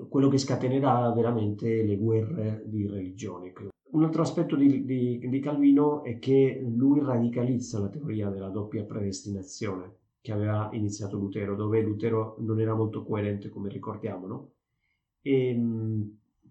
quello 0.08 0.28
che 0.28 0.38
scatenerà 0.38 1.12
veramente 1.12 1.82
le 1.82 1.96
guerre 1.96 2.62
di 2.66 2.86
religione. 2.86 3.52
Un 3.98 4.04
altro 4.04 4.22
aspetto 4.22 4.54
di, 4.54 4.84
di, 4.84 5.28
di, 5.28 5.40
Calvino 5.40 6.04
è 6.04 6.20
che 6.20 6.64
lui 6.64 7.00
radicalizza 7.00 7.80
la 7.80 7.88
teoria 7.88 8.28
della 8.30 8.48
doppia 8.48 8.84
predestinazione 8.84 9.96
che 10.20 10.30
aveva 10.30 10.70
iniziato 10.72 11.16
Lutero, 11.16 11.56
dove 11.56 11.80
Lutero 11.80 12.36
non 12.38 12.60
era 12.60 12.76
molto 12.76 13.02
coerente, 13.02 13.48
come 13.48 13.68
ricordiamo, 13.68 14.28
no? 14.28 14.50
E, 15.20 15.52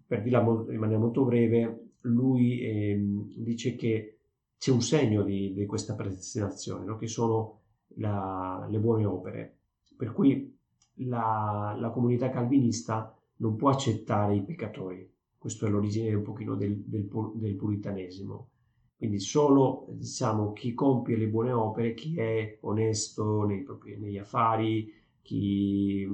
per 0.06 0.20
dirla 0.20 0.40
in 0.40 0.78
maniera 0.78 1.00
molto 1.00 1.24
breve, 1.24 1.92
lui 2.02 2.60
eh, 2.60 3.00
dice 3.36 3.76
che 3.76 4.18
c'è 4.58 4.70
un 4.70 4.82
segno 4.82 5.22
di, 5.22 5.54
di 5.54 5.64
questa 5.64 5.94
predestinazione, 5.94 6.84
no? 6.84 6.98
che 6.98 7.06
sono 7.06 7.60
la, 7.94 8.66
le 8.68 8.78
buone 8.78 9.06
opere, 9.06 9.56
per 9.96 10.12
cui 10.12 10.54
la, 10.96 11.74
la, 11.80 11.88
comunità 11.88 12.28
calvinista 12.28 13.16
non 13.36 13.56
può 13.56 13.70
accettare 13.70 14.34
i 14.34 14.42
peccatori. 14.42 15.16
Questa 15.38 15.66
è 15.66 15.70
l'origine 15.70 16.12
un 16.14 16.22
pochino 16.22 16.56
del, 16.56 16.76
del, 16.84 17.08
del 17.34 17.54
puritanesimo. 17.54 18.48
Quindi 18.96 19.20
solo 19.20 19.86
diciamo, 19.90 20.52
chi 20.52 20.74
compie 20.74 21.16
le 21.16 21.28
buone 21.28 21.52
opere, 21.52 21.94
chi 21.94 22.18
è 22.18 22.58
onesto 22.62 23.44
nei 23.44 23.62
propri, 23.62 23.96
negli 23.96 24.18
affari, 24.18 24.92
chi 25.22 26.08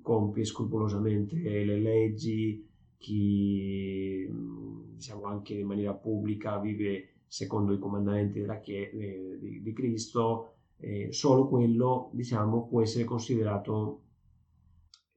compie 0.00 0.44
scrupolosamente 0.44 1.36
le 1.36 1.78
leggi, 1.78 2.66
chi 2.96 4.26
diciamo, 4.94 5.24
anche 5.24 5.54
in 5.54 5.66
maniera 5.66 5.92
pubblica 5.92 6.58
vive 6.58 7.08
secondo 7.26 7.72
i 7.72 7.78
comandamenti 7.78 8.44
chie- 8.62 8.90
eh, 8.90 9.38
di, 9.38 9.62
di, 9.62 9.72
Cristo, 9.72 10.54
eh, 10.78 11.12
solo 11.12 11.46
quello 11.46 12.10
diciamo, 12.12 12.66
può 12.68 12.80
essere 12.80 13.04
considerato 13.04 14.02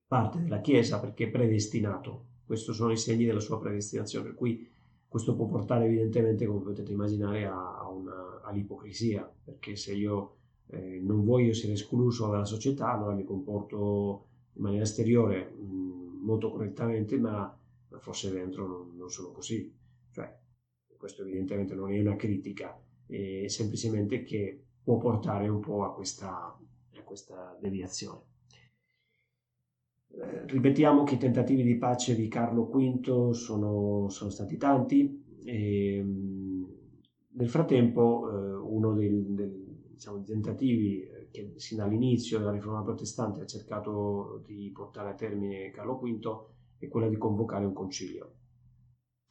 parte 0.07 0.41
della 0.41 0.61
Chiesa 0.61 0.99
perché 0.99 1.25
è 1.25 1.29
predestinato. 1.29 2.25
Questi 2.45 2.73
sono 2.73 2.91
i 2.91 2.97
segni 2.97 3.25
della 3.25 3.39
sua 3.39 3.59
predestinazione, 3.59 4.25
per 4.25 4.35
cui 4.35 4.67
questo 5.07 5.35
può 5.35 5.45
portare 5.45 5.85
evidentemente, 5.85 6.45
come 6.45 6.61
potete 6.61 6.91
immaginare, 6.91 7.45
a, 7.45 7.87
una, 7.87 8.41
all'ipocrisia, 8.41 9.31
perché 9.43 9.75
se 9.75 9.93
io 9.93 10.35
eh, 10.67 10.99
non 11.01 11.23
voglio 11.23 11.51
essere 11.51 11.73
escluso 11.73 12.29
dalla 12.29 12.45
società, 12.45 12.91
allora 12.91 13.13
mi 13.13 13.23
comporto 13.23 14.25
in 14.53 14.63
maniera 14.63 14.83
esteriore 14.83 15.51
mh, 15.51 15.63
mm, 15.63 16.25
molto 16.25 16.49
correttamente, 16.49 17.17
ma 17.19 17.55
forse 17.99 18.31
dentro 18.31 18.67
non, 18.67 18.97
non 18.97 19.09
sono 19.09 19.31
così. 19.31 19.71
Cioè, 20.11 20.35
questo 20.97 21.21
evidentemente 21.21 21.75
non 21.75 21.91
è 21.91 21.99
una 21.99 22.15
critica, 22.15 22.79
è 23.05 23.47
semplicemente 23.47 24.23
che 24.23 24.63
può 24.83 24.97
portare 24.97 25.47
un 25.47 25.59
po' 25.59 25.83
a 25.83 25.93
questa, 25.93 26.57
a 26.95 27.01
questa 27.03 27.57
deviazione. 27.59 28.32
Ripetiamo 30.45 31.03
che 31.03 31.15
i 31.15 31.17
tentativi 31.17 31.63
di 31.63 31.77
pace 31.77 32.15
di 32.15 32.27
Carlo 32.27 32.65
V 32.65 33.31
sono, 33.31 34.09
sono 34.09 34.29
stati 34.29 34.57
tanti 34.57 35.23
e 35.43 36.01
mm, 36.03 36.63
nel 37.35 37.49
frattempo 37.49 38.29
eh, 38.29 38.53
uno 38.55 38.93
dei, 38.93 39.33
dei, 39.33 39.91
diciamo, 39.91 40.21
tentativi 40.23 41.01
eh, 41.01 41.29
che 41.31 41.53
sin 41.55 41.77
dall'inizio 41.77 42.39
della 42.39 42.51
riforma 42.51 42.83
protestante 42.83 43.41
ha 43.41 43.45
cercato 43.45 44.43
di 44.45 44.69
portare 44.73 45.09
a 45.09 45.15
termine 45.15 45.71
Carlo 45.71 45.99
V 45.99 46.45
è 46.77 46.87
quello 46.89 47.09
di 47.09 47.17
convocare 47.17 47.65
un 47.65 47.73
concilio. 47.73 48.33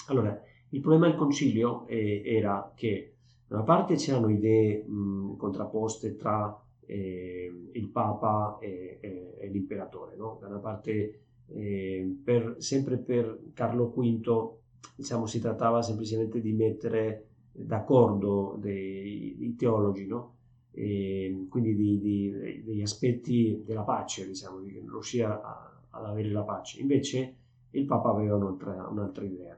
Allora, 0.08 0.40
il 0.70 0.80
problema 0.80 1.06
del 1.06 1.16
concilio 1.16 1.86
eh, 1.86 2.22
era 2.24 2.72
che 2.74 3.16
da 3.46 3.56
una 3.56 3.64
parte 3.64 3.96
c'erano 3.96 4.30
idee 4.30 4.82
mh, 4.82 5.36
contrapposte 5.36 6.16
tra 6.16 6.58
eh, 6.92 7.70
il 7.72 7.88
Papa 7.88 8.58
e, 8.60 8.98
e, 9.00 9.36
e 9.38 9.48
l'imperatore. 9.48 10.14
No? 10.16 10.36
Da 10.40 10.48
una 10.48 10.58
parte, 10.58 11.20
eh, 11.46 12.16
per, 12.22 12.56
sempre 12.58 12.98
per 12.98 13.40
Carlo 13.54 13.90
V, 13.90 14.52
diciamo, 14.94 15.26
si 15.26 15.40
trattava 15.40 15.80
semplicemente 15.80 16.40
di 16.40 16.52
mettere 16.52 17.26
d'accordo 17.52 18.56
dei 18.58 19.54
teologi, 19.56 20.06
no? 20.06 20.34
e, 20.70 21.46
quindi 21.48 21.74
di, 21.74 21.98
di, 21.98 22.62
degli 22.62 22.82
aspetti 22.82 23.62
della 23.64 23.82
pace, 23.82 24.26
diciamo, 24.26 24.60
di 24.60 24.70
riuscire 24.70 25.24
ad 25.24 26.04
avere 26.04 26.28
la 26.28 26.42
pace. 26.42 26.80
Invece 26.80 27.36
il 27.70 27.86
Papa 27.86 28.10
aveva 28.10 28.36
un'altra, 28.36 28.86
un'altra 28.88 29.24
idea. 29.24 29.51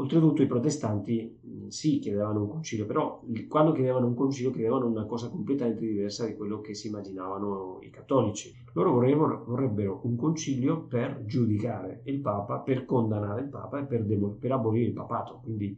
Oltretutto 0.00 0.42
i 0.42 0.46
protestanti 0.46 1.38
sì 1.66 1.98
chiedevano 1.98 2.42
un 2.42 2.48
concilio, 2.48 2.86
però 2.86 3.20
quando 3.48 3.72
chiedevano 3.72 4.06
un 4.06 4.14
concilio 4.14 4.52
chiedevano 4.52 4.86
una 4.86 5.06
cosa 5.06 5.28
completamente 5.28 5.84
diversa 5.84 6.24
di 6.24 6.36
quello 6.36 6.60
che 6.60 6.72
si 6.74 6.86
immaginavano 6.86 7.78
i 7.82 7.90
cattolici. 7.90 8.54
Loro 8.74 8.92
vorrebbero, 8.92 9.44
vorrebbero 9.44 10.00
un 10.04 10.14
concilio 10.14 10.84
per 10.84 11.24
giudicare 11.26 12.02
il 12.04 12.20
Papa, 12.20 12.58
per 12.58 12.84
condannare 12.84 13.40
il 13.40 13.48
Papa 13.48 13.80
e 13.80 13.86
per, 13.86 14.06
per 14.38 14.52
abolire 14.52 14.86
il 14.86 14.92
papato. 14.92 15.40
Quindi 15.42 15.76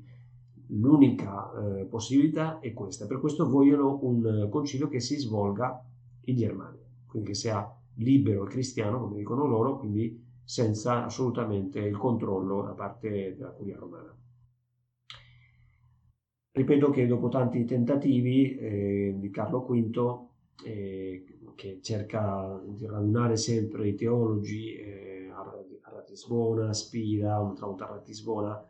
l'unica 0.66 1.51
eh, 1.53 1.85
possibilità 1.85 2.59
è 2.59 2.75
questa. 2.75 3.07
Per 3.07 3.21
questo 3.21 3.49
vogliono 3.49 4.01
un 4.03 4.49
concilio 4.51 4.89
che 4.89 5.01
si 5.01 5.16
svolga 5.16 5.83
in 6.25 6.37
Germania, 6.37 6.85
quindi 7.07 7.29
che 7.29 7.35
sia 7.35 7.75
libero 7.95 8.45
e 8.45 8.49
cristiano, 8.49 9.01
come 9.01 9.16
dicono 9.16 9.47
loro, 9.47 9.79
quindi 9.79 10.29
senza 10.51 11.05
assolutamente 11.05 11.78
il 11.78 11.96
controllo 11.96 12.62
da 12.62 12.72
parte 12.72 13.36
della 13.36 13.51
curia 13.51 13.76
romana. 13.76 14.12
Ripeto 16.51 16.90
che 16.90 17.07
dopo 17.07 17.28
tanti 17.28 17.64
tentativi 17.64 18.57
eh, 18.57 19.14
di 19.16 19.30
Carlo 19.30 19.61
V, 19.61 20.26
eh, 20.64 21.24
che 21.55 21.78
cerca 21.80 22.61
di 22.66 22.84
radunare 22.84 23.36
sempre 23.36 23.86
i 23.86 23.94
teologi 23.94 24.74
eh, 24.74 25.30
a 25.32 25.92
Ratisbona, 25.92 26.72
Spira, 26.72 27.38
un'altra 27.38 27.66
volta 27.66 27.84
a 27.84 27.92
Ratisbona, 27.92 28.66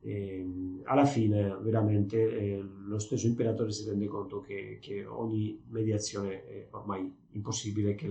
ehm, 0.00 0.80
alla 0.82 1.04
fine 1.04 1.56
veramente 1.60 2.18
eh, 2.18 2.60
lo 2.60 2.98
stesso 2.98 3.28
imperatore 3.28 3.70
si 3.70 3.88
rende 3.88 4.06
conto 4.06 4.40
che, 4.40 4.78
che 4.80 5.06
ogni 5.06 5.62
mediazione 5.68 6.44
è 6.44 6.66
ormai 6.72 7.08
impossibile 7.30 7.90
e 7.90 7.94
che 7.94 8.08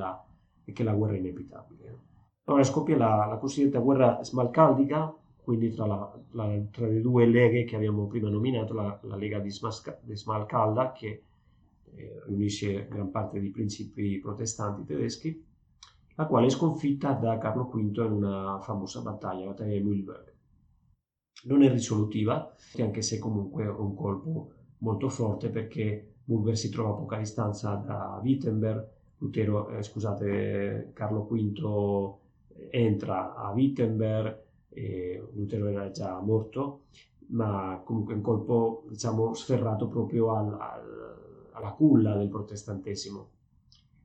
che 0.72 0.84
la 0.84 0.94
guerra 0.94 1.16
è 1.16 1.18
inevitabile. 1.18 2.09
Allora 2.50 2.64
scoppia 2.64 2.98
la, 2.98 3.28
la 3.28 3.38
cosiddetta 3.38 3.78
guerra 3.78 4.24
smalcaldica, 4.24 5.16
quindi 5.40 5.72
tra, 5.72 5.86
la, 5.86 6.20
la, 6.32 6.60
tra, 6.72 6.88
le 6.88 7.00
due 7.00 7.28
leghe 7.28 7.64
che 7.64 7.76
abbiamo 7.76 8.08
prima 8.08 8.28
nominato, 8.28 8.74
la, 8.74 9.00
la 9.04 9.16
Lega 9.16 9.38
di, 9.38 9.52
Smasca, 9.52 10.00
di 10.02 10.18
Smalcalda, 10.18 10.92
che 10.92 11.24
eh, 11.94 12.24
riunisce 12.26 12.88
gran 12.90 13.12
parte 13.12 13.40
dei 13.40 13.52
principi 13.52 14.18
protestanti 14.18 14.84
tedeschi, 14.84 15.46
la 16.16 16.26
quale 16.26 16.48
è 16.48 16.50
sconfitta 16.50 17.12
da 17.14 17.38
Carlo 17.38 17.66
V 17.66 17.78
in 17.78 18.12
una 18.12 18.60
famosa 18.62 19.02
battaglia, 19.02 19.46
la 19.46 19.52
battaglia 19.52 19.78
di 19.78 19.84
Mühlberg. 19.84 20.34
Non 21.44 21.62
è 21.62 21.70
risolutiva, 21.70 22.56
anche 22.80 23.04
se 23.04 23.20
comunque 23.20 23.66
è 23.66 23.70
un 23.70 23.94
colpo 23.94 24.54
molto 24.80 25.08
forte 25.08 25.50
perché 25.50 26.16
Mühlberg 26.26 26.56
si 26.56 26.72
trova 26.72 26.90
a 26.90 26.94
poca 26.94 27.18
distanza 27.20 27.76
da 27.76 28.20
Wittenberg, 28.24 28.88
Lutero, 29.20 29.70
eh, 29.70 29.84
scusate, 29.84 30.94
Carlo 30.94 31.28
V 31.30 32.18
entra 32.70 33.36
a 33.36 33.52
Wittenberg, 33.52 34.48
e 34.70 35.24
Lutero 35.34 35.68
era 35.68 35.90
già 35.92 36.20
morto, 36.20 36.84
ma 37.28 37.82
comunque 37.84 38.14
un 38.14 38.22
colpo 38.22 38.86
diciamo 38.90 39.34
sferrato 39.34 39.88
proprio 39.88 40.36
al, 40.36 40.54
al, 40.60 41.50
alla 41.52 41.72
culla 41.72 42.16
del 42.16 42.30
protestantesimo. 42.30 43.30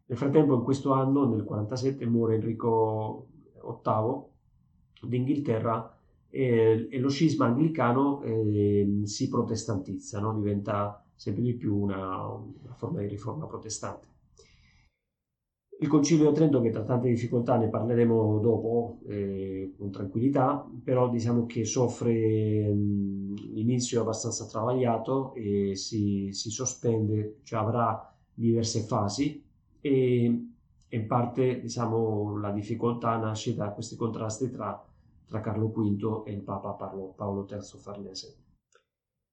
Nel 0.07 0.18
frattempo 0.18 0.55
in 0.55 0.62
questo 0.62 0.92
anno, 0.92 1.26
nel 1.28 1.44
47, 1.44 2.05
muore 2.07 2.34
Enrico 2.34 3.28
VIII 3.62 5.09
d'Inghilterra 5.09 5.96
e, 6.28 6.88
e 6.90 6.98
lo 6.98 7.09
scisma 7.09 7.46
anglicano 7.46 8.22
eh, 8.22 9.02
si 9.05 9.28
protestantizza, 9.28 10.20
no? 10.20 10.34
diventa 10.34 11.02
sempre 11.14 11.42
di 11.42 11.55
più 11.55 11.76
una, 11.76 12.26
una 12.26 12.74
forma 12.74 13.00
di 13.00 13.07
riforma 13.07 13.46
protestante. 13.46 14.09
Il 15.85 15.91
Concilio 15.91 16.32
Trento, 16.32 16.62
che 16.62 16.70
tra 16.70 16.82
tante 16.82 17.11
difficoltà 17.11 17.59
ne 17.59 17.68
parleremo 17.68 18.39
dopo 18.39 19.01
eh, 19.07 19.74
con 19.76 19.91
tranquillità, 19.91 20.66
però 20.82 21.11
diciamo 21.11 21.45
che 21.45 21.66
soffre 21.66 22.72
mh, 22.72 23.53
l'inizio 23.53 24.01
abbastanza 24.01 24.47
travagliato 24.47 25.35
e 25.35 25.76
si, 25.76 26.30
si, 26.32 26.49
sospende, 26.49 27.41
cioè 27.43 27.61
avrà 27.61 28.11
diverse 28.32 28.80
fasi 28.80 29.45
e 29.82 30.47
in 30.89 31.07
parte 31.07 31.61
diciamo, 31.61 32.39
la 32.39 32.51
difficoltà 32.51 33.18
nasce 33.18 33.55
da 33.55 33.68
questi 33.68 33.95
contrasti 33.95 34.49
tra, 34.51 34.82
tra 35.26 35.41
Carlo 35.41 35.68
V 35.68 36.22
e 36.24 36.32
il 36.32 36.41
Papa 36.41 36.70
Paolo, 36.70 37.12
Paolo 37.14 37.47
III 37.47 37.59
Farnese. 37.78 38.43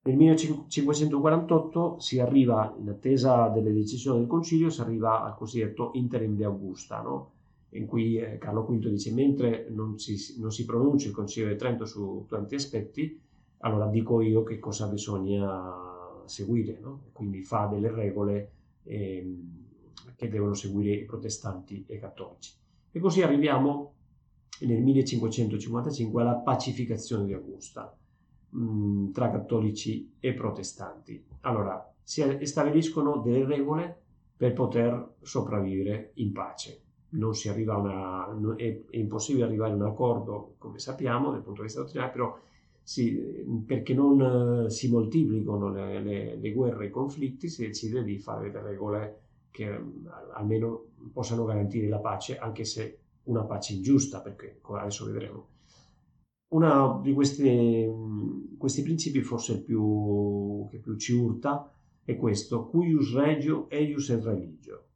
Nel 0.04 0.16
1548 0.16 2.00
si 2.00 2.20
arriva, 2.20 2.76
in 2.80 2.90
attesa 2.90 3.50
delle 3.50 3.72
decisioni 3.72 4.18
del 4.18 4.28
Concilio, 4.28 4.72
si 4.72 4.82
arriva 4.82 5.24
al 5.24 5.36
cosiddetto 5.36 5.92
interim 5.94 6.36
de 6.36 6.44
Augusta, 6.44 7.02
no? 7.02 7.34
in 7.74 7.86
cui 7.86 8.18
eh, 8.18 8.40
Carlo 8.40 8.66
V 8.66 8.90
dice 8.90 9.14
mentre 9.14 9.68
non 9.70 10.00
si, 10.00 10.40
non 10.40 10.52
si, 10.52 10.66
pronuncia 10.66 11.08
il 11.08 11.14
Concilio 11.14 11.50
di 11.50 11.56
Trento 11.56 11.86
su 11.86 12.26
tanti 12.28 12.56
aspetti, 12.56 13.22
allora 13.60 13.86
dico 13.86 14.22
io 14.22 14.42
che 14.42 14.58
cosa 14.58 14.88
bisogna 14.88 16.24
seguire, 16.26 16.80
no? 16.82 17.04
quindi 17.12 17.44
fa 17.44 17.68
delle 17.68 17.92
regole 17.92 18.52
eh, 18.82 19.38
che 20.16 20.30
devono 20.30 20.56
seguire 20.56 20.96
i 20.96 21.06
protestanti 21.06 21.86
e 21.88 21.98
i 21.98 22.00
cattolici. 22.00 22.54
E 22.90 23.00
così 23.00 23.22
arriviamo 23.22 23.94
nel 24.62 24.82
1555 24.82 26.22
alla 26.24 26.38
pacificazione 26.38 27.26
di 27.26 27.34
Augusta 27.34 27.96
mh, 28.52 29.12
tra 29.12 29.30
cattolici 29.30 30.14
e 30.20 30.34
protestanti. 30.34 31.24
Allora, 31.42 31.92
si 32.04 32.24
stabiliscono 32.44 33.18
delle 33.18 33.46
regole 33.46 34.02
per 34.36 34.54
poter 34.54 35.16
sopravvivere 35.22 36.12
in 36.16 36.32
pace. 36.32 36.82
Non 37.10 37.36
si 37.36 37.50
arriva 37.50 37.76
a 37.76 37.78
una, 37.78 38.56
è, 38.56 38.82
è 38.90 38.98
impossibile 38.98 39.46
arrivare 39.46 39.74
a 39.74 39.76
un 39.76 39.84
accordo, 39.84 40.56
come 40.58 40.80
sappiamo, 40.80 41.32
dal 41.32 41.42
punto 41.42 41.62
di 41.62 41.68
vista 41.68 41.82
dottrinale, 41.82 42.12
però 42.12 42.40
si, 42.82 43.12
perché 43.66 43.94
non 43.94 44.70
si 44.70 44.90
moltiplicano 44.90 45.70
le, 45.70 46.02
le, 46.02 46.36
le, 46.36 46.52
guerre 46.54 46.86
e 46.86 46.88
i 46.88 46.92
conflitti, 46.92 47.50
si 47.50 47.66
decide 47.66 48.04
di 48.04 48.18
fare 48.18 48.50
delle 48.50 48.70
regole 48.70 49.20
che 49.52 49.80
almeno 50.34 50.86
possano 51.12 51.46
garantire 51.46 51.88
la 51.88 52.00
pace, 52.00 52.38
anche 52.38 52.64
se 52.66 52.98
una 53.24 53.44
pace 53.44 53.74
ingiusta, 53.74 54.22
perché 54.22 54.60
adesso 54.72 55.06
vedremo. 55.06 55.48
Uno 56.52 57.00
di 57.02 57.14
questi, 57.14 57.90
questi 58.58 58.82
principi, 58.82 59.22
forse 59.22 59.54
il 59.54 59.64
più, 59.64 60.68
che 60.70 60.80
più 60.80 60.98
ci 60.98 61.14
urta, 61.14 61.74
è 62.04 62.18
questo, 62.18 62.68
cuius 62.68 63.14
regio 63.14 63.70
eius 63.70 64.10
et 64.10 64.22
religio, 64.22 64.90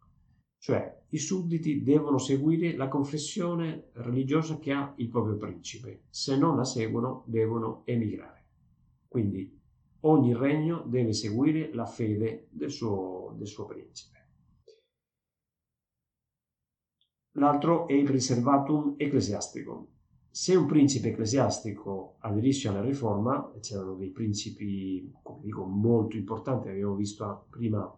cioè 0.58 1.04
i 1.10 1.18
sudditi 1.18 1.82
devono 1.82 2.18
seguire 2.18 2.76
la 2.76 2.90
confessione 2.90 3.90
religiosa 3.94 4.60
che 4.60 4.74
ha 4.74 4.94
il 4.98 5.08
proprio 5.08 5.38
principe, 5.38 6.04
se 6.10 6.38
non 6.38 6.58
la 6.58 6.66
seguono 6.66 7.24
devono 7.28 7.84
emigrare. 7.86 8.46
Quindi 9.08 9.58
ogni 10.02 10.36
regno 10.36 10.84
deve 10.86 11.14
seguire 11.14 11.74
la 11.74 11.86
fede 11.86 12.48
del 12.50 12.70
suo, 12.70 13.34
del 13.38 13.48
suo 13.48 13.66
principe. 13.66 14.14
L'altro 17.38 17.88
è 17.88 17.94
il 17.94 18.10
riservatum 18.10 18.96
ecclesiasticum, 18.98 19.88
se 20.36 20.54
un 20.54 20.66
principe 20.66 21.12
ecclesiastico 21.12 22.16
aderisce 22.20 22.68
alla 22.68 22.82
riforma, 22.82 23.54
e 23.56 23.62
c'erano 23.62 23.96
dei 23.96 24.10
principi, 24.10 25.10
come 25.22 25.40
dico, 25.42 25.64
molto 25.64 26.18
importanti, 26.18 26.68
abbiamo 26.68 26.96
visto 26.96 27.46
prima 27.50 27.90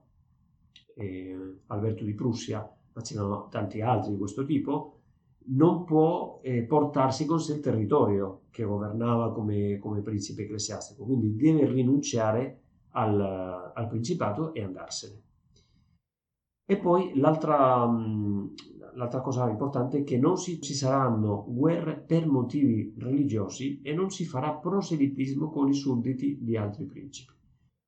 eh, 0.93 1.55
Alberto 1.65 2.03
di 2.03 2.13
Prussia, 2.13 2.59
ma 2.93 3.01
c'erano 3.01 3.47
tanti 3.49 3.81
altri 3.81 4.11
di 4.11 4.19
questo 4.19 4.45
tipo, 4.45 4.99
non 5.45 5.83
può 5.83 6.39
eh, 6.43 6.61
portarsi 6.61 7.25
con 7.25 7.39
sé 7.39 7.55
il 7.55 7.59
territorio 7.59 8.41
che 8.51 8.63
governava 8.63 9.33
come, 9.33 9.79
come 9.79 10.01
principe 10.01 10.43
ecclesiastico, 10.43 11.05
quindi 11.05 11.35
deve 11.35 11.65
rinunciare 11.65 12.59
al, 12.89 13.19
al 13.73 13.87
principato 13.87 14.53
e 14.53 14.61
andarsene. 14.61 15.21
E 16.69 16.75
poi 16.75 17.17
l'altra, 17.17 17.89
l'altra 18.95 19.21
cosa 19.21 19.49
importante 19.49 19.99
è 19.99 20.03
che 20.03 20.17
non 20.17 20.35
si, 20.35 20.59
ci 20.59 20.73
saranno 20.73 21.45
guerre 21.47 21.95
per 21.95 22.27
motivi 22.27 22.93
religiosi 22.97 23.79
e 23.81 23.93
non 23.93 24.09
si 24.09 24.25
farà 24.25 24.51
proselitismo 24.51 25.49
con 25.49 25.69
i 25.69 25.73
sudditi 25.73 26.39
di 26.41 26.57
altri 26.57 26.83
principi. 26.83 27.31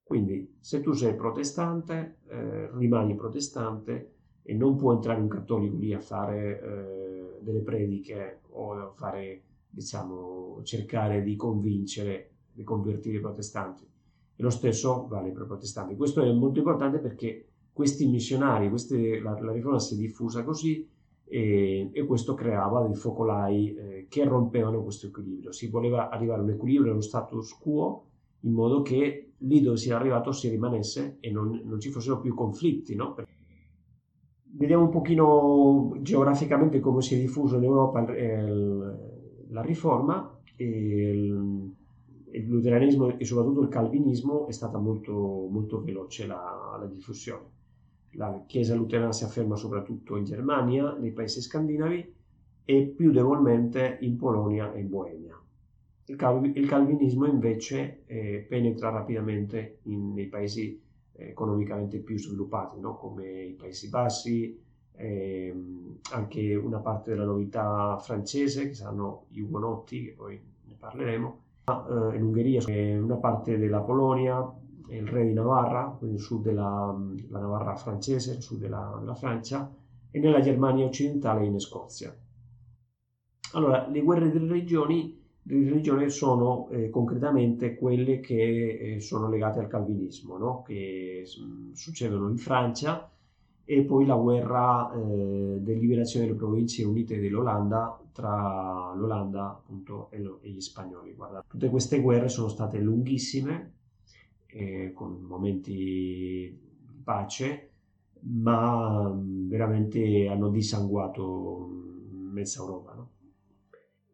Quindi 0.01 0.55
se 0.61 0.79
tu 0.79 0.93
sei 0.93 1.13
protestante, 1.13 2.19
eh, 2.29 2.69
rimani 2.77 3.15
protestante 3.15 4.13
e 4.43 4.53
non 4.53 4.77
può 4.77 4.93
entrare 4.93 5.19
un 5.19 5.27
cattolico 5.27 5.75
lì 5.75 5.93
a 5.93 5.99
fare 5.99 6.61
eh, 6.61 7.39
delle 7.41 7.61
prediche 7.61 8.39
o 8.51 8.71
a 8.71 8.93
fare, 8.95 9.43
diciamo, 9.67 10.61
cercare 10.63 11.21
di 11.21 11.35
convincere, 11.35 12.29
di 12.53 12.63
convertire 12.63 13.17
i 13.17 13.21
protestanti. 13.21 13.83
E 13.83 14.41
lo 14.41 14.49
stesso 14.49 15.05
vale 15.09 15.31
per 15.31 15.43
i 15.43 15.47
protestanti. 15.47 15.97
Questo 15.97 16.23
è 16.23 16.31
molto 16.31 16.59
importante 16.59 16.99
perché 16.99 17.48
questi 17.79 18.07
missionari, 18.07 18.67
queste, 18.67 19.21
la, 19.21 19.39
la 19.39 19.53
riforma 19.53 19.79
si 19.79 19.93
è 19.93 19.97
diffusa 19.97 20.43
così 20.43 20.85
e, 21.23 21.89
e 21.93 22.05
questo 22.05 22.33
creava 22.33 22.85
dei 22.85 22.93
focolai 22.93 23.73
eh, 23.73 24.05
che 24.09 24.25
rompevano 24.25 24.83
questo 24.83 25.07
equilibrio. 25.07 25.53
Si 25.53 25.69
voleva 25.69 26.09
arrivare 26.09 26.41
a 26.41 26.43
un 26.43 26.49
equilibrio, 26.49 26.91
a 26.91 26.95
uno 26.95 27.01
status 27.01 27.57
quo, 27.57 28.03
in 28.41 28.51
modo 28.51 28.81
che 28.81 29.31
lì 29.37 29.61
dove 29.61 29.77
si 29.77 29.87
era 29.87 29.97
arrivato 29.97 30.33
si 30.33 30.49
rimanesse 30.49 31.19
e 31.21 31.31
non, 31.31 31.61
non 31.63 31.79
ci 31.79 31.89
fossero 31.89 32.19
più 32.19 32.33
conflitti. 32.35 32.95
No? 32.95 33.15
Vediamo 34.57 34.83
un 34.83 34.89
pochino 34.89 35.95
geograficamente 36.01 36.81
come 36.81 37.01
si 37.01 37.15
è 37.15 37.17
diffuso 37.17 37.55
in 37.55 37.63
Europa 37.63 38.01
il, 38.01 39.45
la 39.51 39.61
riforma. 39.61 40.37
Il, 40.57 41.77
il 42.31 42.45
luteranesimo 42.45 43.17
e 43.17 43.23
soprattutto 43.23 43.61
il 43.61 43.69
calvinismo 43.69 44.47
è 44.47 44.51
stata 44.51 44.77
molto, 44.77 45.47
molto 45.49 45.81
veloce 45.81 46.27
la, 46.27 46.77
la 46.77 46.85
diffusione. 46.85 47.58
La 48.13 48.43
Chiesa 48.45 48.75
luterana 48.75 49.11
si 49.11 49.23
afferma 49.23 49.55
soprattutto 49.55 50.15
in 50.15 50.25
Germania, 50.25 50.93
nei 50.93 51.11
paesi 51.11 51.41
scandinavi 51.41 52.13
e 52.65 52.93
più 52.95 53.11
debolmente 53.11 53.97
in 54.01 54.15
Polonia 54.17 54.73
e 54.73 54.79
in 54.79 54.89
Boemia. 54.89 55.39
Il, 56.05 56.15
calv- 56.15 56.55
il 56.55 56.67
calvinismo 56.67 57.25
invece 57.25 58.01
eh, 58.05 58.45
penetra 58.47 58.89
rapidamente 58.89 59.79
in, 59.83 60.13
nei 60.13 60.27
paesi 60.27 60.81
eh, 61.13 61.29
economicamente 61.29 61.99
più 61.99 62.17
sviluppati, 62.17 62.79
no? 62.79 62.95
come 62.95 63.43
i 63.43 63.53
Paesi 63.53 63.89
Bassi, 63.89 64.59
eh, 64.95 65.55
anche 66.11 66.55
una 66.55 66.79
parte 66.79 67.11
della 67.11 67.25
novità 67.25 67.97
francese, 67.99 68.67
che 68.67 68.73
saranno 68.73 69.25
gli 69.29 69.39
ugonotti, 69.39 70.05
che 70.05 70.11
poi 70.11 70.39
ne 70.65 70.75
parleremo, 70.77 71.39
eh, 71.65 72.15
in 72.15 72.23
Ungheria, 72.23 72.63
una 73.01 73.15
parte 73.15 73.57
della 73.57 73.81
Polonia, 73.81 74.39
il 74.97 75.07
re 75.07 75.25
di 75.25 75.33
Navarra, 75.33 75.95
quindi 75.97 76.17
il 76.17 76.21
sud 76.21 76.43
della 76.43 76.95
Navarra 77.29 77.75
francese, 77.75 78.33
il 78.33 78.41
sud 78.41 78.59
della, 78.59 78.97
della, 78.99 79.15
Francia, 79.15 79.71
e 80.11 80.19
nella 80.19 80.41
Germania 80.41 80.85
occidentale 80.85 81.43
e 81.43 81.45
in 81.45 81.59
Scozia. 81.59 82.15
Allora, 83.53 83.87
le 83.87 84.01
guerre 84.01 84.31
delle 84.31 84.47
religioni, 84.47 85.19
delle 85.41 85.69
religioni 85.69 86.09
sono 86.09 86.67
eh, 86.69 86.89
concretamente 86.89 87.75
quelle 87.75 88.19
che 88.19 88.95
eh, 88.95 88.99
sono 88.99 89.29
legate 89.29 89.59
al 89.59 89.67
calvinismo, 89.67 90.37
no? 90.37 90.61
che 90.63 91.23
mh, 91.25 91.73
succedono 91.73 92.29
in 92.29 92.37
Francia, 92.37 93.09
e 93.71 93.83
poi 93.83 94.07
la 94.07 94.15
guerra 94.15 94.91
eh, 94.93 95.57
di 95.59 95.79
liberazione 95.79 96.25
delle 96.25 96.37
province 96.37 96.83
unite 96.83 97.19
dell'Olanda 97.19 97.99
tra 98.11 98.93
l'Olanda 98.95 99.49
appunto 99.49 100.09
e, 100.09 100.19
lo, 100.19 100.39
e 100.41 100.49
gli 100.49 100.59
spagnoli. 100.59 101.13
Guarda, 101.13 101.43
tutte 101.47 101.69
queste 101.69 102.01
guerre 102.01 102.29
sono 102.29 102.47
state 102.47 102.79
lunghissime, 102.79 103.73
eh, 104.51 104.91
con 104.93 105.21
momenti 105.21 105.73
di 105.73 107.01
pace, 107.03 107.69
ma 108.21 109.11
veramente 109.15 110.27
hanno 110.27 110.49
dissanguato 110.49 111.67
mezza 112.31 112.61
Europa. 112.61 112.93
No? 112.93 113.09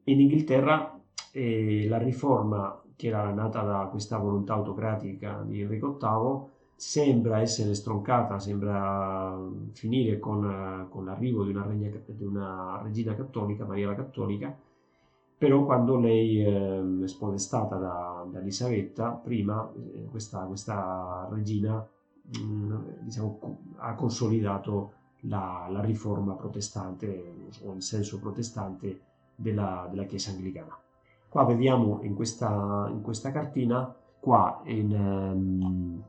In 0.06 0.20
Inghilterra 0.20 1.00
eh, 1.32 1.88
la 1.88 1.98
riforma 1.98 2.82
che 2.96 3.08
era 3.08 3.32
nata 3.32 3.62
da 3.62 3.88
questa 3.90 4.18
volontà 4.18 4.54
autocratica 4.54 5.44
di 5.46 5.62
Enrico 5.62 5.98
VIII 6.00 6.54
sembra 6.76 7.40
essere 7.40 7.74
stroncata, 7.74 8.38
sembra 8.40 9.38
finire 9.74 10.20
con, 10.20 10.88
con 10.90 11.06
l'arrivo 11.06 11.44
di 11.44 11.52
una, 11.52 11.66
regna, 11.66 11.90
di 12.06 12.24
una, 12.24 12.82
regina 12.84 13.16
cattolica, 13.16 13.66
Maria 13.66 13.88
la 13.88 13.96
Cattolica, 13.96 14.56
però 15.38 15.66
quando 15.66 15.98
lei 15.98 16.42
eh, 16.42 17.04
è 17.04 17.08
spodestata 17.08 17.76
da, 17.76 18.26
da 18.30 18.40
Elisabetta, 18.40 19.12
prima 19.12 19.70
eh, 19.76 20.06
questa, 20.10 20.40
questa, 20.46 21.28
regina 21.30 21.86
mh, 22.22 22.40
mm, 22.40 22.76
diciamo, 23.02 23.58
ha 23.78 23.94
consolidato 23.96 24.94
la, 25.22 25.68
la, 25.70 25.82
riforma 25.82 26.34
protestante, 26.34 27.50
o 27.64 27.74
il 27.74 27.82
senso 27.82 28.20
protestante 28.20 29.02
della, 29.36 29.88
della 29.90 30.06
Chiesa 30.06 30.32
anglicana. 30.32 30.78
Qua 31.28 31.44
vediamo 31.44 32.00
in 32.04 32.16
questa, 32.16 32.88
in 32.90 33.02
questa 33.02 33.32
cartina, 33.32 33.94
qua 34.20 34.62
in, 34.66 34.92
um, 34.94 36.02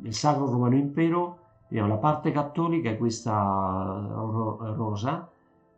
nel 0.00 0.14
Sacro 0.14 0.50
Romano 0.50 0.76
Impero, 0.76 1.38
vediamo 1.68 1.88
la 1.88 1.98
parte 1.98 2.30
cattolica 2.30 2.90
è 2.90 2.98
questa 2.98 3.32
ro- 3.32 4.58
rosa, 4.74 5.30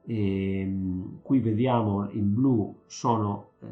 e, 0.08 0.64
um, 0.66 1.20
qui 1.20 1.38
vediamo 1.40 2.08
in 2.12 2.32
blu 2.32 2.74
sono 2.86 3.50
eh, 3.60 3.66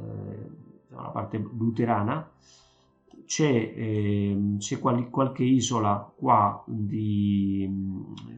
la 0.88 1.08
parte 1.08 1.38
luterana, 1.38 2.30
c'è, 3.24 3.72
eh, 3.74 4.54
c'è 4.58 4.78
qual- 4.78 5.08
qualche 5.08 5.44
isola 5.44 6.12
qua 6.14 6.62
di, 6.66 7.66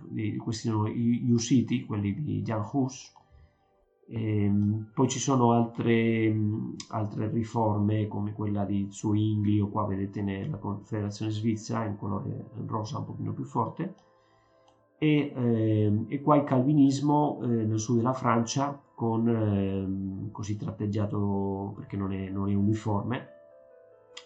di 0.08 0.36
questi 0.36 0.68
sono 0.68 0.88
gli 0.88 1.30
Usiti, 1.30 1.84
quelli 1.84 2.22
di 2.22 2.42
Jan 2.42 2.64
Hus, 2.72 3.12
e, 4.06 4.44
ehm, 4.44 4.90
poi 4.94 5.08
ci 5.08 5.18
sono 5.18 5.52
altre, 5.52 6.34
altre, 6.90 7.30
riforme 7.30 8.06
come 8.06 8.32
quella 8.32 8.64
di 8.64 8.86
Zwingli 8.90 9.58
o 9.58 9.68
qua 9.68 9.86
vedete 9.86 10.22
nella 10.22 10.56
Confederazione 10.56 11.32
Svizzera 11.32 11.84
in 11.84 11.96
colore 11.96 12.46
rosa 12.66 12.98
un 12.98 13.04
pochino 13.06 13.32
più 13.32 13.44
forte 13.44 13.94
e, 14.98 15.32
eh, 15.34 16.04
e 16.08 16.20
qua 16.20 16.36
il 16.36 16.44
calvinismo 16.44 17.38
eh, 17.42 17.46
nel 17.46 17.78
sud 17.78 17.96
della 17.96 18.12
Francia 18.12 18.80
con 18.94 19.28
eh, 19.28 20.30
così 20.32 20.56
tratteggiato 20.56 21.72
perché 21.76 21.96
non 21.96 22.12
è, 22.12 22.28
non 22.28 22.50
è 22.50 22.54
uniforme 22.54 23.28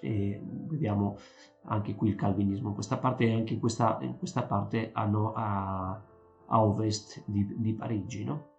e 0.01 0.43
vediamo 0.43 1.19
anche 1.65 1.95
qui 1.95 2.09
il 2.09 2.17
calvinismo 2.17 2.69
in 2.69 2.75
questa 2.75 2.97
parte 2.97 3.25
e 3.25 3.35
anche 3.35 3.53
in 3.55 3.61
questa, 3.61 3.99
in 4.01 4.17
questa 4.17 4.43
parte 4.45 4.91
hanno 4.93 5.33
a, 5.35 6.01
a 6.47 6.65
ovest 6.65 7.23
di, 7.27 7.47
di 7.57 7.75
Parigi 7.75 8.25
no? 8.25 8.51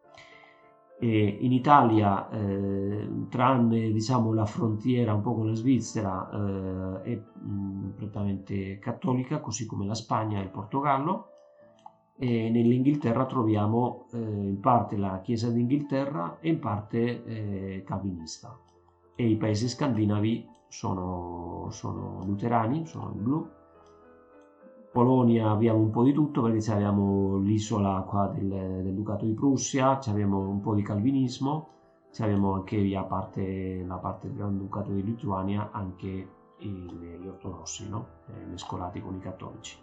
In 0.99 1.51
Italia, 1.51 2.29
eh, 2.29 3.09
tranne 3.27 3.91
diciamo, 3.91 4.31
la 4.31 4.45
frontiera 4.45 5.13
un 5.13 5.21
po' 5.21 5.35
con 5.35 5.47
la 5.47 5.53
Svizzera, 5.53 6.29
eh, 6.31 7.11
è 7.11 7.15
mh, 7.15 7.89
prettamente 7.97 8.79
cattolica, 8.79 9.41
così 9.41 9.65
come 9.65 9.85
la 9.85 9.95
Spagna 9.95 10.39
e 10.39 10.43
il 10.43 10.49
Portogallo. 10.49 11.32
E 12.15 12.49
nell'Inghilterra 12.49 13.25
troviamo 13.25 14.05
eh, 14.11 14.17
in 14.17 14.59
parte 14.59 14.97
la 14.97 15.19
Chiesa 15.21 15.49
d'Inghilterra 15.49 16.37
e 16.39 16.49
in 16.49 16.59
parte 16.59 17.23
eh, 17.25 17.83
calvinista. 17.85 18.57
E 19.15 19.29
i 19.29 19.35
paesi 19.35 19.67
scandinavi 19.67 20.47
sono, 20.67 21.67
sono 21.71 22.23
luterani, 22.25 22.85
sono 22.85 23.11
in 23.13 23.23
blu, 23.23 23.47
Polonia 24.93 25.49
abbiamo 25.49 25.79
un 25.79 25.89
po' 25.89 26.03
di 26.03 26.13
tutto 26.13 26.43
perché 26.43 26.71
abbiamo 26.71 27.39
l'isola 27.39 28.05
qua 28.07 28.27
del, 28.27 28.47
del 28.47 28.93
Ducato 28.93 29.25
di 29.25 29.33
Prussia, 29.33 29.99
abbiamo 30.05 30.47
un 30.47 30.61
po' 30.61 30.75
di 30.75 30.83
calvinismo, 30.83 31.69
abbiamo 32.19 32.53
anche 32.53 32.95
a 32.95 33.01
parte 33.01 33.83
la 33.87 33.95
parte 33.95 34.27
del 34.27 34.37
Granducato 34.37 34.91
di 34.91 35.03
Lituania 35.03 35.71
anche 35.71 36.29
gli 36.59 37.25
ortodossi, 37.27 37.89
no? 37.89 38.05
eh, 38.27 38.45
mescolati 38.45 39.01
con 39.01 39.15
i 39.15 39.19
cattolici. 39.19 39.75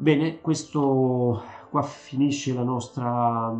Bene, 0.00 0.40
questo 0.40 1.42
qua 1.70 1.82
finisce 1.82 2.54
la 2.54 2.62
nostra, 2.62 3.52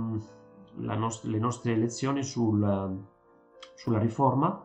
la 0.77 0.95
nostra, 0.95 1.31
le 1.31 1.39
nostre 1.39 1.75
lezioni 1.75 2.23
sul, 2.23 3.05
sulla 3.75 3.99
riforma 3.99 4.65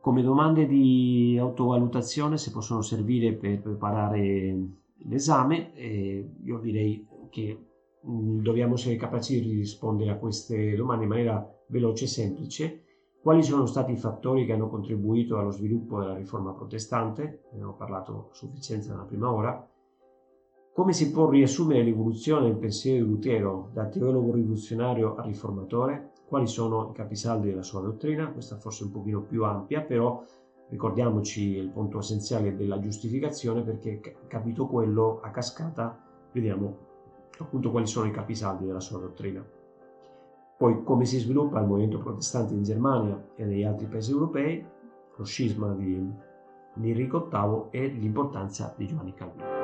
come 0.00 0.22
domande 0.22 0.66
di 0.66 1.36
autovalutazione 1.38 2.36
se 2.36 2.50
possono 2.50 2.82
servire 2.82 3.32
per 3.34 3.60
preparare 3.60 4.58
l'esame, 5.04 5.72
eh, 5.74 6.30
io 6.42 6.58
direi 6.58 7.06
che 7.30 7.66
mm, 8.04 8.40
dobbiamo 8.40 8.74
essere 8.74 8.96
capaci 8.96 9.40
di 9.40 9.54
rispondere 9.54 10.10
a 10.10 10.16
queste 10.16 10.74
domande 10.74 11.04
in 11.04 11.10
maniera 11.10 11.48
veloce 11.68 12.04
e 12.04 12.08
semplice. 12.08 12.84
Quali 13.22 13.44
sono 13.44 13.66
stati 13.66 13.92
i 13.92 13.96
fattori 13.96 14.44
che 14.44 14.52
hanno 14.52 14.68
contribuito 14.68 15.38
allo 15.38 15.52
sviluppo 15.52 16.00
della 16.00 16.16
riforma 16.16 16.52
protestante? 16.52 17.44
Ne 17.52 17.62
ho 17.62 17.74
parlato 17.74 18.30
a 18.32 18.34
sufficienza 18.34 18.90
nella 18.90 19.04
prima 19.04 19.32
ora. 19.32 19.71
Come 20.74 20.92
si 20.92 21.10
può 21.10 21.28
riassumere 21.28 21.82
l'evoluzione 21.82 22.46
del 22.46 22.56
pensiero 22.56 23.04
di 23.04 23.10
Lutero 23.10 23.70
da 23.72 23.86
teologo 23.86 24.32
rivoluzionario 24.32 25.16
a 25.16 25.22
riformatore? 25.22 26.12
quali 26.32 26.46
sono 26.46 26.88
i 26.88 26.94
capisaldi 26.94 27.50
della 27.50 27.62
sua 27.62 27.82
dottrina, 27.82 28.32
questa 28.32 28.56
forse 28.56 28.84
un 28.84 28.90
pochino 28.90 29.20
più 29.20 29.44
ampia, 29.44 29.82
però 29.82 30.24
ricordiamoci 30.70 31.58
il 31.58 31.68
punto 31.68 31.98
essenziale 31.98 32.56
della 32.56 32.80
giustificazione 32.80 33.60
perché 33.60 34.00
capito 34.28 34.66
quello 34.66 35.20
a 35.20 35.28
cascata 35.28 35.94
vediamo 36.32 36.78
appunto 37.38 37.70
quali 37.70 37.86
sono 37.86 38.06
i 38.06 38.12
capisaldi 38.12 38.64
della 38.64 38.80
sua 38.80 39.00
dottrina. 39.00 39.46
Poi 40.56 40.82
come 40.82 41.04
si 41.04 41.18
sviluppa 41.18 41.60
il 41.60 41.66
movimento 41.66 41.98
protestante 41.98 42.54
in 42.54 42.62
Germania 42.62 43.22
e 43.36 43.44
negli 43.44 43.64
altri 43.64 43.88
paesi 43.88 44.10
europei, 44.10 44.64
lo 45.14 45.24
scisma 45.24 45.74
di 45.74 46.02
Enrico 46.80 47.28
VIII 47.30 47.64
e 47.68 47.88
l'importanza 47.88 48.72
di 48.74 48.86
Giovanni 48.86 49.12
Calvino. 49.12 49.61